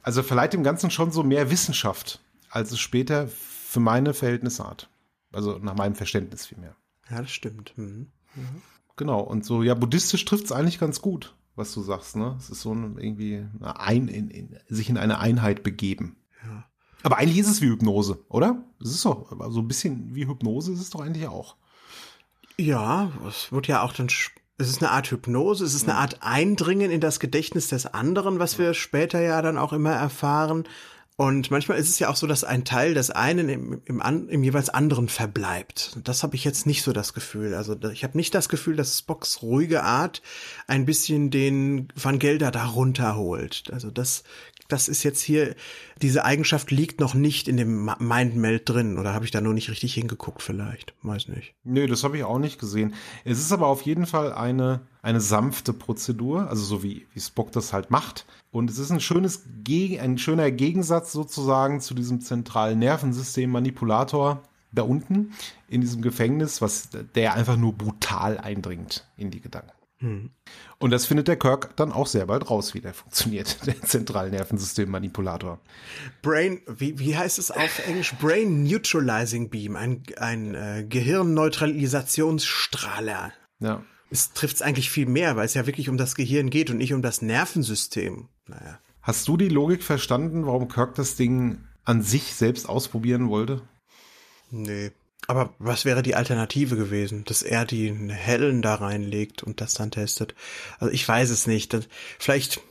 Also 0.01 0.21
verleiht 0.21 0.53
dem 0.53 0.63
Ganzen 0.63 0.91
schon 0.91 1.11
so 1.11 1.23
mehr 1.23 1.49
Wissenschaft, 1.49 2.21
als 2.49 2.71
es 2.71 2.79
später 2.79 3.27
für 3.27 3.79
meine 3.79 4.13
Verhältnisse 4.13 4.65
hat. 4.65 4.89
Also 5.31 5.57
nach 5.57 5.75
meinem 5.75 5.95
Verständnis 5.95 6.45
vielmehr. 6.45 6.75
Ja, 7.09 7.21
das 7.21 7.31
stimmt. 7.31 7.73
Mhm. 7.75 8.07
Mhm. 8.35 8.61
Genau, 8.95 9.19
und 9.21 9.43
so, 9.43 9.63
ja, 9.63 9.73
buddhistisch 9.73 10.23
trifft 10.23 10.45
es 10.45 10.51
eigentlich 10.51 10.79
ganz 10.79 11.01
gut, 11.01 11.35
was 11.55 11.73
du 11.73 11.81
sagst, 11.81 12.15
ne? 12.15 12.35
Es 12.37 12.49
ist 12.49 12.61
so 12.61 12.73
ein, 12.73 12.97
irgendwie 12.97 13.45
ein, 13.61 14.07
in, 14.07 14.29
in, 14.29 14.59
sich 14.67 14.89
in 14.89 14.97
eine 14.97 15.19
Einheit 15.19 15.63
begeben. 15.63 16.15
Aber 17.05 17.19
eigentlich 17.19 17.37
ist 17.37 17.49
es 17.49 17.61
wie 17.61 17.69
Hypnose, 17.69 18.17
oder? 18.29 18.63
Es 18.81 18.89
ist 18.89 19.05
doch, 19.05 19.29
so 19.29 19.39
also 19.39 19.59
ein 19.59 19.67
bisschen 19.67 20.15
wie 20.15 20.25
Hypnose 20.25 20.73
ist 20.73 20.81
es 20.81 20.89
doch 20.89 21.01
eigentlich 21.01 21.27
auch. 21.27 21.55
Ja, 22.57 23.11
es 23.27 23.51
wird 23.51 23.67
ja 23.67 23.83
auch 23.83 23.93
dann, 23.93 24.07
es 24.07 24.67
ist 24.67 24.81
eine 24.81 24.89
Art 24.89 25.11
Hypnose, 25.11 25.65
es 25.65 25.75
ist 25.75 25.87
eine 25.87 25.99
Art 25.99 26.23
Eindringen 26.23 26.89
in 26.89 27.01
das 27.01 27.19
Gedächtnis 27.19 27.67
des 27.67 27.85
anderen, 27.85 28.39
was 28.39 28.57
wir 28.57 28.73
später 28.73 29.21
ja 29.21 29.43
dann 29.43 29.59
auch 29.59 29.71
immer 29.71 29.91
erfahren. 29.91 30.63
Und 31.15 31.49
manchmal 31.51 31.77
ist 31.77 31.89
es 31.89 31.99
ja 31.99 32.09
auch 32.09 32.15
so, 32.15 32.25
dass 32.25 32.43
ein 32.43 32.65
Teil 32.65 32.95
des 32.95 33.11
einen 33.11 33.49
im, 33.49 33.81
im, 33.85 34.01
im 34.01 34.43
jeweils 34.43 34.69
anderen 34.69 35.07
verbleibt. 35.07 35.97
Das 36.03 36.23
habe 36.23 36.35
ich 36.35 36.43
jetzt 36.43 36.65
nicht 36.65 36.81
so 36.81 36.91
das 36.91 37.13
Gefühl. 37.13 37.53
Also 37.53 37.77
ich 37.93 38.03
habe 38.03 38.17
nicht 38.17 38.33
das 38.33 38.49
Gefühl, 38.49 38.75
dass 38.75 38.97
Spocks 38.97 39.43
ruhige 39.43 39.83
Art 39.83 40.23
ein 40.65 40.85
bisschen 40.85 41.29
den 41.29 41.87
Van 41.95 42.17
Gelder 42.19 42.49
da 42.49 42.65
runterholt. 42.65 43.69
Also 43.71 43.91
das 43.91 44.23
das 44.67 44.87
ist 44.87 45.03
jetzt 45.03 45.21
hier, 45.21 45.55
diese 46.01 46.25
Eigenschaft 46.25 46.71
liegt 46.71 46.99
noch 46.99 47.13
nicht 47.13 47.47
in 47.47 47.57
dem 47.57 47.91
Mindmeld 47.99 48.67
drin 48.67 48.97
oder 48.97 49.13
habe 49.13 49.25
ich 49.25 49.31
da 49.31 49.41
nur 49.41 49.53
nicht 49.53 49.69
richtig 49.69 49.93
hingeguckt 49.93 50.41
vielleicht? 50.41 50.95
Weiß 51.03 51.27
nicht. 51.27 51.53
Nö, 51.63 51.87
das 51.87 52.03
habe 52.03 52.17
ich 52.17 52.23
auch 52.23 52.39
nicht 52.39 52.59
gesehen. 52.59 52.95
Es 53.23 53.39
ist 53.39 53.51
aber 53.51 53.67
auf 53.67 53.83
jeden 53.83 54.07
Fall 54.07 54.33
eine, 54.33 54.81
eine 55.01 55.21
sanfte 55.21 55.71
Prozedur, 55.71 56.49
also 56.49 56.63
so 56.63 56.81
wie, 56.81 57.05
wie 57.13 57.19
Spock 57.19 57.51
das 57.51 57.73
halt 57.73 57.91
macht. 57.91 58.25
Und 58.51 58.69
es 58.69 58.79
ist 58.79 58.89
ein 58.89 59.01
schönes, 59.01 59.43
ein 59.67 60.17
schöner 60.17 60.49
Gegensatz 60.49 61.11
sozusagen 61.11 61.79
zu 61.79 61.93
diesem 61.93 62.21
zentralen 62.21 62.79
Nervensystem 62.79 63.51
Manipulator 63.51 64.41
da 64.71 64.83
unten 64.83 65.31
in 65.67 65.81
diesem 65.81 66.01
Gefängnis, 66.01 66.61
was 66.61 66.89
der 67.15 67.33
einfach 67.33 67.57
nur 67.57 67.73
brutal 67.73 68.37
eindringt 68.37 69.07
in 69.17 69.31
die 69.31 69.41
Gedanken. 69.41 69.71
Hm. 70.05 70.29
Und 70.77 70.91
das 70.91 71.07
findet 71.07 71.27
der 71.27 71.35
Kirk 71.35 71.75
dann 71.77 71.91
auch 71.91 72.05
sehr 72.05 72.27
bald 72.27 72.51
raus, 72.51 72.75
wie 72.75 72.81
der 72.81 72.93
funktioniert, 72.93 73.57
der 73.65 73.81
Zentralnervensystem-Manipulator. 73.81 75.59
Brain, 76.21 76.61
wie, 76.67 76.99
wie 76.99 77.17
heißt 77.17 77.39
es 77.39 77.49
auf 77.49 77.87
Englisch? 77.87 78.13
Brain 78.21 78.61
Neutralizing 78.63 79.49
Beam, 79.49 79.75
ein, 79.75 80.03
ein 80.17 80.53
äh, 80.53 80.85
Gehirnneutralisationsstrahler. 80.87 83.33
Ja. 83.59 83.83
Es 84.11 84.33
trifft 84.33 84.57
es 84.57 84.61
eigentlich 84.61 84.91
viel 84.91 85.07
mehr, 85.07 85.37
weil 85.37 85.47
es 85.47 85.55
ja 85.55 85.65
wirklich 85.65 85.89
um 85.89 85.97
das 85.97 86.13
Gehirn 86.13 86.51
geht 86.51 86.69
und 86.69 86.77
nicht 86.77 86.93
um 86.93 87.01
das 87.01 87.23
Nervensystem. 87.23 88.29
Naja. 88.45 88.77
Hast 89.01 89.27
du 89.27 89.37
die 89.37 89.49
Logik 89.49 89.81
verstanden, 89.81 90.45
warum 90.45 90.67
Kirk 90.67 90.93
das 90.93 91.15
Ding 91.15 91.63
an 91.83 92.03
sich 92.03 92.35
selbst 92.35 92.69
ausprobieren 92.69 93.29
wollte? 93.29 93.63
Nee. 94.51 94.91
Aber 95.27 95.53
was 95.57 95.85
wäre 95.85 96.03
die 96.03 96.15
Alternative 96.15 96.75
gewesen, 96.75 97.23
dass 97.25 97.41
er 97.41 97.65
die 97.65 97.91
Hellen 98.09 98.61
da 98.61 98.75
reinlegt 98.75 99.43
und 99.43 99.61
das 99.61 99.73
dann 99.73 99.91
testet? 99.91 100.35
Also 100.79 100.93
ich 100.93 101.07
weiß 101.07 101.29
es 101.29 101.47
nicht. 101.47 101.73
Das, 101.73 101.87
vielleicht 102.19 102.61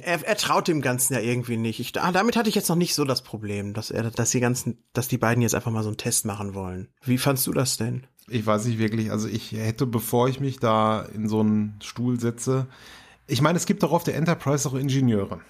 er, 0.00 0.26
er 0.26 0.36
traut 0.36 0.68
dem 0.68 0.80
Ganzen 0.80 1.14
ja 1.14 1.20
irgendwie 1.20 1.56
nicht. 1.56 1.78
Ich, 1.78 2.00
ah, 2.00 2.12
damit 2.12 2.36
hatte 2.36 2.48
ich 2.48 2.54
jetzt 2.54 2.68
noch 2.68 2.76
nicht 2.76 2.94
so 2.94 3.04
das 3.04 3.22
Problem, 3.22 3.74
dass 3.74 3.90
er, 3.90 4.10
dass 4.10 4.30
die 4.30 4.40
ganzen, 4.40 4.78
dass 4.92 5.08
die 5.08 5.18
beiden 5.18 5.42
jetzt 5.42 5.54
einfach 5.54 5.70
mal 5.70 5.82
so 5.82 5.90
einen 5.90 5.98
Test 5.98 6.24
machen 6.24 6.54
wollen. 6.54 6.88
Wie 7.04 7.18
fandst 7.18 7.46
du 7.46 7.52
das 7.52 7.76
denn? 7.76 8.06
Ich 8.28 8.46
weiß 8.46 8.64
nicht 8.64 8.78
wirklich. 8.78 9.10
Also 9.10 9.28
ich 9.28 9.52
hätte, 9.52 9.86
bevor 9.86 10.28
ich 10.28 10.40
mich 10.40 10.58
da 10.58 11.02
in 11.02 11.28
so 11.28 11.40
einen 11.40 11.78
Stuhl 11.82 12.18
setze, 12.18 12.68
ich 13.26 13.42
meine, 13.42 13.56
es 13.56 13.66
gibt 13.66 13.82
doch 13.82 13.92
auf 13.92 14.04
der 14.04 14.16
Enterprise 14.16 14.68
auch 14.68 14.74
Ingenieure 14.74 15.40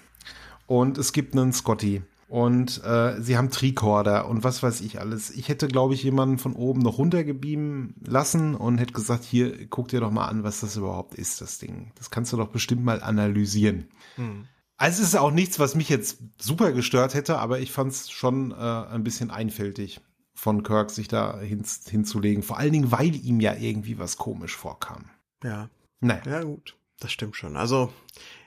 und 0.67 0.97
es 0.97 1.13
gibt 1.13 1.33
einen 1.33 1.53
Scotty 1.53 2.01
und 2.33 2.83
äh, 2.83 3.21
sie 3.21 3.37
haben 3.37 3.51
Tricorder 3.51 4.27
und 4.27 4.43
was 4.43 4.63
weiß 4.63 4.81
ich 4.81 4.99
alles. 4.99 5.29
Ich 5.29 5.49
hätte, 5.49 5.67
glaube 5.67 5.93
ich, 5.93 6.01
jemanden 6.01 6.39
von 6.39 6.53
oben 6.53 6.81
noch 6.81 6.97
runtergebeamen 6.97 7.93
lassen 8.07 8.55
und 8.55 8.79
hätte 8.79 8.93
gesagt, 8.93 9.23
hier, 9.23 9.67
guck 9.67 9.89
dir 9.89 9.99
doch 9.99 10.09
mal 10.09 10.25
an, 10.25 10.43
was 10.43 10.61
das 10.61 10.75
überhaupt 10.75 11.13
ist, 11.13 11.41
das 11.41 11.59
Ding. 11.59 11.91
Das 11.93 12.09
kannst 12.09 12.33
du 12.33 12.37
doch 12.37 12.47
bestimmt 12.47 12.83
mal 12.83 13.03
analysieren. 13.03 13.87
Hm. 14.15 14.47
Also 14.77 15.03
es 15.03 15.09
ist 15.09 15.15
auch 15.15 15.29
nichts, 15.29 15.59
was 15.59 15.75
mich 15.75 15.89
jetzt 15.89 16.23
super 16.41 16.71
gestört 16.71 17.13
hätte, 17.13 17.37
aber 17.37 17.59
ich 17.59 17.71
fand 17.71 17.91
es 17.91 18.09
schon 18.09 18.49
äh, 18.49 18.55
ein 18.55 19.03
bisschen 19.03 19.29
einfältig 19.29 20.01
von 20.33 20.63
Kirk, 20.63 20.89
sich 20.89 21.07
da 21.07 21.39
hin, 21.39 21.63
hinzulegen. 21.87 22.41
Vor 22.41 22.57
allen 22.57 22.73
Dingen, 22.73 22.91
weil 22.91 23.15
ihm 23.15 23.41
ja 23.41 23.53
irgendwie 23.53 23.99
was 23.99 24.17
komisch 24.17 24.57
vorkam. 24.57 25.05
Ja. 25.43 25.69
Naja. 25.99 26.23
Ja, 26.25 26.41
gut. 26.41 26.75
Das 26.99 27.11
stimmt 27.11 27.35
schon. 27.35 27.55
Also 27.55 27.93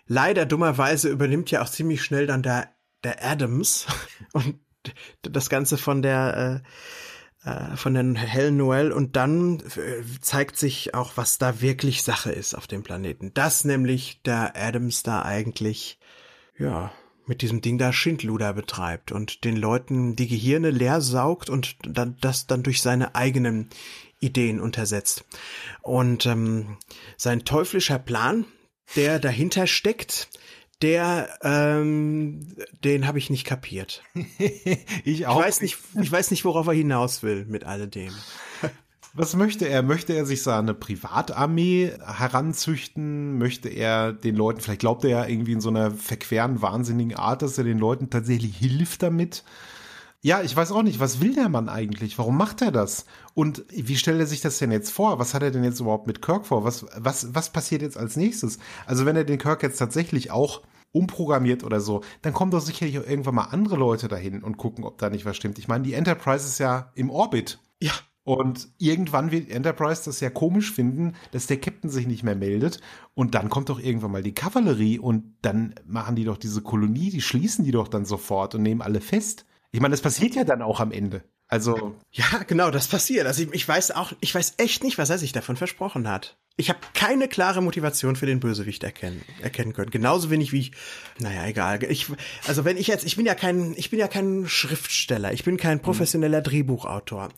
leider 0.09 0.45
dummerweise 0.45 1.09
übernimmt 1.09 1.53
ja 1.53 1.63
auch 1.63 1.69
ziemlich 1.69 2.03
schnell 2.03 2.27
dann 2.27 2.43
der 2.43 2.75
der 3.07 3.25
Adams 3.25 3.87
und 4.33 4.59
das 5.23 5.49
Ganze 5.49 5.79
von 5.79 6.03
der 6.03 6.63
äh, 7.45 7.49
äh, 7.49 7.77
von 7.77 7.95
den 7.95 8.17
hellen 8.17 8.57
Noel 8.57 8.91
und 8.91 9.15
dann 9.15 9.61
äh, 9.61 10.03
zeigt 10.21 10.57
sich 10.57 10.95
auch, 10.95 11.13
was 11.17 11.39
da 11.39 11.61
wirklich 11.61 12.03
Sache 12.03 12.33
ist 12.33 12.55
auf 12.55 12.67
dem 12.67 12.83
Planeten. 12.83 13.33
Dass 13.35 13.65
nämlich 13.65 14.21
der 14.23 14.55
Adams 14.57 15.05
da 15.05 15.23
eigentlich 15.23 15.99
ja 16.59 16.93
mit 17.27 17.43
diesem 17.43 17.61
Ding 17.61 17.79
da 17.79 17.93
Schindluder 17.93 18.53
betreibt 18.53 19.13
und 19.13 19.45
den 19.45 19.57
Leuten 19.57 20.17
die 20.17 20.29
Gehirne 20.29 20.71
leer 20.71 21.01
saugt 21.01 21.51
und 21.51 21.77
dann 21.83 22.17
das 22.21 22.47
dann 22.47 22.63
durch 22.63 22.83
seine 22.83 23.15
eigenen 23.15 23.69
Ideen 24.21 24.61
untersetzt. 24.61 25.25
Und 25.83 26.27
ähm, 26.27 26.79
sein 27.17 27.45
teuflischer 27.45 27.99
Plan, 27.99 28.45
der 28.95 29.19
dahinter 29.19 29.67
steckt, 29.67 30.29
der, 30.83 31.29
ähm, 31.43 32.55
den 32.85 33.07
habe 33.07 33.19
ich 33.19 33.31
nicht 33.31 33.45
kapiert. 33.45 34.03
ich 35.05 35.27
auch. 35.27 35.41
Ich 35.41 35.47
weiß 35.47 35.61
nicht, 35.63 35.79
ich 36.01 36.13
weiß 36.13 36.31
nicht, 36.31 36.45
worauf 36.45 36.67
er 36.67 36.75
hinaus 36.75 37.23
will 37.23 37.45
mit 37.47 37.65
alledem. 37.65 38.13
Was 39.15 39.35
möchte 39.35 39.67
er? 39.67 39.83
Möchte 39.83 40.13
er 40.13 40.27
sich 40.27 40.43
seine 40.43 40.75
Privatarmee 40.75 41.93
heranzüchten? 42.05 43.39
Möchte 43.39 43.71
er 43.71 44.13
den 44.13 44.37
Leuten, 44.37 44.61
vielleicht 44.61 44.81
glaubt 44.81 45.05
er 45.05 45.11
ja 45.11 45.27
irgendwie 45.27 45.53
in 45.53 45.63
so 45.63 45.71
einer 45.71 45.91
verqueren, 45.91 46.61
wahnsinnigen 46.61 47.17
Art, 47.17 47.41
dass 47.41 47.57
er 47.57 47.65
den 47.65 47.79
Leuten 47.79 48.11
tatsächlich 48.11 48.55
hilft 48.59 49.03
damit? 49.03 49.43
Ja, 50.27 50.43
ich 50.43 50.57
weiß 50.57 50.73
auch 50.73 50.83
nicht, 50.83 50.99
was 50.99 51.21
will 51.21 51.37
der 51.37 51.49
Mann 51.49 51.69
eigentlich? 51.69 52.19
Warum 52.19 52.37
macht 52.37 52.61
er 52.61 52.73
das? 52.73 53.07
Und 53.35 53.65
wie 53.69 53.95
stellt 53.95 54.19
er 54.19 54.27
sich 54.27 54.41
das 54.41 54.59
denn 54.59 54.73
jetzt 54.73 54.91
vor? 54.91 55.21
Was 55.21 55.35
hat 55.35 55.45
er 55.45 55.53
denn 55.53 55.63
jetzt 55.63 55.79
überhaupt 55.79 56.09
mit 56.09 56.21
Kirk 56.21 56.47
vor? 56.47 56.65
Was, 56.65 56.85
was, 56.97 57.33
was 57.33 57.53
passiert 57.53 57.81
jetzt 57.81 57.97
als 57.97 58.17
nächstes? 58.17 58.59
Also 58.87 59.07
wenn 59.07 59.15
er 59.15 59.23
den 59.23 59.39
Kirk 59.39 59.63
jetzt 59.63 59.77
tatsächlich 59.77 60.33
auch 60.33 60.63
umprogrammiert 60.91 61.63
oder 61.63 61.79
so, 61.79 62.01
dann 62.23 62.33
kommen 62.33 62.51
doch 62.51 62.59
sicherlich 62.59 62.99
auch 62.99 63.07
irgendwann 63.07 63.37
mal 63.37 63.45
andere 63.53 63.77
Leute 63.77 64.09
dahin 64.09 64.43
und 64.43 64.57
gucken, 64.57 64.83
ob 64.83 64.99
da 64.99 65.11
nicht 65.11 65.27
was 65.27 65.37
stimmt. 65.37 65.61
Ich 65.61 65.69
meine, 65.69 65.85
die 65.85 65.95
Enterprise 65.95 66.45
ist 66.45 66.59
ja 66.59 66.91
im 66.97 67.11
Orbit. 67.11 67.61
Ja. 67.81 67.93
Und 68.25 68.69
irgendwann 68.79 69.31
wird 69.31 69.49
Enterprise 69.49 70.07
das 70.07 70.19
ja 70.19 70.31
komisch 70.31 70.73
finden, 70.73 71.15
dass 71.31 71.47
der 71.47 71.61
Captain 71.61 71.89
sich 71.89 72.09
nicht 72.09 72.25
mehr 72.25 72.35
meldet. 72.35 72.81
Und 73.15 73.37
dann 73.37 73.49
kommt 73.49 73.69
doch 73.69 73.79
irgendwann 73.79 74.11
mal 74.11 74.25
die 74.25 74.35
Kavallerie 74.35 74.99
und 74.99 75.37
dann 75.43 75.77
machen 75.87 76.17
die 76.17 76.25
doch 76.25 76.37
diese 76.37 76.63
Kolonie, 76.63 77.11
die 77.11 77.23
schließen 77.23 77.65
die 77.65 77.71
doch 77.71 77.87
dann 77.87 78.05
sofort 78.05 78.57
und 78.57 78.63
nehmen 78.63 78.83
alle 78.83 79.01
fest. 79.01 79.47
Ich 79.77 79.83
meine, 79.83 79.93
das 79.93 80.01
passiert 80.01 80.35
ja 80.35 80.45
dann 80.45 80.63
auch 80.63 80.81
am 80.81 80.91
Ende. 80.91 81.23
Also. 81.49 81.95
Ja, 82.11 82.25
genau, 82.47 82.71
das 82.71 82.89
passiert. 82.89 83.27
Also 83.27 83.43
ich, 83.43 83.53
ich 83.53 83.69
weiß 83.69 83.91
auch, 83.91 84.15
ich 84.21 84.35
weiß 84.35 84.55
echt 84.57 84.83
nicht, 84.83 84.97
was 84.97 85.11
er 85.11 85.19
sich 85.19 85.33
davon 85.33 85.57
versprochen 85.57 86.09
hat. 86.09 86.39
Ich 86.57 86.71
habe 86.71 86.79
keine 86.95 87.29
klare 87.29 87.63
Motivation 87.63 88.17
für 88.17 88.25
den 88.25 88.41
Bösewicht 88.41 88.83
erkennen, 88.83 89.21
erkennen 89.43 89.75
können. 89.75 89.91
Genauso 89.91 90.31
wenig 90.31 90.51
wie 90.53 90.61
ich, 90.61 90.73
naja, 91.19 91.47
egal. 91.47 91.85
Ich, 91.85 92.07
also 92.47 92.65
wenn 92.65 92.79
ich 92.79 92.87
jetzt, 92.87 93.05
ich 93.05 93.17
bin 93.17 93.27
ja 93.27 93.35
kein, 93.35 93.75
ich 93.77 93.91
bin 93.91 93.99
ja 93.99 94.09
kein 94.09 94.49
Schriftsteller, 94.49 95.35
ich 95.35 95.45
bin 95.45 95.59
kein 95.59 95.83
professioneller 95.83 96.41
Drehbuchautor. 96.41 97.29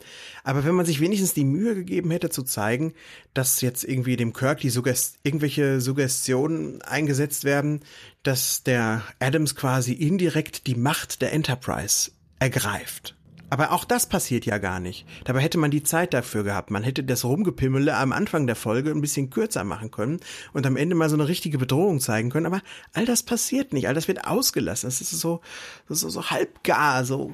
Aber 0.45 0.63
wenn 0.63 0.75
man 0.75 0.85
sich 0.85 1.01
wenigstens 1.01 1.33
die 1.33 1.43
Mühe 1.43 1.75
gegeben 1.75 2.09
hätte 2.09 2.29
zu 2.29 2.43
zeigen, 2.43 2.93
dass 3.33 3.59
jetzt 3.59 3.83
irgendwie 3.83 4.15
dem 4.15 4.31
Kirk 4.31 4.61
die 4.61 4.69
Suggest 4.69 5.17
irgendwelche 5.23 5.81
Suggestionen 5.81 6.81
eingesetzt 6.83 7.43
werden, 7.43 7.81
dass 8.23 8.63
der 8.63 9.03
Adams 9.19 9.55
quasi 9.55 9.91
indirekt 9.91 10.67
die 10.67 10.75
Macht 10.75 11.21
der 11.21 11.33
Enterprise 11.33 12.11
ergreift. 12.39 13.15
Aber 13.51 13.71
auch 13.71 13.83
das 13.83 14.07
passiert 14.07 14.45
ja 14.45 14.59
gar 14.59 14.79
nicht. 14.79 15.05
Dabei 15.23 15.39
hätte 15.39 15.57
man 15.57 15.71
die 15.71 15.81
Zeit 15.81 16.13
dafür 16.13 16.43
gehabt. 16.43 16.69
Man 16.69 16.83
hätte 16.83 17.03
das 17.03 17.25
Rumgepimmele 17.25 17.95
am 17.95 18.11
Anfang 18.11 18.45
der 18.45 18.55
Folge 18.55 18.91
ein 18.91 19.01
bisschen 19.01 19.31
kürzer 19.31 19.63
machen 19.63 19.89
können 19.89 20.19
und 20.53 20.67
am 20.67 20.77
Ende 20.77 20.95
mal 20.95 21.09
so 21.09 21.15
eine 21.15 21.27
richtige 21.27 21.57
Bedrohung 21.57 21.99
zeigen 21.99 22.29
können. 22.29 22.45
Aber 22.45 22.61
all 22.93 23.05
das 23.05 23.23
passiert 23.23 23.73
nicht. 23.73 23.87
All 23.87 23.95
das 23.95 24.07
wird 24.07 24.25
ausgelassen. 24.25 24.87
Es 24.87 25.01
ist 25.01 25.11
so, 25.11 25.41
so 25.87 26.29
halb 26.29 26.63
gar, 26.63 27.05
so 27.05 27.33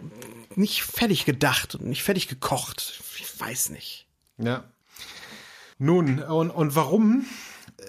nicht 0.56 0.84
fertig 0.84 1.26
gedacht 1.26 1.76
und 1.76 1.86
nicht 1.86 2.04
fertig 2.04 2.30
gekocht. 2.30 3.02
Ich 3.18 3.40
weiß 3.40 3.72
nicht. 3.72 4.08
Ja. 4.38 4.64
Nun, 5.78 6.20
und, 6.20 6.50
und 6.50 6.76
warum? 6.76 7.26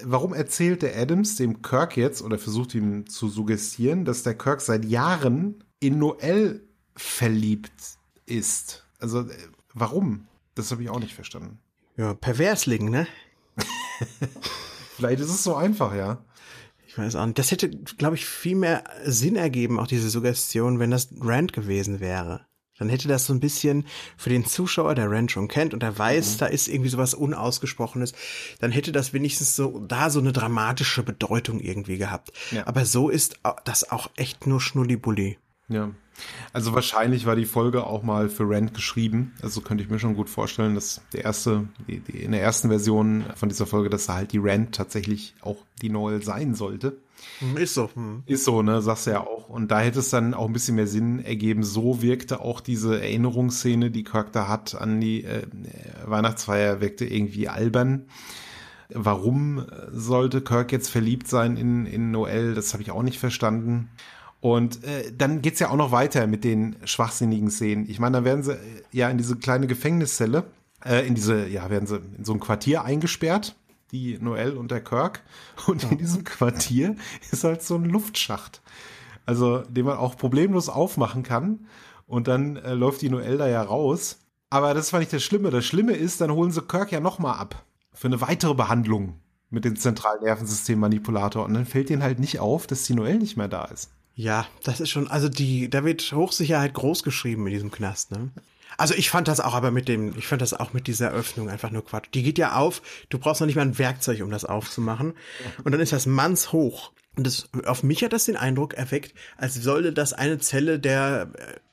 Warum 0.03 0.33
erzählt 0.33 0.81
der 0.81 0.97
Adams 0.97 1.37
dem 1.37 1.61
Kirk 1.61 1.95
jetzt 1.95 2.21
oder 2.21 2.37
versucht 2.37 2.75
ihm 2.75 3.07
zu 3.07 3.29
suggestieren, 3.29 4.03
dass 4.03 4.23
der 4.23 4.37
Kirk 4.37 4.59
seit 4.59 4.83
Jahren 4.83 5.63
in 5.79 5.97
Noel 5.97 6.66
verliebt 6.99 7.97
ist. 8.25 8.85
Also 8.99 9.21
äh, 9.21 9.37
warum? 9.73 10.27
Das 10.55 10.71
habe 10.71 10.83
ich 10.83 10.89
auch 10.89 10.99
nicht 10.99 11.13
verstanden. 11.13 11.59
Ja, 11.97 12.13
Perversling, 12.13 12.89
ne? 12.89 13.07
Vielleicht 14.95 15.19
ist 15.19 15.29
es 15.29 15.43
so 15.43 15.55
einfach, 15.55 15.93
ja. 15.95 16.23
Ich 16.87 16.97
weiß 16.97 17.15
auch 17.15 17.25
nicht. 17.25 17.37
Das 17.37 17.51
hätte, 17.51 17.69
glaube 17.69 18.15
ich, 18.15 18.25
viel 18.25 18.55
mehr 18.55 18.83
Sinn 19.03 19.35
ergeben, 19.35 19.79
auch 19.79 19.87
diese 19.87 20.09
Suggestion, 20.09 20.79
wenn 20.79 20.91
das 20.91 21.09
Rand 21.21 21.53
gewesen 21.53 21.99
wäre. 21.99 22.45
Dann 22.77 22.89
hätte 22.89 23.07
das 23.07 23.25
so 23.25 23.33
ein 23.33 23.39
bisschen 23.39 23.87
für 24.17 24.29
den 24.29 24.45
Zuschauer, 24.45 24.95
der 24.95 25.09
Rand 25.09 25.31
schon 25.31 25.47
kennt 25.47 25.73
und 25.73 25.81
der 25.81 25.97
weiß, 25.97 26.35
mhm. 26.35 26.37
da 26.39 26.45
ist 26.45 26.67
irgendwie 26.67 26.89
sowas 26.89 27.13
Unausgesprochenes, 27.13 28.13
dann 28.59 28.71
hätte 28.71 28.91
das 28.91 29.13
wenigstens 29.13 29.55
so 29.55 29.79
da 29.79 30.09
so 30.09 30.19
eine 30.19 30.31
dramatische 30.31 31.03
Bedeutung 31.03 31.59
irgendwie 31.59 31.97
gehabt. 31.97 32.31
Ja. 32.51 32.67
Aber 32.67 32.85
so 32.85 33.09
ist 33.09 33.39
das 33.65 33.91
auch 33.91 34.11
echt 34.15 34.45
nur 34.45 34.61
Schnullibulli. 34.61 35.39
Ja. 35.69 35.91
Also 36.53 36.73
wahrscheinlich 36.73 37.25
war 37.25 37.35
die 37.35 37.45
Folge 37.45 37.85
auch 37.85 38.03
mal 38.03 38.29
für 38.29 38.49
Rand 38.49 38.73
geschrieben. 38.73 39.33
Also 39.41 39.61
könnte 39.61 39.83
ich 39.83 39.89
mir 39.89 39.99
schon 39.99 40.15
gut 40.15 40.29
vorstellen, 40.29 40.75
dass 40.75 41.01
der 41.13 41.25
erste, 41.25 41.67
die, 41.87 41.99
die, 41.99 42.23
in 42.23 42.31
der 42.31 42.41
ersten 42.41 42.69
Version 42.69 43.25
von 43.35 43.49
dieser 43.49 43.65
Folge, 43.65 43.89
dass 43.89 44.07
da 44.07 44.15
halt 44.15 44.31
die 44.31 44.39
Rand 44.39 44.75
tatsächlich 44.75 45.35
auch 45.41 45.57
die 45.81 45.89
Noel 45.89 46.23
sein 46.23 46.55
sollte. 46.55 46.97
Hm, 47.39 47.57
ist 47.57 47.73
so. 47.73 47.89
Hm. 47.93 48.23
Ist 48.25 48.45
so, 48.45 48.61
ne, 48.61 48.81
sagst 48.81 49.07
du 49.07 49.11
ja 49.11 49.21
auch. 49.21 49.49
Und 49.49 49.71
da 49.71 49.79
hätte 49.79 49.99
es 49.99 50.09
dann 50.09 50.33
auch 50.33 50.47
ein 50.47 50.53
bisschen 50.53 50.75
mehr 50.75 50.87
Sinn 50.87 51.23
ergeben. 51.23 51.63
So 51.63 52.01
wirkte 52.01 52.41
auch 52.41 52.61
diese 52.61 52.99
Erinnerungsszene, 52.99 53.91
die 53.91 54.03
Charakter 54.03 54.47
hat 54.47 54.75
an 54.75 54.99
die 54.99 55.23
äh, 55.23 55.43
Weihnachtsfeier, 56.05 56.81
wirkte 56.81 57.05
irgendwie 57.05 57.49
albern. 57.49 58.05
Warum 58.89 59.65
sollte 59.91 60.41
Kirk 60.41 60.71
jetzt 60.71 60.89
verliebt 60.89 61.27
sein 61.27 61.57
in, 61.57 61.85
in 61.85 62.11
Noel? 62.11 62.53
Das 62.53 62.73
habe 62.73 62.83
ich 62.83 62.91
auch 62.91 63.03
nicht 63.03 63.19
verstanden. 63.19 63.89
Und 64.39 64.83
äh, 64.83 65.11
dann 65.15 65.41
geht's 65.41 65.59
ja 65.59 65.69
auch 65.69 65.75
noch 65.75 65.91
weiter 65.91 66.27
mit 66.27 66.43
den 66.43 66.75
schwachsinnigen 66.85 67.49
Szenen. 67.49 67.89
Ich 67.89 67.99
meine, 67.99 68.19
da 68.19 68.23
werden 68.23 68.43
sie 68.43 68.53
äh, 68.53 68.83
ja 68.91 69.09
in 69.09 69.17
diese 69.17 69.35
kleine 69.37 69.67
Gefängniszelle, 69.67 70.43
äh, 70.85 71.07
in 71.07 71.15
diese, 71.15 71.47
ja, 71.47 71.69
werden 71.69 71.87
sie 71.87 71.99
in 72.17 72.23
so 72.23 72.33
ein 72.33 72.39
Quartier 72.39 72.83
eingesperrt, 72.83 73.55
die 73.91 74.17
Noel 74.19 74.55
und 74.55 74.69
der 74.69 74.83
Kirk. 74.83 75.23
Und 75.65 75.83
in 75.91 75.97
diesem 75.97 76.23
Quartier 76.23 76.95
ist 77.31 77.43
halt 77.43 77.63
so 77.63 77.75
ein 77.75 77.85
Luftschacht. 77.85 78.61
Also, 79.25 79.59
den 79.59 79.85
man 79.85 79.97
auch 79.97 80.15
problemlos 80.15 80.69
aufmachen 80.69 81.23
kann. 81.23 81.67
Und 82.05 82.27
dann 82.27 82.57
äh, 82.57 82.73
läuft 82.73 83.01
die 83.01 83.09
Noel 83.09 83.37
da 83.37 83.47
ja 83.47 83.61
raus. 83.61 84.19
Aber 84.49 84.73
das 84.73 84.93
war 84.93 84.99
nicht 84.99 85.11
das 85.11 85.23
Schlimme. 85.23 85.49
Das 85.49 85.65
Schlimme 85.65 85.93
ist, 85.93 86.21
dann 86.21 86.31
holen 86.31 86.51
sie 86.51 86.61
Kirk 86.61 86.91
ja 86.91 86.99
nochmal 86.99 87.37
ab. 87.37 87.65
Für 87.91 88.07
eine 88.07 88.21
weitere 88.21 88.53
Behandlung 88.53 89.19
mit 89.49 89.65
dem 89.65 89.75
zentralen 89.75 90.23
Nervensystem-Manipulator. 90.23 91.43
Und 91.43 91.55
dann 91.55 91.65
fällt 91.65 91.89
ihnen 91.89 92.03
halt 92.03 92.19
nicht 92.19 92.39
auf, 92.39 92.67
dass 92.67 92.83
die 92.83 92.93
Noel 92.93 93.17
nicht 93.17 93.35
mehr 93.35 93.47
da 93.47 93.65
ist. 93.65 93.91
Ja, 94.17 94.47
das 94.63 94.79
ist 94.79 94.89
schon, 94.89 95.07
also 95.07 95.29
die, 95.29 95.69
da 95.69 95.85
wird 95.85 96.11
Hochsicherheit 96.11 96.73
groß 96.73 97.03
geschrieben 97.03 97.45
in 97.45 97.53
diesem 97.53 97.69
Knast, 97.69 98.09
ne? 98.09 98.31
Also 98.75 98.95
ich 98.95 99.11
fand 99.11 99.27
das 99.27 99.39
auch 99.39 99.53
aber 99.53 99.69
mit 99.69 99.87
dem, 99.87 100.17
ich 100.17 100.25
fand 100.25 100.41
das 100.41 100.53
auch 100.53 100.73
mit 100.73 100.87
dieser 100.87 101.11
Öffnung 101.11 101.49
einfach 101.49 101.69
nur 101.69 101.85
Quatsch. 101.85 102.07
Die 102.13 102.23
geht 102.23 102.39
ja 102.39 102.55
auf, 102.55 102.81
du 103.09 103.19
brauchst 103.19 103.41
noch 103.41 103.45
nicht 103.45 103.55
mal 103.55 103.61
ein 103.61 103.77
Werkzeug, 103.77 104.21
um 104.21 104.31
das 104.31 104.43
aufzumachen. 104.43 105.13
Und 105.63 105.71
dann 105.71 105.81
ist 105.81 105.93
das 105.93 106.07
mannshoch. 106.07 106.91
Und 107.15 107.27
das, 107.27 107.49
auf 107.65 107.83
mich 107.83 108.03
hat 108.03 108.13
das 108.13 108.25
den 108.25 108.37
Eindruck 108.37 108.73
erweckt, 108.73 109.13
als 109.37 109.53
sollte 109.53 109.93
das 109.93 110.13
eine 110.13 110.39
Zelle 110.39 110.79
der 110.79 111.31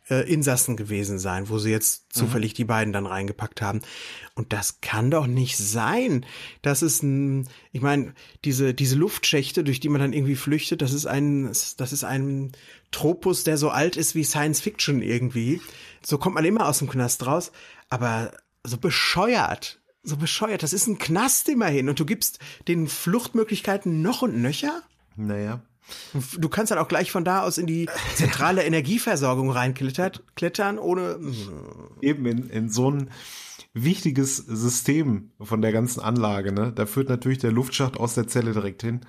äh, 0.08 0.30
Insassen 0.30 0.76
gewesen 0.76 1.18
sein, 1.18 1.48
wo 1.48 1.58
sie 1.58 1.70
jetzt 1.70 2.04
mhm. 2.14 2.18
zufällig 2.18 2.52
mhm. 2.52 2.56
die 2.56 2.64
beiden 2.64 2.92
dann 2.92 3.06
reingepackt 3.06 3.62
haben. 3.62 3.80
Und 4.34 4.52
das 4.52 4.80
kann 4.80 5.10
doch 5.10 5.26
nicht 5.26 5.56
sein. 5.56 6.26
Das 6.62 6.82
ist 6.82 7.02
ein, 7.02 7.48
ich 7.72 7.80
meine, 7.80 8.14
diese, 8.44 8.74
diese 8.74 8.96
Luftschächte, 8.96 9.64
durch 9.64 9.80
die 9.80 9.88
man 9.88 10.00
dann 10.00 10.12
irgendwie 10.12 10.36
flüchtet, 10.36 10.82
das 10.82 10.92
ist 10.92 11.06
ein, 11.06 11.46
das 11.46 11.92
ist 11.92 12.04
ein 12.04 12.52
Tropus, 12.90 13.44
der 13.44 13.56
so 13.56 13.70
alt 13.70 13.96
ist 13.96 14.14
wie 14.14 14.24
Science 14.24 14.60
Fiction 14.60 15.02
irgendwie. 15.02 15.60
So 16.04 16.18
kommt 16.18 16.34
man 16.34 16.44
immer 16.44 16.68
aus 16.68 16.78
dem 16.78 16.88
Knast 16.88 17.26
raus. 17.26 17.52
Aber 17.88 18.32
so 18.62 18.78
bescheuert, 18.78 19.80
so 20.02 20.16
bescheuert. 20.16 20.62
Das 20.62 20.72
ist 20.72 20.86
ein 20.86 20.98
Knast 20.98 21.48
immerhin. 21.48 21.88
Und 21.88 21.98
du 21.98 22.04
gibst 22.04 22.38
den 22.68 22.88
Fluchtmöglichkeiten 22.88 24.02
noch 24.02 24.22
und 24.22 24.40
nöcher? 24.40 24.82
Naja. 25.16 25.62
Du 26.38 26.48
kannst 26.48 26.70
dann 26.70 26.78
auch 26.78 26.88
gleich 26.88 27.10
von 27.10 27.24
da 27.24 27.42
aus 27.42 27.58
in 27.58 27.66
die 27.66 27.88
zentrale 28.14 28.62
Energieversorgung 28.64 29.50
reinklettern, 29.50 30.78
ohne. 30.78 31.18
Eben 32.00 32.26
in, 32.26 32.48
in 32.48 32.70
so 32.70 32.90
ein 32.90 33.10
wichtiges 33.74 34.36
System 34.36 35.32
von 35.40 35.60
der 35.60 35.72
ganzen 35.72 36.00
Anlage, 36.00 36.52
ne? 36.52 36.72
Da 36.72 36.86
führt 36.86 37.08
natürlich 37.08 37.38
der 37.38 37.52
Luftschacht 37.52 37.98
aus 37.98 38.14
der 38.14 38.28
Zelle 38.28 38.52
direkt 38.52 38.82
hin. 38.82 39.00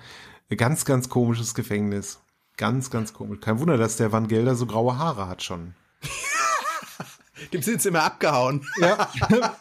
Ganz, 0.54 0.84
ganz 0.84 1.08
komisches 1.08 1.54
Gefängnis. 1.54 2.20
Ganz, 2.56 2.90
ganz 2.90 3.12
komisch. 3.12 3.40
Kein 3.40 3.58
Wunder, 3.58 3.76
dass 3.76 3.96
der 3.96 4.12
Van 4.12 4.28
Gelder 4.28 4.54
so 4.54 4.66
graue 4.66 4.98
Haare 4.98 5.28
hat 5.28 5.42
schon. 5.42 5.74
Dem 7.52 7.62
sind 7.62 7.82
sie 7.82 7.88
immer 7.88 8.02
abgehauen. 8.02 8.66
Ja. 8.78 9.10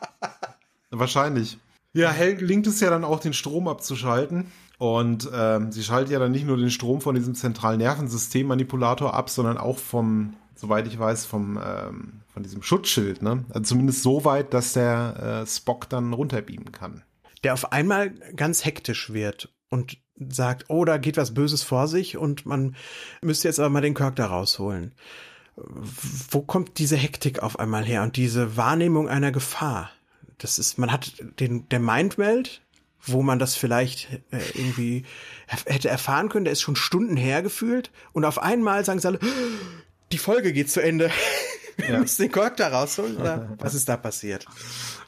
Wahrscheinlich. 0.92 1.58
Ja, 1.94 2.12
Hell 2.12 2.36
gelingt 2.36 2.68
es 2.68 2.80
ja 2.80 2.90
dann 2.90 3.04
auch, 3.04 3.20
den 3.20 3.34
Strom 3.34 3.68
abzuschalten. 3.68 4.52
Und 4.78 5.30
ähm, 5.34 5.72
sie 5.72 5.84
schaltet 5.84 6.12
ja 6.12 6.20
dann 6.20 6.32
nicht 6.32 6.46
nur 6.46 6.58
den 6.58 6.72
Strom 6.72 7.02
von 7.02 7.16
diesem 7.16 7.36
zentralen 7.36 7.80
Nervensystem-Manipulator 7.80 9.14
ab, 9.14 9.30
sondern 9.30 9.58
auch 9.58 9.78
vom, 9.78 10.36
soweit 10.56 10.88
ich 10.88 11.00
weiß, 11.00 11.26
vom 11.26 11.60
ähm, 11.64 12.22
von 12.36 12.44
diesem 12.44 12.62
Schutzschild. 12.62 13.22
Ne? 13.22 13.46
Also 13.50 13.62
zumindest 13.62 14.04
so 14.04 14.26
weit, 14.26 14.54
dass 14.54 14.74
der 14.74 15.44
äh, 15.44 15.48
Spock 15.48 15.88
dann 15.90 16.12
runterbeamen 16.12 16.74
kann. 16.74 17.02
Der 17.46 17.54
auf 17.54 17.72
einmal 17.72 18.10
ganz 18.36 18.66
hektisch 18.66 19.14
wird 19.14 19.54
und 19.70 19.98
sagt, 20.20 20.66
oh, 20.68 20.84
da 20.84 20.98
geht 20.98 21.16
was 21.16 21.34
Böses 21.34 21.64
vor 21.64 21.88
sich 21.88 22.18
und 22.18 22.46
man 22.46 22.76
müsste 23.22 23.48
jetzt 23.48 23.60
aber 23.60 23.70
mal 23.70 23.82
den 23.82 23.94
Kirk 23.94 24.18
da 24.18 24.26
rausholen. 24.26 24.94
Wo 25.56 26.42
kommt 26.42 26.78
diese 26.78 26.98
Hektik 26.98 27.42
auf 27.42 27.58
einmal 27.58 27.86
her 27.86 28.04
und 28.04 28.18
diese 28.18 28.58
Wahrnehmung 28.58 29.08
einer 29.08 29.32
Gefahr? 29.32 29.92
das 30.38 30.60
ist, 30.60 30.78
man 30.78 30.92
hat 30.92 31.14
den, 31.40 31.68
der 31.70 31.80
Mindmeld, 31.80 32.62
wo 33.06 33.22
man 33.22 33.40
das 33.40 33.56
vielleicht 33.56 34.12
äh, 34.32 34.40
irgendwie 34.54 35.06
hätte 35.48 35.90
erfahren 35.90 36.30
können, 36.30 36.46
der 36.46 36.54
ist 36.54 36.62
schon 36.62 36.76
Stunden 36.76 37.18
her 37.18 37.42
gefühlt 37.42 37.92
und 38.14 38.26
auf 38.26 38.40
einmal 38.40 38.84
sagen 38.86 39.00
sie 39.00 39.08
alle, 39.08 39.20
die 40.12 40.18
Folge 40.18 40.54
geht 40.54 40.70
zu 40.70 40.82
Ende. 40.82 41.12
Wir 41.78 41.90
ja. 41.90 42.00
müssen 42.00 42.22
den 42.22 42.32
Charakter 42.32 42.72
rausholen, 42.72 43.18
oder? 43.18 43.50
Was 43.60 43.74
ist 43.74 43.90
da 43.90 43.98
passiert? 43.98 44.46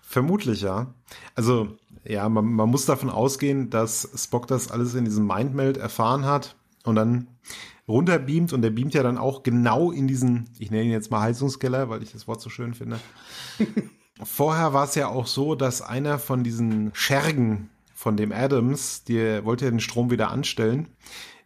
Vermutlich, 0.01 0.61
ja. 0.61 0.93
Also, 1.33 1.77
ja, 2.03 2.27
man, 2.27 2.45
man 2.45 2.69
muss 2.69 2.85
davon 2.85 3.09
ausgehen, 3.09 3.69
dass 3.69 4.09
Spock 4.15 4.47
das 4.47 4.69
alles 4.69 4.93
in 4.93 5.05
diesem 5.05 5.27
Mindmeld 5.27 5.77
erfahren 5.77 6.25
hat 6.25 6.55
und 6.83 6.95
dann 6.95 7.27
runterbeamt 7.87 8.51
und 8.51 8.61
der 8.61 8.69
beamt 8.69 8.93
ja 8.93 9.03
dann 9.03 9.17
auch 9.17 9.43
genau 9.43 9.91
in 9.91 10.07
diesen, 10.07 10.49
ich 10.59 10.71
nenne 10.71 10.83
ihn 10.83 10.91
jetzt 10.91 11.09
mal 11.09 11.21
Heizungskeller, 11.21 11.89
weil 11.89 12.03
ich 12.03 12.11
das 12.11 12.27
Wort 12.27 12.41
so 12.41 12.49
schön 12.49 12.73
finde. 12.73 12.99
Vorher 14.23 14.73
war 14.73 14.85
es 14.85 14.95
ja 14.95 15.07
auch 15.07 15.27
so, 15.27 15.55
dass 15.55 15.81
einer 15.81 16.19
von 16.19 16.43
diesen 16.43 16.91
Schergen 16.93 17.69
von 17.97 18.15
dem 18.15 18.31
Adams, 18.31 19.05
der 19.05 19.43
wollte 19.43 19.65
ja 19.65 19.71
den 19.71 19.79
Strom 19.79 20.11
wieder 20.11 20.29
anstellen. 20.29 20.89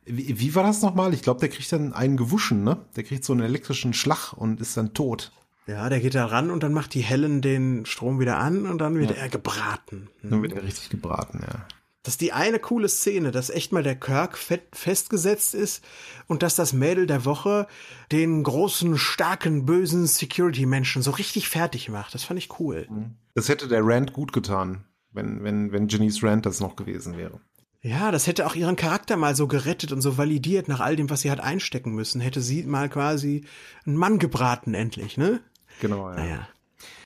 Wie, 0.04 0.38
wie 0.38 0.54
war 0.54 0.64
das 0.64 0.82
nochmal? 0.82 1.14
Ich 1.14 1.22
glaube, 1.22 1.40
der 1.40 1.48
kriegt 1.48 1.72
dann 1.72 1.94
einen 1.94 2.18
gewuschen, 2.18 2.66
ne? 2.66 2.86
Der 2.98 3.06
kriegt 3.06 3.24
so 3.24 3.32
einen 3.32 3.44
elektrischen 3.44 3.94
Schlag 3.94 4.34
und 4.34 4.60
ist 4.60 4.76
dann 4.76 4.94
tot. 4.94 5.32
Ja, 5.66 5.88
der 5.88 6.02
geht 6.02 6.14
da 6.14 6.26
ran 6.26 6.52
und 6.52 6.62
dann 6.62 6.74
macht 6.74 6.94
die 6.94 7.00
Helen 7.00 7.42
den 7.42 7.86
Strom 7.86 8.20
wieder 8.20 8.38
an 8.38 8.66
und 8.66 8.80
dann 8.80 9.00
wird 9.00 9.12
ja. 9.12 9.16
er 9.16 9.30
gebraten. 9.30 10.10
Dann 10.24 10.42
wird 10.42 10.52
er 10.52 10.64
richtig 10.64 10.90
gebraten, 10.90 11.40
ja. 11.42 11.66
Das 12.04 12.16
ist 12.16 12.22
die 12.22 12.34
eine 12.34 12.60
coole 12.60 12.90
Szene, 12.90 13.32
dass 13.32 13.50
echt 13.50 13.72
mal 13.72 13.84
der 13.84 13.96
Kirk 13.96 14.38
festgesetzt 14.74 15.56
ist 15.56 15.86
und 16.28 16.44
dass 16.44 16.56
das 16.56 16.74
Mädel 16.74 17.08
der 17.08 17.24
Woche 17.24 17.68
den 18.12 18.44
großen, 18.44 18.98
starken, 18.98 19.66
bösen 19.66 20.06
Security-Menschen 20.06 21.02
so 21.02 21.12
richtig 21.12 21.48
fertig 21.48 21.88
macht. 21.88 22.14
Das 22.14 22.24
fand 22.26 22.40
ich 22.40 22.60
cool. 22.60 22.88
Mhm. 22.90 23.16
Das 23.36 23.48
hätte 23.48 23.70
der 23.70 23.86
Rand 23.86 24.12
gut 24.12 24.34
getan, 24.34 24.84
wenn, 25.14 25.44
wenn, 25.44 25.72
wenn 25.72 25.88
Janice 25.88 26.24
Rand 26.24 26.46
das 26.46 26.60
noch 26.60 26.76
gewesen 26.76 27.18
wäre. 27.18 27.40
Ja, 27.84 28.12
das 28.12 28.28
hätte 28.28 28.46
auch 28.46 28.54
ihren 28.54 28.76
Charakter 28.76 29.18
mal 29.18 29.36
so 29.36 29.48
gerettet 29.48 29.92
und 29.92 30.02
so 30.02 30.16
validiert 30.18 30.68
nach 30.68 30.82
all 30.82 30.96
dem, 30.96 31.10
was 31.10 31.22
sie 31.22 31.32
hat 31.32 31.40
einstecken 31.40 31.94
müssen. 31.94 32.22
Hätte 32.22 32.42
sie 32.42 32.64
mal 32.64 32.90
quasi 32.90 33.44
einen 33.86 33.96
Mann 33.96 34.20
gebraten 34.20 34.76
endlich, 34.76 35.18
ne? 35.18 35.42
Genau, 35.80 36.10
ja. 36.10 36.16
Naja. 36.16 36.48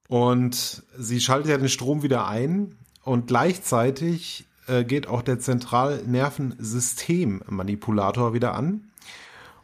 Und 0.07 0.83
sie 0.97 1.21
schaltet 1.21 1.49
ja 1.49 1.57
den 1.57 1.69
Strom 1.69 2.03
wieder 2.03 2.27
ein 2.27 2.75
und 3.03 3.27
gleichzeitig 3.27 4.45
äh, 4.67 4.83
geht 4.83 5.07
auch 5.07 5.21
der 5.21 5.39
Zentralnervensystemmanipulator 5.39 8.33
wieder 8.33 8.53
an. 8.53 8.91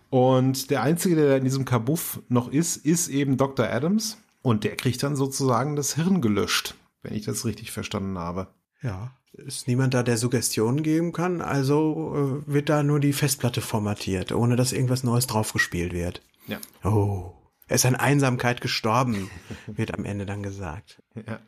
Und 0.09 0.71
der 0.71 0.81
einzige, 0.81 1.15
der 1.15 1.37
in 1.37 1.43
diesem 1.43 1.65
Kabuff 1.65 2.21
noch 2.29 2.51
ist, 2.51 2.77
ist 2.77 3.07
eben 3.07 3.37
Dr. 3.37 3.67
Adams. 3.67 4.17
Und 4.41 4.63
der 4.63 4.75
kriegt 4.75 5.03
dann 5.03 5.15
sozusagen 5.15 5.75
das 5.75 5.93
Hirn 5.95 6.21
gelöscht, 6.21 6.73
wenn 7.01 7.13
ich 7.13 7.25
das 7.25 7.45
richtig 7.45 7.71
verstanden 7.71 8.17
habe. 8.17 8.47
Ja 8.81 9.11
ist 9.33 9.67
niemand 9.67 9.93
da, 9.93 10.03
der 10.03 10.17
Suggestionen 10.17 10.83
geben 10.83 11.13
kann, 11.13 11.41
also 11.41 12.43
äh, 12.47 12.53
wird 12.53 12.69
da 12.69 12.83
nur 12.83 12.99
die 12.99 13.13
Festplatte 13.13 13.61
formatiert, 13.61 14.31
ohne 14.31 14.55
dass 14.55 14.73
irgendwas 14.73 15.03
Neues 15.03 15.27
draufgespielt 15.27 15.93
wird. 15.93 16.21
Ja. 16.47 16.59
Oh, 16.83 17.33
er 17.67 17.75
ist 17.75 17.85
an 17.85 17.95
Einsamkeit 17.95 18.61
gestorben, 18.61 19.29
wird 19.67 19.93
am 19.93 20.05
Ende 20.05 20.25
dann 20.25 20.43
gesagt. 20.43 21.01
Ja. 21.15 21.39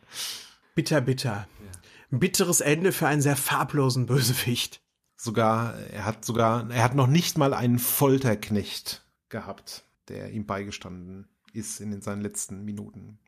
Bitter, 0.75 1.01
bitter. 1.01 1.47
Ja. 1.59 2.17
Bitteres 2.17 2.61
Ende 2.61 2.91
für 2.91 3.07
einen 3.07 3.21
sehr 3.21 3.35
farblosen 3.35 4.05
Bösewicht. 4.05 4.81
Sogar, 5.15 5.75
er 5.91 6.05
hat 6.05 6.25
sogar, 6.25 6.69
er 6.69 6.83
hat 6.83 6.95
noch 6.95 7.07
nicht 7.07 7.37
mal 7.37 7.53
einen 7.53 7.79
Folterknecht 7.79 9.05
gehabt, 9.29 9.85
der 10.09 10.31
ihm 10.31 10.45
beigestanden 10.45 11.27
ist 11.53 11.79
in 11.79 12.01
seinen 12.01 12.21
letzten 12.21 12.65
Minuten. 12.65 13.19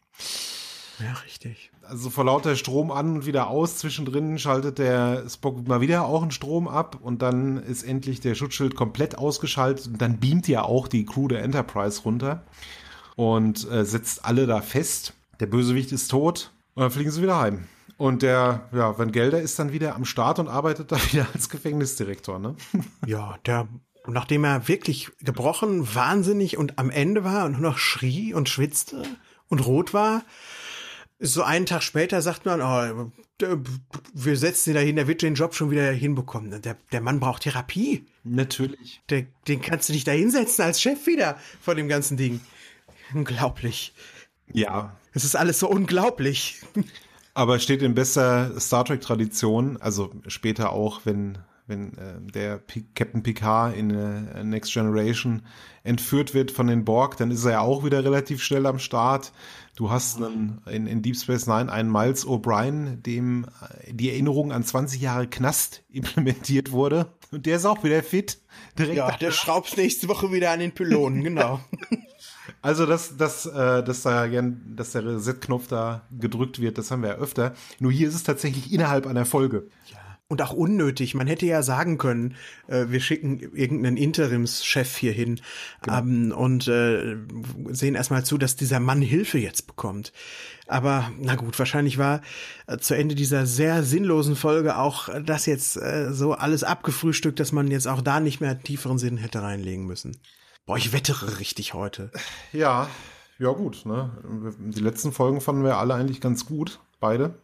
Ja, 1.00 1.14
richtig. 1.26 1.72
Also 1.82 2.10
vor 2.10 2.26
lauter 2.26 2.56
Strom 2.56 2.92
an 2.92 3.16
und 3.16 3.26
wieder 3.26 3.48
aus. 3.48 3.78
Zwischendrin 3.78 4.40
schaltet 4.40 4.80
der 4.80 5.30
Spock 5.30 5.68
mal 5.68 5.82
wieder 5.82 6.06
auch 6.06 6.22
einen 6.22 6.32
Strom 6.32 6.68
ab 6.68 7.00
und 7.02 7.22
dann 7.22 7.58
ist 7.58 7.84
endlich 7.84 8.22
der 8.22 8.36
Schutzschild 8.36 8.76
komplett 8.76 9.18
ausgeschaltet 9.18 9.88
und 9.88 10.02
dann 10.02 10.20
beamt 10.20 10.48
ja 10.48 10.64
auch 10.64 10.88
die 10.88 11.06
Crew 11.06 11.28
der 11.28 11.44
Enterprise 11.44 12.04
runter 12.04 12.44
und 13.16 13.70
äh, 13.70 13.86
setzt 13.86 14.26
alle 14.26 14.48
da 14.48 14.62
fest. 14.62 15.14
Der 15.40 15.48
Bösewicht 15.48 15.92
ist 15.92 16.10
tot 16.10 16.52
und 16.76 16.84
dann 16.84 16.92
fliegen 16.92 17.12
sie 17.12 17.22
wieder 17.22 17.40
heim. 17.40 17.68
Und 17.98 18.24
der, 18.24 18.68
ja, 18.74 18.98
Van 18.98 19.12
Gelder 19.12 19.42
ist 19.42 19.58
dann 19.58 19.72
wieder 19.72 19.96
am 19.96 20.06
Start 20.06 20.40
und 20.40 20.48
arbeitet 20.48 20.92
da 20.92 20.98
wieder 21.12 21.28
als 21.34 21.50
Gefängnisdirektor, 21.50 22.40
ne? 22.40 22.56
Ja, 23.06 23.38
der, 23.46 23.68
nachdem 24.08 24.44
er 24.44 24.68
wirklich 24.68 25.12
gebrochen, 25.20 25.94
wahnsinnig 25.96 26.58
und 26.58 26.78
am 26.78 26.90
Ende 26.90 27.24
war 27.24 27.46
und 27.46 27.54
nur 27.54 27.72
noch 27.72 27.78
schrie 27.78 28.34
und 28.34 28.50
schwitzte 28.50 29.04
und 29.48 29.66
rot 29.66 29.94
war, 29.94 30.24
so 31.20 31.44
einen 31.44 31.66
Tag 31.66 31.82
später 31.84 32.22
sagt 32.22 32.46
man, 32.46 32.62
oh, 32.62 33.12
wir 34.14 34.38
setzen 34.38 34.72
ihn 34.72 34.76
dahin, 34.76 34.96
der 34.96 35.08
wird 35.08 35.22
den 35.22 35.36
Job 35.36 35.56
schon 35.56 35.72
wieder 35.72 35.92
hinbekommen. 35.92 36.62
Der, 36.62 36.78
der 36.92 37.02
Mann 37.02 37.20
braucht 37.20 37.44
Therapie. 37.44 38.06
Natürlich. 38.24 39.02
Der, 39.10 39.26
den 39.48 39.62
kannst 39.62 39.90
du 39.90 39.94
nicht 39.94 40.08
da 40.08 40.12
hinsetzen 40.12 40.64
als 40.64 40.82
Chef 40.82 41.06
wieder 41.08 41.38
von 41.62 41.78
dem 41.78 41.88
ganzen 41.88 42.18
Ding. 42.18 42.42
Unglaublich. 43.14 43.94
Ja. 44.52 44.98
Es 45.14 45.24
ist 45.24 45.36
alles 45.36 45.60
so 45.60 45.70
unglaublich. 45.70 46.62
Aber 47.34 47.60
steht 47.60 47.82
in 47.82 47.96
bester 47.96 48.60
Star 48.60 48.86
Trek 48.86 49.02
Tradition, 49.02 49.78
also 49.78 50.12
später 50.28 50.72
auch, 50.72 51.02
wenn 51.06 51.38
wenn 51.68 51.98
äh, 51.98 52.32
der 52.32 52.58
P 52.58 52.86
Captain 52.94 53.24
Picard 53.24 53.76
in 53.76 53.90
äh, 53.90 54.44
Next 54.44 54.74
Generation 54.74 55.42
entführt 55.84 56.34
wird 56.34 56.52
von 56.52 56.68
den 56.68 56.86
Borg, 56.86 57.18
dann 57.18 57.32
ist 57.32 57.46
er 57.46 57.52
ja 57.54 57.60
auch 57.62 57.84
wieder 57.84 58.04
relativ 58.04 58.44
schnell 58.44 58.66
am 58.66 58.80
Start. 58.80 59.32
Du 59.76 59.90
hast 59.90 60.18
einen, 60.18 60.62
in, 60.68 60.88
in 60.88 61.02
Deep 61.02 61.18
Space 61.18 61.48
Nine 61.48 61.72
einen 61.72 61.92
Miles 61.92 62.26
O'Brien, 62.26 63.02
dem 63.02 63.46
äh, 63.62 63.94
die 63.94 64.10
Erinnerung 64.10 64.54
an 64.54 64.64
20 64.64 65.02
Jahre 65.02 65.28
Knast 65.28 65.84
implementiert 65.90 66.72
wurde. 66.72 67.08
Und 67.32 67.46
der 67.46 67.58
ist 67.58 67.66
auch 67.66 67.84
wieder 67.84 68.02
fit. 68.02 68.40
Direkt 68.80 68.96
ja, 68.96 69.12
der 69.18 69.32
schraubt 69.32 69.76
nächste 69.76 70.08
Woche 70.08 70.32
wieder 70.32 70.52
an 70.52 70.60
den 70.60 70.74
Pylonen, 70.74 71.24
genau. 71.24 71.60
Also, 72.62 72.86
dass, 72.86 73.18
dass, 73.18 73.48
äh, 73.48 73.84
dass, 73.84 74.04
da 74.04 74.28
gern, 74.28 74.76
dass 74.76 74.92
der 74.92 75.04
Reset-Knopf 75.04 75.68
da 75.68 76.04
gedrückt 76.12 76.60
wird, 76.62 76.78
das 76.78 76.92
haben 76.92 77.02
wir 77.02 77.10
ja 77.10 77.16
öfter. 77.16 77.56
Nur 77.80 77.92
hier 77.92 78.08
ist 78.08 78.16
es 78.16 78.24
tatsächlich 78.24 78.72
innerhalb 78.72 79.08
einer 79.08 79.26
Folge. 79.26 79.68
Ja 79.92 80.05
und 80.28 80.42
auch 80.42 80.54
unnötig. 80.54 81.14
Man 81.14 81.28
hätte 81.28 81.46
ja 81.46 81.62
sagen 81.62 81.98
können, 81.98 82.36
äh, 82.68 82.86
wir 82.90 83.00
schicken 83.00 83.40
irgendeinen 83.54 83.98
Interimschef 83.98 84.98
hier 84.98 85.12
hin 85.12 85.40
genau. 85.82 86.00
ähm, 86.00 86.32
und 86.32 86.68
äh, 86.68 87.16
sehen 87.70 87.96
erstmal 87.96 88.26
zu, 88.26 88.38
dass 88.38 88.56
dieser 88.56 88.80
Mann 88.80 89.02
Hilfe 89.02 89.38
jetzt 89.38 89.68
bekommt. 89.68 90.14
Aber 90.68 91.12
na 91.20 91.36
gut, 91.36 91.58
wahrscheinlich 91.60 92.00
war 92.00 92.22
äh, 92.66 92.78
zu 92.78 92.96
Ende 92.96 93.14
dieser 93.14 93.46
sehr 93.46 93.84
sinnlosen 93.84 94.36
Folge 94.36 94.78
auch 94.78 95.10
das 95.24 95.46
jetzt 95.46 95.78
äh, 95.78 96.12
so 96.12 96.34
alles 96.34 96.64
abgefrühstückt, 96.64 97.40
dass 97.40 97.52
man 97.52 97.70
jetzt 97.70 97.88
auch 97.88 98.02
da 98.02 98.20
nicht 98.20 98.42
mehr 98.42 98.60
tieferen 98.60 98.98
Sinn 98.98 99.18
hätte 99.18 99.44
reinlegen 99.44 99.86
müssen. 99.86 100.18
Boah, 100.66 100.78
ich 100.78 100.92
wettere 100.92 101.40
richtig 101.40 101.76
heute. 101.76 102.10
Ja, 102.52 102.90
ja 103.38 103.52
gut. 103.52 103.86
Ne? 103.86 104.10
Die 104.58 104.82
letzten 104.82 105.12
Folgen 105.12 105.40
fanden 105.40 105.64
wir 105.64 105.78
alle 105.78 105.94
eigentlich 105.94 106.20
ganz 106.20 106.48
gut, 106.48 106.80
beide. 107.00 107.36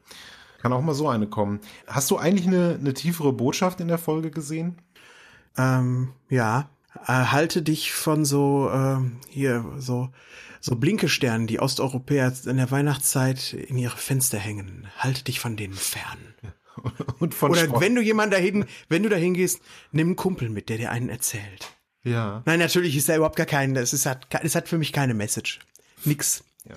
Kann 0.61 0.73
auch 0.73 0.81
mal 0.81 0.93
so 0.93 1.09
eine 1.09 1.27
kommen. 1.27 1.59
Hast 1.87 2.11
du 2.11 2.17
eigentlich 2.17 2.45
eine, 2.45 2.77
eine 2.79 2.93
tiefere 2.93 3.33
Botschaft 3.33 3.79
in 3.79 3.87
der 3.87 3.97
Folge 3.97 4.29
gesehen? 4.29 4.77
Ähm, 5.57 6.13
ja. 6.29 6.69
Halte 7.05 7.61
dich 7.61 7.93
von 7.93 8.25
so, 8.25 8.69
äh, 8.69 8.97
hier, 9.29 9.65
so, 9.77 10.09
so 10.59 10.75
Blinkesternen, 10.75 11.47
die 11.47 11.59
Osteuropäer 11.59 12.33
in 12.45 12.57
der 12.57 12.69
Weihnachtszeit 12.69 13.53
in 13.53 13.77
ihre 13.77 13.97
Fenster 13.97 14.37
hängen. 14.37 14.87
Halte 14.97 15.23
dich 15.23 15.39
von 15.39 15.55
denen 15.55 15.73
fern. 15.73 16.35
Und 17.19 17.33
von 17.33 17.51
Oder 17.51 17.65
Sport. 17.65 17.81
wenn 17.81 17.95
du 17.95 18.01
jemand 18.01 18.33
dahin, 18.33 18.65
wenn 18.87 19.03
du 19.03 19.09
dahin 19.09 19.33
gehst, 19.33 19.61
nimm 19.91 20.09
einen 20.09 20.15
Kumpel 20.15 20.49
mit, 20.49 20.69
der 20.69 20.77
dir 20.77 20.91
einen 20.91 21.09
erzählt. 21.09 21.75
Ja. 22.03 22.43
Nein, 22.45 22.59
natürlich 22.59 22.95
ist 22.95 23.09
da 23.09 23.15
überhaupt 23.15 23.35
gar 23.35 23.45
kein, 23.45 23.75
es 23.75 23.93
ist, 23.93 24.05
hat, 24.05 24.27
es 24.43 24.55
hat 24.55 24.67
für 24.67 24.77
mich 24.77 24.93
keine 24.93 25.13
Message. 25.13 25.59
Nix. 26.03 26.43
Ja. 26.67 26.75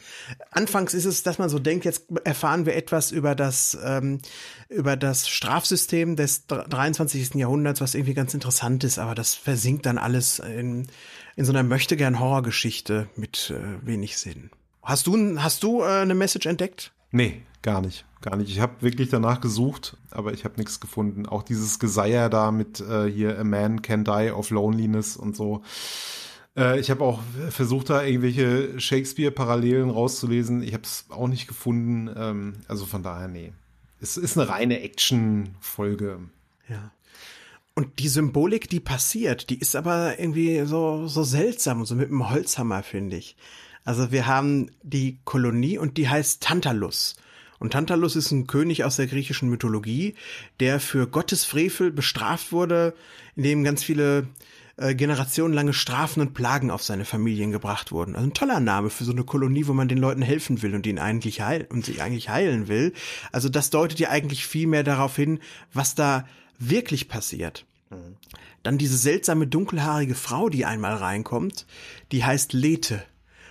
Anfangs 0.50 0.94
ist 0.94 1.04
es, 1.04 1.22
dass 1.22 1.38
man 1.38 1.50
so 1.50 1.58
denkt, 1.58 1.84
jetzt 1.84 2.06
erfahren 2.24 2.64
wir 2.64 2.74
etwas 2.74 3.12
über 3.12 3.34
das, 3.34 3.76
ähm, 3.84 4.20
über 4.68 4.96
das 4.96 5.28
Strafsystem 5.28 6.16
des 6.16 6.46
23. 6.46 7.34
Jahrhunderts, 7.34 7.80
was 7.80 7.94
irgendwie 7.94 8.14
ganz 8.14 8.32
interessant 8.32 8.82
ist, 8.84 8.98
aber 8.98 9.14
das 9.14 9.34
versinkt 9.34 9.84
dann 9.86 9.98
alles 9.98 10.38
in, 10.38 10.86
in 11.36 11.44
so 11.44 11.52
einer 11.52 11.62
möchtegern 11.62 12.18
Horrorgeschichte 12.18 13.08
mit 13.16 13.52
äh, 13.54 13.86
wenig 13.86 14.16
Sinn. 14.16 14.50
Hast 14.82 15.06
du, 15.06 15.38
hast 15.40 15.62
du 15.62 15.82
äh, 15.82 15.86
eine 15.86 16.14
Message 16.14 16.46
entdeckt? 16.46 16.92
Nee, 17.10 17.42
gar 17.62 17.80
nicht. 17.80 18.06
Gar 18.22 18.36
nicht. 18.36 18.50
Ich 18.50 18.60
habe 18.60 18.80
wirklich 18.80 19.10
danach 19.10 19.42
gesucht, 19.42 19.98
aber 20.10 20.32
ich 20.32 20.46
habe 20.46 20.54
nichts 20.56 20.80
gefunden. 20.80 21.26
Auch 21.26 21.42
dieses 21.42 21.78
Geseier 21.78 22.30
da 22.30 22.52
mit 22.52 22.80
äh, 22.80 23.04
hier 23.10 23.38
A 23.38 23.44
Man 23.44 23.82
Can 23.82 24.02
Die 24.02 24.30
of 24.30 24.48
Loneliness 24.48 25.16
und 25.16 25.36
so 25.36 25.62
äh, 26.56 26.78
ich 26.80 26.90
habe 26.90 27.04
auch 27.04 27.20
versucht, 27.50 27.90
da 27.90 28.04
irgendwelche 28.04 28.78
Shakespeare-Parallelen 28.80 29.90
rauszulesen. 29.90 30.62
Ich 30.62 30.74
habe 30.74 30.84
es 30.84 31.06
auch 31.08 31.28
nicht 31.28 31.46
gefunden. 31.46 32.10
Ähm, 32.16 32.54
also 32.68 32.86
von 32.86 33.02
daher, 33.02 33.28
nee. 33.28 33.52
Es 34.00 34.16
ist 34.16 34.36
eine 34.36 34.48
reine 34.48 34.80
Action-Folge. 34.80 36.20
Ja. 36.68 36.92
Und 37.74 37.98
die 37.98 38.08
Symbolik, 38.08 38.68
die 38.68 38.80
passiert, 38.80 39.50
die 39.50 39.58
ist 39.58 39.74
aber 39.74 40.18
irgendwie 40.20 40.64
so, 40.64 41.08
so 41.08 41.24
seltsam, 41.24 41.84
so 41.84 41.96
mit 41.96 42.08
dem 42.08 42.30
Holzhammer, 42.30 42.82
finde 42.82 43.16
ich. 43.16 43.36
Also 43.84 44.12
wir 44.12 44.26
haben 44.26 44.70
die 44.82 45.18
Kolonie 45.24 45.78
und 45.78 45.96
die 45.96 46.08
heißt 46.08 46.42
Tantalus. 46.42 47.16
Und 47.58 47.72
Tantalus 47.72 48.14
ist 48.14 48.30
ein 48.30 48.46
König 48.46 48.84
aus 48.84 48.96
der 48.96 49.06
griechischen 49.06 49.48
Mythologie, 49.48 50.14
der 50.60 50.80
für 50.80 51.06
Gottes 51.06 51.44
Frevel 51.44 51.90
bestraft 51.90 52.52
wurde, 52.52 52.94
indem 53.36 53.64
ganz 53.64 53.82
viele 53.82 54.28
äh, 54.76 54.94
generationenlange 54.94 55.72
Strafen 55.72 56.20
und 56.20 56.34
Plagen 56.34 56.70
auf 56.70 56.82
seine 56.82 57.04
Familien 57.04 57.52
gebracht 57.52 57.92
wurden. 57.92 58.16
Also 58.16 58.26
ein 58.26 58.34
toller 58.34 58.60
Name 58.60 58.90
für 58.90 59.04
so 59.04 59.12
eine 59.12 59.24
Kolonie, 59.24 59.66
wo 59.66 59.72
man 59.72 59.88
den 59.88 59.98
Leuten 59.98 60.22
helfen 60.22 60.62
will 60.62 60.74
und 60.74 60.86
ihnen 60.86 60.98
eigentlich 60.98 61.40
heilen 61.40 61.66
und 61.70 61.84
sie 61.84 62.00
eigentlich 62.00 62.28
heilen 62.28 62.68
will. 62.68 62.92
Also 63.32 63.48
das 63.48 63.70
deutet 63.70 63.98
ja 64.00 64.10
eigentlich 64.10 64.46
viel 64.46 64.66
mehr 64.66 64.82
darauf 64.82 65.16
hin, 65.16 65.40
was 65.72 65.94
da 65.94 66.26
wirklich 66.58 67.08
passiert. 67.08 67.66
Dann 68.62 68.78
diese 68.78 68.96
seltsame 68.96 69.46
dunkelhaarige 69.46 70.14
Frau, 70.14 70.48
die 70.48 70.64
einmal 70.64 70.96
reinkommt, 70.96 71.66
die 72.12 72.24
heißt 72.24 72.52
Lethe. 72.52 73.02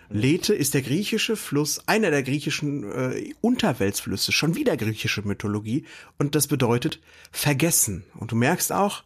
Lethe 0.09 0.53
ist 0.53 0.73
der 0.73 0.81
griechische 0.81 1.35
Fluss, 1.35 1.87
einer 1.87 2.11
der 2.11 2.23
griechischen 2.23 2.83
äh, 2.91 3.33
Unterweltsflüsse, 3.41 4.31
schon 4.31 4.55
wieder 4.55 4.77
griechische 4.77 5.21
Mythologie 5.21 5.85
und 6.19 6.35
das 6.35 6.47
bedeutet 6.47 6.99
vergessen. 7.31 8.03
Und 8.15 8.31
du 8.31 8.35
merkst 8.35 8.71
auch, 8.71 9.03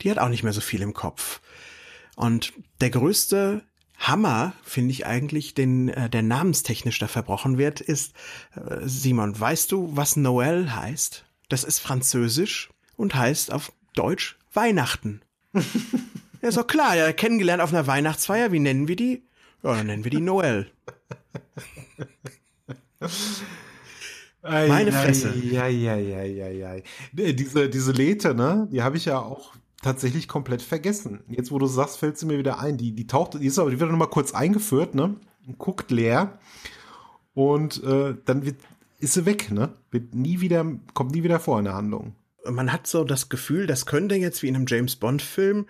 die 0.00 0.10
hat 0.10 0.18
auch 0.18 0.28
nicht 0.28 0.42
mehr 0.42 0.52
so 0.52 0.60
viel 0.60 0.82
im 0.82 0.94
Kopf. 0.94 1.40
Und 2.20 2.52
der 2.82 2.90
größte 2.90 3.62
Hammer, 3.98 4.52
finde 4.62 4.92
ich 4.92 5.06
eigentlich, 5.06 5.54
den 5.54 5.88
äh, 5.88 6.10
der 6.10 6.20
namenstechnisch 6.20 6.98
da 6.98 7.08
verbrochen 7.08 7.56
wird, 7.56 7.80
ist 7.80 8.12
äh, 8.54 8.80
Simon, 8.82 9.40
weißt 9.40 9.72
du, 9.72 9.96
was 9.96 10.18
Noël 10.18 10.74
heißt? 10.76 11.24
Das 11.48 11.64
ist 11.64 11.78
französisch 11.78 12.68
und 12.96 13.14
heißt 13.14 13.50
auf 13.50 13.72
Deutsch 13.94 14.38
Weihnachten. 14.52 15.22
ja, 15.54 15.62
ist 16.42 16.58
doch 16.58 16.66
klar, 16.66 16.94
ja, 16.94 17.10
kennengelernt 17.14 17.62
auf 17.62 17.72
einer 17.72 17.86
Weihnachtsfeier, 17.86 18.52
wie 18.52 18.60
nennen 18.60 18.86
wir 18.86 18.96
die? 18.96 19.22
Ja, 19.62 19.76
dann 19.76 19.86
nennen 19.86 20.04
wir 20.04 20.10
die 20.10 20.18
Noël. 20.18 20.66
Meine 24.42 24.92
Fresse. 24.92 25.34
Ja, 25.42 25.68
ja, 25.68 25.96
ja, 25.96 26.22
ja, 26.22 26.48
ja. 26.48 26.76
Diese, 27.12 27.70
diese 27.70 27.92
Lethe, 27.92 28.34
ne, 28.34 28.68
die 28.70 28.82
habe 28.82 28.98
ich 28.98 29.06
ja 29.06 29.20
auch 29.20 29.54
tatsächlich 29.82 30.28
komplett 30.28 30.62
vergessen. 30.62 31.20
Jetzt, 31.28 31.50
wo 31.50 31.58
du 31.58 31.66
sagst, 31.66 31.98
fällt 31.98 32.18
sie 32.18 32.26
mir 32.26 32.38
wieder 32.38 32.60
ein. 32.60 32.76
Die, 32.76 32.92
die 32.92 33.06
taucht, 33.06 33.34
die 33.34 33.46
ist 33.46 33.58
aber, 33.58 33.70
die 33.70 33.80
wird 33.80 33.90
noch 33.90 33.98
mal 33.98 34.06
kurz 34.06 34.32
eingeführt, 34.32 34.94
ne? 34.94 35.16
Guckt 35.58 35.90
leer. 35.90 36.38
Und 37.34 37.82
äh, 37.84 38.14
dann 38.24 38.44
wird, 38.44 38.56
ist 38.98 39.14
sie 39.14 39.26
weg, 39.26 39.50
ne? 39.50 39.70
Wird 39.90 40.14
nie 40.14 40.40
wieder, 40.40 40.66
kommt 40.94 41.12
nie 41.12 41.22
wieder 41.22 41.40
vor 41.40 41.58
in 41.58 41.64
der 41.64 41.74
Handlung. 41.74 42.14
Man 42.48 42.72
hat 42.72 42.86
so 42.86 43.04
das 43.04 43.28
Gefühl, 43.28 43.66
das 43.66 43.84
könnte 43.84 44.14
jetzt 44.14 44.42
wie 44.42 44.48
in 44.48 44.56
einem 44.56 44.64
James 44.66 44.96
Bond-Film 44.96 45.66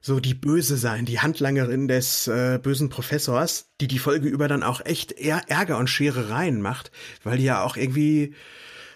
so 0.00 0.20
die 0.20 0.32
Böse 0.32 0.78
sein, 0.78 1.04
die 1.04 1.20
Handlangerin 1.20 1.86
des 1.86 2.26
äh, 2.28 2.58
bösen 2.62 2.88
Professors, 2.88 3.70
die 3.80 3.88
die 3.88 3.98
Folge 3.98 4.28
über 4.28 4.48
dann 4.48 4.62
auch 4.62 4.80
echt 4.84 5.12
eher 5.12 5.42
Ärger 5.48 5.76
und 5.76 5.90
Scherereien 5.90 6.62
macht, 6.62 6.92
weil 7.24 7.36
die 7.36 7.44
ja 7.44 7.62
auch 7.62 7.76
irgendwie 7.76 8.34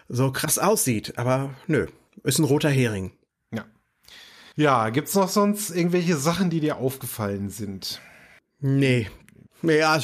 so 0.09 0.33
krass 0.33 0.59
aussieht. 0.59 1.19
Aber 1.19 1.55
nö, 1.67 1.87
ist 2.23 2.39
ein 2.39 2.45
roter 2.45 2.71
Hering. 2.71 3.13
Ja, 4.59 4.91
gibt's 4.91 5.15
noch 5.15 5.29
sonst 5.29 5.71
irgendwelche 5.71 6.17
Sachen, 6.17 6.51
die 6.51 6.59
dir 6.59 6.79
aufgefallen 6.79 7.49
sind? 7.49 8.01
Nee. 8.59 9.09
Ja, 9.63 10.01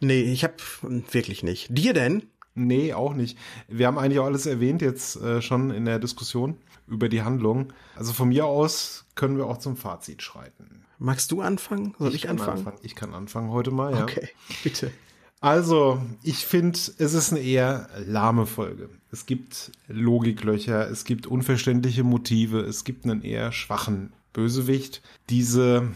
nee, 0.00 0.20
ich 0.20 0.42
hab 0.42 0.60
wirklich 0.82 1.44
nicht. 1.44 1.68
Dir 1.70 1.94
denn? 1.94 2.24
Nee, 2.56 2.92
auch 2.92 3.14
nicht. 3.14 3.38
Wir 3.68 3.86
haben 3.86 3.98
eigentlich 3.98 4.18
auch 4.18 4.24
alles 4.26 4.46
erwähnt 4.46 4.82
jetzt 4.82 5.14
äh, 5.14 5.40
schon 5.40 5.70
in 5.70 5.84
der 5.84 6.00
Diskussion 6.00 6.56
über 6.88 7.08
die 7.08 7.22
Handlung. 7.22 7.72
Also 7.94 8.12
von 8.12 8.30
mir 8.30 8.46
aus 8.46 9.04
können 9.14 9.36
wir 9.36 9.46
auch 9.46 9.58
zum 9.58 9.76
Fazit 9.76 10.22
schreiten. 10.22 10.84
Magst 10.98 11.30
du 11.30 11.40
anfangen? 11.40 11.94
Soll 12.00 12.08
ich, 12.08 12.24
ich 12.24 12.28
anfangen? 12.28 12.58
anfangen? 12.58 12.78
Ich 12.82 12.96
kann 12.96 13.14
anfangen 13.14 13.52
heute 13.52 13.70
mal, 13.70 13.94
ja. 13.94 14.02
Okay, 14.02 14.28
bitte. 14.64 14.90
Also, 15.42 16.00
ich 16.22 16.46
finde, 16.46 16.78
es 16.78 17.14
ist 17.14 17.32
eine 17.32 17.40
eher 17.40 17.88
lahme 18.06 18.46
Folge. 18.46 18.88
Es 19.10 19.26
gibt 19.26 19.72
Logiklöcher, 19.88 20.88
es 20.88 21.04
gibt 21.04 21.26
unverständliche 21.26 22.04
Motive, 22.04 22.60
es 22.60 22.84
gibt 22.84 23.04
einen 23.04 23.22
eher 23.22 23.50
schwachen 23.50 24.12
Bösewicht. 24.32 25.02
Diese 25.30 25.88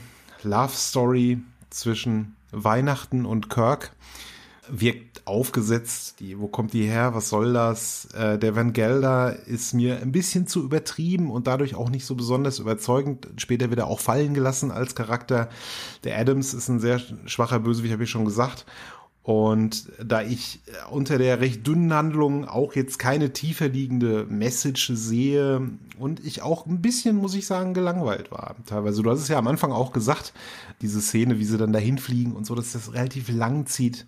Love 0.43 0.73
Story 0.75 1.39
zwischen 1.71 2.35
Weihnachten 2.51 3.25
und 3.25 3.49
Kirk 3.49 3.93
wirkt 4.69 5.27
aufgesetzt. 5.27 6.19
Die, 6.19 6.39
wo 6.39 6.49
kommt 6.49 6.73
die 6.73 6.85
her? 6.85 7.15
Was 7.15 7.29
soll 7.29 7.53
das? 7.53 8.07
Äh, 8.15 8.39
der 8.39 8.57
Van 8.57 8.73
Gelder 8.73 9.47
ist 9.47 9.75
mir 9.75 10.01
ein 10.01 10.13
bisschen 10.13 10.47
zu 10.47 10.65
übertrieben 10.65 11.31
und 11.31 11.47
dadurch 11.47 11.75
auch 11.75 11.89
nicht 11.89 12.05
so 12.05 12.15
besonders 12.15 12.59
überzeugend. 12.59 13.29
Später 13.37 13.71
wird 13.71 13.81
er 13.81 13.87
auch 13.87 14.01
fallen 14.01 14.35
gelassen 14.35 14.71
als 14.71 14.95
Charakter. 14.95 15.49
Der 16.05 16.19
Adams 16.19 16.53
ist 16.53 16.69
ein 16.69 16.81
sehr 16.81 17.01
schwacher 17.27 17.61
Bösewicht, 17.61 17.93
habe 17.93 18.05
ich 18.05 18.11
schon 18.11 18.25
gesagt. 18.25 18.67
Und 19.27 19.91
da 20.01 20.23
ich 20.23 20.61
unter 20.89 21.19
der 21.19 21.41
recht 21.41 21.67
dünnen 21.67 21.93
Handlung 21.93 22.45
auch 22.45 22.77
jetzt 22.77 23.01
keine 23.01 23.33
tiefer 23.33 23.67
liegende 23.67 24.25
Message 24.27 24.93
sehe 24.95 25.69
und 25.99 26.25
ich 26.25 26.43
auch 26.43 26.65
ein 26.65 26.81
bisschen, 26.81 27.17
muss 27.17 27.35
ich 27.35 27.45
sagen, 27.45 27.75
gelangweilt 27.75 28.31
war. 28.31 28.55
Teilweise, 28.67 29.03
du 29.03 29.11
hast 29.11 29.19
es 29.19 29.27
ja 29.27 29.37
am 29.37 29.49
Anfang 29.49 29.73
auch 29.73 29.91
gesagt, 29.91 30.33
diese 30.81 31.01
Szene, 31.01 31.41
wie 31.41 31.45
sie 31.45 31.59
dann 31.59 31.73
dahin 31.73 31.99
fliegen 31.99 32.37
und 32.37 32.47
so, 32.47 32.55
dass 32.55 32.71
das 32.71 32.93
relativ 32.93 33.29
lang 33.29 33.67
zieht, 33.67 34.07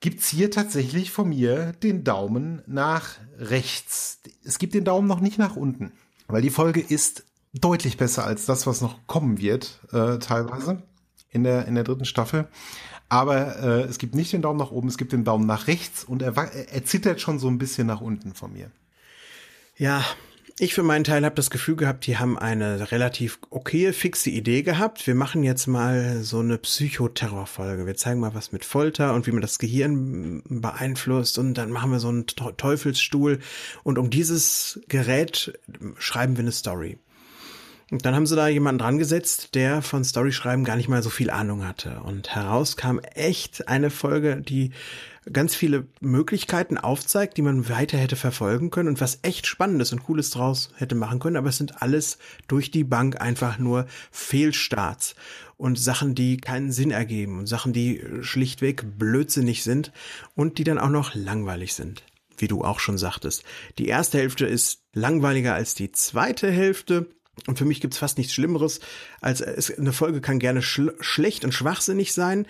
gibt's 0.00 0.28
hier 0.28 0.50
tatsächlich 0.50 1.12
von 1.12 1.30
mir 1.30 1.72
den 1.82 2.04
Daumen 2.04 2.60
nach 2.66 3.12
rechts. 3.38 4.20
Es 4.44 4.58
gibt 4.58 4.74
den 4.74 4.84
Daumen 4.84 5.08
noch 5.08 5.20
nicht 5.20 5.38
nach 5.38 5.56
unten, 5.56 5.92
weil 6.26 6.42
die 6.42 6.50
Folge 6.50 6.80
ist 6.80 7.24
deutlich 7.54 7.96
besser 7.96 8.26
als 8.26 8.44
das, 8.44 8.66
was 8.66 8.82
noch 8.82 9.06
kommen 9.06 9.38
wird, 9.38 9.80
äh, 9.92 10.18
teilweise 10.18 10.82
in 11.30 11.42
der, 11.42 11.64
in 11.64 11.74
der 11.74 11.84
dritten 11.84 12.04
Staffel. 12.04 12.48
Aber 13.08 13.56
äh, 13.56 13.82
es 13.82 13.98
gibt 13.98 14.14
nicht 14.14 14.32
den 14.32 14.42
Daumen 14.42 14.58
nach 14.58 14.70
oben, 14.70 14.88
es 14.88 14.98
gibt 14.98 15.12
den 15.12 15.24
Daumen 15.24 15.46
nach 15.46 15.66
rechts 15.66 16.04
und 16.04 16.22
er, 16.22 16.36
er 16.36 16.84
zittert 16.84 17.20
schon 17.20 17.38
so 17.38 17.48
ein 17.48 17.58
bisschen 17.58 17.86
nach 17.86 18.00
unten 18.00 18.34
von 18.34 18.52
mir. 18.52 18.70
Ja, 19.76 20.04
ich 20.60 20.74
für 20.74 20.82
meinen 20.82 21.04
Teil 21.04 21.24
habe 21.24 21.36
das 21.36 21.50
Gefühl 21.50 21.76
gehabt, 21.76 22.04
die 22.06 22.18
haben 22.18 22.36
eine 22.36 22.90
relativ 22.90 23.38
okaye, 23.50 23.92
fixe 23.92 24.28
Idee 24.28 24.62
gehabt. 24.62 25.06
Wir 25.06 25.14
machen 25.14 25.44
jetzt 25.44 25.68
mal 25.68 26.24
so 26.24 26.40
eine 26.40 26.58
Psychoterrorfolge. 26.58 27.86
Wir 27.86 27.94
zeigen 27.94 28.18
mal 28.18 28.34
was 28.34 28.50
mit 28.50 28.64
Folter 28.64 29.14
und 29.14 29.28
wie 29.28 29.30
man 29.30 29.40
das 29.40 29.60
Gehirn 29.60 30.42
beeinflusst 30.48 31.38
und 31.38 31.54
dann 31.54 31.70
machen 31.70 31.92
wir 31.92 32.00
so 32.00 32.08
einen 32.08 32.26
Teufelsstuhl 32.26 33.38
und 33.84 33.98
um 33.98 34.10
dieses 34.10 34.80
Gerät 34.88 35.56
schreiben 35.98 36.36
wir 36.36 36.42
eine 36.42 36.52
Story. 36.52 36.98
Und 37.90 38.04
dann 38.04 38.14
haben 38.14 38.26
sie 38.26 38.36
da 38.36 38.48
jemanden 38.48 38.80
dran 38.80 38.98
gesetzt, 38.98 39.54
der 39.54 39.80
von 39.80 40.04
Storyschreiben 40.04 40.64
gar 40.64 40.76
nicht 40.76 40.88
mal 40.88 41.02
so 41.02 41.08
viel 41.08 41.30
Ahnung 41.30 41.66
hatte. 41.66 42.00
Und 42.00 42.34
heraus 42.34 42.76
kam 42.76 42.98
echt 42.98 43.68
eine 43.68 43.88
Folge, 43.88 44.42
die 44.42 44.72
ganz 45.32 45.54
viele 45.54 45.86
Möglichkeiten 46.00 46.76
aufzeigt, 46.76 47.36
die 47.36 47.42
man 47.42 47.68
weiter 47.68 47.96
hätte 47.96 48.16
verfolgen 48.16 48.70
können 48.70 48.90
und 48.90 49.00
was 49.00 49.20
echt 49.22 49.46
Spannendes 49.46 49.92
und 49.92 50.04
Cooles 50.04 50.30
draus 50.30 50.70
hätte 50.76 50.94
machen 50.94 51.18
können. 51.18 51.36
Aber 51.36 51.48
es 51.48 51.56
sind 51.56 51.80
alles 51.82 52.18
durch 52.46 52.70
die 52.70 52.84
Bank 52.84 53.20
einfach 53.20 53.58
nur 53.58 53.86
Fehlstarts 54.10 55.14
und 55.56 55.78
Sachen, 55.78 56.14
die 56.14 56.36
keinen 56.36 56.72
Sinn 56.72 56.90
ergeben 56.90 57.38
und 57.38 57.46
Sachen, 57.46 57.72
die 57.72 58.02
schlichtweg 58.20 58.98
blödsinnig 58.98 59.64
sind 59.64 59.92
und 60.34 60.58
die 60.58 60.64
dann 60.64 60.78
auch 60.78 60.90
noch 60.90 61.14
langweilig 61.14 61.74
sind 61.74 62.02
wie 62.40 62.46
du 62.48 62.62
auch 62.62 62.78
schon 62.78 62.98
sagtest. 62.98 63.42
Die 63.78 63.88
erste 63.88 64.18
Hälfte 64.18 64.46
ist 64.46 64.82
langweiliger 64.94 65.54
als 65.54 65.74
die 65.74 65.92
zweite 65.92 66.50
Hälfte. 66.50 67.08
Und 67.46 67.58
für 67.58 67.64
mich 67.64 67.80
gibt's 67.80 67.98
fast 67.98 68.18
nichts 68.18 68.34
Schlimmeres, 68.34 68.80
als 69.20 69.40
es, 69.40 69.76
eine 69.76 69.92
Folge 69.92 70.20
kann 70.20 70.38
gerne 70.38 70.62
schl 70.62 70.94
schlecht 71.00 71.44
und 71.44 71.52
schwachsinnig 71.52 72.12
sein. 72.12 72.46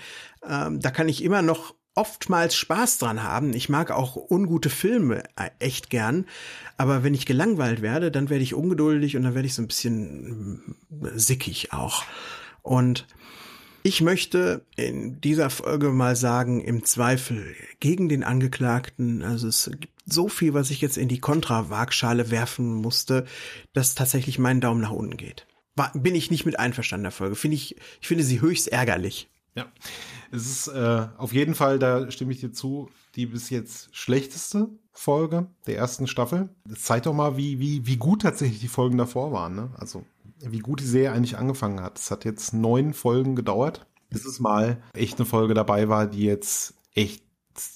Ähm, 0.48 0.80
da 0.80 0.90
kann 0.90 1.08
ich 1.08 1.22
immer 1.22 1.42
noch 1.42 1.74
oftmals 1.98 2.54
Spaß 2.54 2.98
dran 2.98 3.24
haben. 3.24 3.52
Ich 3.54 3.68
mag 3.68 3.90
auch 3.90 4.16
ungute 4.30 4.70
Filme 4.70 5.24
äh, 5.36 5.50
echt 5.58 5.90
gern. 5.90 6.26
Aber 6.76 7.02
wenn 7.02 7.12
ich 7.12 7.26
gelangweilt 7.26 7.82
werde, 7.82 8.12
dann 8.12 8.30
werde 8.30 8.44
ich 8.44 8.54
ungeduldig 8.54 9.16
und 9.16 9.24
dann 9.24 9.34
werde 9.34 9.46
ich 9.46 9.54
so 9.54 9.62
ein 9.62 9.66
bisschen 9.66 10.76
äh, 11.02 11.18
sickig 11.18 11.72
auch. 11.72 12.04
Und 12.62 13.06
ich 13.82 14.00
möchte 14.00 14.64
in 14.76 15.20
dieser 15.20 15.50
Folge 15.50 15.90
mal 15.90 16.14
sagen, 16.14 16.60
im 16.60 16.84
Zweifel 16.84 17.54
gegen 17.80 18.08
den 18.08 18.22
Angeklagten, 18.22 19.22
also 19.22 19.48
es 19.48 19.70
gibt 19.80 19.97
so 20.12 20.28
viel, 20.28 20.54
was 20.54 20.70
ich 20.70 20.80
jetzt 20.80 20.96
in 20.96 21.08
die 21.08 21.20
Kontra-Waagschale 21.20 22.30
werfen 22.30 22.74
musste, 22.74 23.26
dass 23.72 23.94
tatsächlich 23.94 24.38
mein 24.38 24.60
Daumen 24.60 24.80
nach 24.80 24.90
unten 24.90 25.16
geht. 25.16 25.46
War, 25.76 25.92
bin 25.94 26.14
ich 26.14 26.30
nicht 26.30 26.46
mit 26.46 26.58
einverstanden 26.58 27.04
der 27.04 27.12
Folge. 27.12 27.36
Finde 27.36 27.54
ich, 27.56 27.76
ich 28.00 28.08
finde 28.08 28.24
sie 28.24 28.40
höchst 28.40 28.68
ärgerlich. 28.68 29.28
Ja, 29.54 29.66
es 30.30 30.46
ist 30.46 30.68
äh, 30.68 31.08
auf 31.16 31.32
jeden 31.32 31.54
Fall, 31.54 31.78
da 31.78 32.10
stimme 32.10 32.32
ich 32.32 32.40
dir 32.40 32.52
zu, 32.52 32.90
die 33.16 33.26
bis 33.26 33.50
jetzt 33.50 33.88
schlechteste 33.94 34.68
Folge 34.92 35.48
der 35.66 35.76
ersten 35.76 36.06
Staffel. 36.06 36.48
Das 36.64 36.82
zeigt 36.82 37.06
doch 37.06 37.14
mal, 37.14 37.36
wie, 37.36 37.58
wie, 37.58 37.86
wie 37.86 37.96
gut 37.96 38.22
tatsächlich 38.22 38.60
die 38.60 38.68
Folgen 38.68 38.98
davor 38.98 39.32
waren. 39.32 39.54
Ne? 39.54 39.70
Also 39.76 40.04
wie 40.40 40.60
gut 40.60 40.80
die 40.80 40.86
Serie 40.86 41.12
eigentlich 41.12 41.38
angefangen 41.38 41.80
hat. 41.82 41.98
Es 41.98 42.10
hat 42.10 42.24
jetzt 42.24 42.52
neun 42.52 42.94
Folgen 42.94 43.34
gedauert, 43.34 43.86
bis 44.10 44.24
es 44.24 44.38
mal 44.38 44.82
echt 44.92 45.18
eine 45.18 45.26
Folge 45.26 45.54
dabei 45.54 45.88
war, 45.88 46.06
die 46.06 46.24
jetzt 46.24 46.74
echt 46.94 47.24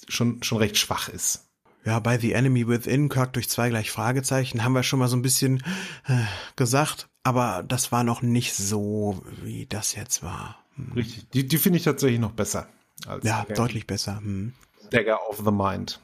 schon, 0.07 0.43
schon 0.43 0.59
recht 0.59 0.77
schwach 0.77 1.09
ist. 1.09 1.49
Ja, 1.85 1.99
bei 1.99 2.17
The 2.17 2.33
Enemy 2.33 2.67
Within, 2.67 3.09
Kirk 3.09 3.33
durch 3.33 3.49
zwei 3.49 3.69
gleich 3.69 3.91
Fragezeichen, 3.91 4.63
haben 4.63 4.73
wir 4.73 4.83
schon 4.83 4.99
mal 4.99 5.09
so 5.09 5.17
ein 5.17 5.21
bisschen 5.21 5.63
äh, 6.07 6.23
gesagt, 6.55 7.09
aber 7.23 7.63
das 7.67 7.91
war 7.91 8.03
noch 8.03 8.21
nicht 8.21 8.53
so, 8.53 9.21
wie 9.43 9.65
das 9.65 9.95
jetzt 9.95 10.23
war. 10.23 10.63
Hm. 10.75 10.93
Richtig, 10.93 11.29
die, 11.31 11.47
die 11.47 11.57
finde 11.57 11.77
ich 11.77 11.83
tatsächlich 11.83 12.19
noch 12.19 12.31
besser. 12.31 12.67
Als 13.05 13.25
ja, 13.25 13.39
Dagger. 13.41 13.53
deutlich 13.55 13.87
besser. 13.87 14.17
Hm. 14.17 14.53
Dagger 14.91 15.19
of 15.29 15.41
the 15.43 15.51
Mind. 15.51 15.99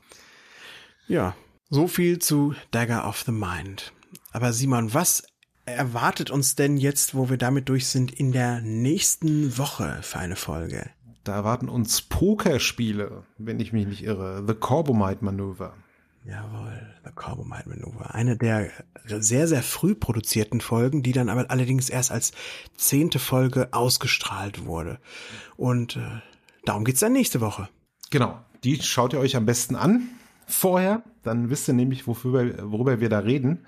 Ja, 1.07 1.35
So 1.69 1.87
viel 1.87 2.19
zu 2.19 2.55
Dagger 2.71 3.07
of 3.07 3.23
the 3.25 3.31
Mind. 3.31 3.93
Aber 4.31 4.53
Simon, 4.53 4.93
was 4.93 5.23
erwartet 5.65 6.31
uns 6.31 6.55
denn 6.55 6.77
jetzt, 6.77 7.15
wo 7.15 7.29
wir 7.29 7.37
damit 7.37 7.69
durch 7.69 7.87
sind, 7.87 8.11
in 8.11 8.31
der 8.31 8.61
nächsten 8.61 9.57
Woche 9.57 9.99
für 10.01 10.19
eine 10.19 10.35
Folge? 10.35 10.89
Da 11.29 11.35
erwarten 11.35 11.69
uns 11.69 12.01
Pokerspiele, 12.01 13.21
wenn 13.37 13.59
ich 13.59 13.71
mich 13.71 13.85
nicht 13.85 14.03
irre. 14.03 14.43
The 14.47 14.55
Corbomite 14.55 15.23
Manöver. 15.23 15.75
Jawohl, 16.25 16.81
The 17.05 17.11
Corbomite 17.13 17.69
Manöver. 17.69 18.15
Eine 18.15 18.35
der 18.35 18.71
sehr, 19.05 19.47
sehr 19.47 19.61
früh 19.61 19.93
produzierten 19.93 20.59
Folgen, 20.59 21.03
die 21.03 21.11
dann 21.11 21.29
aber 21.29 21.51
allerdings 21.51 21.87
erst 21.91 22.11
als 22.11 22.31
zehnte 22.75 23.19
Folge 23.19 23.67
ausgestrahlt 23.73 24.65
wurde. 24.65 24.97
Und 25.55 25.97
äh, 25.97 26.21
darum 26.65 26.83
geht's 26.83 27.01
dann 27.01 27.13
nächste 27.13 27.41
Woche. 27.41 27.69
Genau, 28.09 28.39
die 28.63 28.81
schaut 28.81 29.13
ihr 29.13 29.19
euch 29.19 29.35
am 29.35 29.45
besten 29.45 29.75
an 29.75 30.09
vorher. 30.47 31.03
Dann 31.21 31.51
wisst 31.51 31.67
ihr 31.67 31.75
nämlich, 31.75 32.07
wofür, 32.07 32.71
worüber 32.71 33.01
wir 33.01 33.09
da 33.09 33.19
reden. 33.19 33.67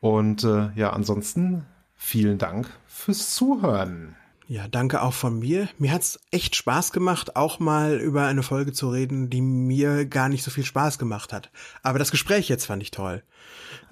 Und 0.00 0.42
äh, 0.42 0.70
ja, 0.74 0.90
ansonsten 0.90 1.66
vielen 1.94 2.38
Dank 2.38 2.68
fürs 2.88 3.32
Zuhören. 3.36 4.16
Ja, 4.50 4.66
danke 4.66 5.00
auch 5.02 5.12
von 5.12 5.38
mir. 5.38 5.68
Mir 5.78 5.92
hat's 5.92 6.18
echt 6.32 6.56
Spaß 6.56 6.90
gemacht, 6.90 7.36
auch 7.36 7.60
mal 7.60 8.00
über 8.00 8.26
eine 8.26 8.42
Folge 8.42 8.72
zu 8.72 8.90
reden, 8.90 9.30
die 9.30 9.42
mir 9.42 10.06
gar 10.06 10.28
nicht 10.28 10.42
so 10.42 10.50
viel 10.50 10.64
Spaß 10.64 10.98
gemacht 10.98 11.32
hat. 11.32 11.52
Aber 11.84 12.00
das 12.00 12.10
Gespräch 12.10 12.48
jetzt 12.48 12.64
fand 12.64 12.82
ich 12.82 12.90
toll. 12.90 13.22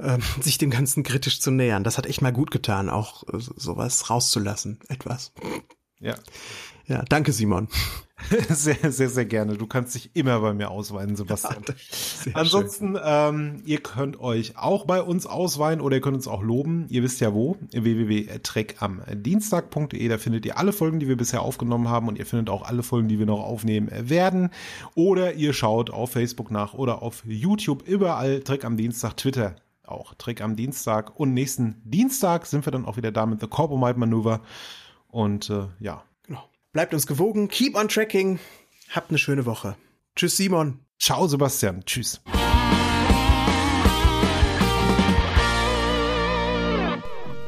Ähm, 0.00 0.20
sich 0.40 0.59
dem 0.59 0.70
Ganzen 0.70 1.04
kritisch 1.04 1.40
zu 1.40 1.52
nähern. 1.52 1.84
Das 1.84 1.96
hat 1.96 2.06
echt 2.06 2.22
mal 2.22 2.32
gut 2.32 2.50
getan, 2.50 2.90
auch 2.90 3.22
äh, 3.28 3.38
sowas 3.38 4.11
rauszulassen. 4.11 4.80
Etwas. 4.88 5.32
Ja. 6.01 6.14
Ja, 6.86 7.05
danke 7.09 7.32
Simon. 7.32 7.68
Sehr, 8.49 8.90
sehr, 8.90 9.09
sehr 9.09 9.26
gerne. 9.26 9.57
Du 9.57 9.68
kannst 9.68 9.94
dich 9.94 10.11
immer 10.14 10.40
bei 10.40 10.53
mir 10.53 10.72
ausweinen, 10.72 11.14
Sebastian. 11.14 11.62
Ja, 12.26 12.32
Ansonsten, 12.34 12.99
ähm, 13.03 13.62
ihr 13.64 13.78
könnt 13.78 14.18
euch 14.18 14.59
auch 14.59 14.86
bei 14.86 15.01
uns 15.01 15.24
ausweinen 15.24 15.80
oder 15.80 15.94
ihr 15.96 16.03
könnt 16.03 16.16
uns 16.16 16.26
auch 16.26 16.42
loben. 16.42 16.86
Ihr 16.88 17.05
wisst 17.05 17.20
ja 17.20 17.32
wo, 17.32 17.57
www.treckamdienstag.de. 17.70 20.09
Da 20.09 20.18
findet 20.18 20.46
ihr 20.46 20.59
alle 20.59 20.72
Folgen, 20.72 20.99
die 20.99 21.07
wir 21.07 21.16
bisher 21.16 21.42
aufgenommen 21.42 21.88
haben 21.88 22.09
und 22.09 22.18
ihr 22.18 22.26
findet 22.26 22.51
auch 22.51 22.62
alle 22.62 22.82
Folgen, 22.82 23.07
die 23.07 23.20
wir 23.20 23.26
noch 23.26 23.44
aufnehmen 23.44 23.88
werden. 23.92 24.51
Oder 24.96 25.34
ihr 25.34 25.53
schaut 25.53 25.90
auf 25.90 26.11
Facebook 26.11 26.51
nach 26.51 26.74
oder 26.74 27.03
auf 27.03 27.22
YouTube 27.24 27.86
überall 27.86 28.40
Treck 28.40 28.64
am 28.64 28.76
Dienstag, 28.76 29.16
Twitter 29.16 29.55
auch 29.84 30.14
Trick 30.14 30.40
am 30.42 30.57
Dienstag. 30.57 31.18
Und 31.18 31.34
nächsten 31.34 31.80
Dienstag 31.84 32.46
sind 32.46 32.66
wir 32.66 32.72
dann 32.72 32.84
auch 32.84 32.96
wieder 32.96 33.12
da 33.12 33.26
mit 33.26 33.40
The 33.40 33.46
Corbomite 33.46 33.99
Manöver. 33.99 34.40
Und 35.11 35.50
äh, 35.50 35.66
ja, 35.80 36.04
Bleibt 36.72 36.92
uns 36.92 37.06
gewogen, 37.06 37.48
keep 37.48 37.74
on 37.76 37.88
tracking. 37.88 38.38
Habt 38.90 39.11
eine 39.11 39.18
schöne 39.18 39.46
Woche. 39.46 39.76
Tschüss, 40.14 40.36
Simon. 40.36 40.80
Ciao, 41.00 41.26
Sebastian. 41.26 41.82
Tschüss. 41.84 42.20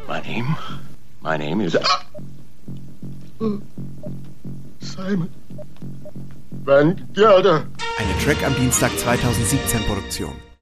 My 0.09 0.21
name, 0.27 0.57
my 1.21 1.37
name 1.39 1.61
is 1.65 1.77
Simon 4.81 5.31
Van 6.65 7.09
Gelder. 7.13 7.67
Eine 7.99 8.19
Track 8.25 8.43
am 8.45 8.57
Dienstag 8.57 8.91
2017 8.99 9.85
Produktion. 9.85 10.50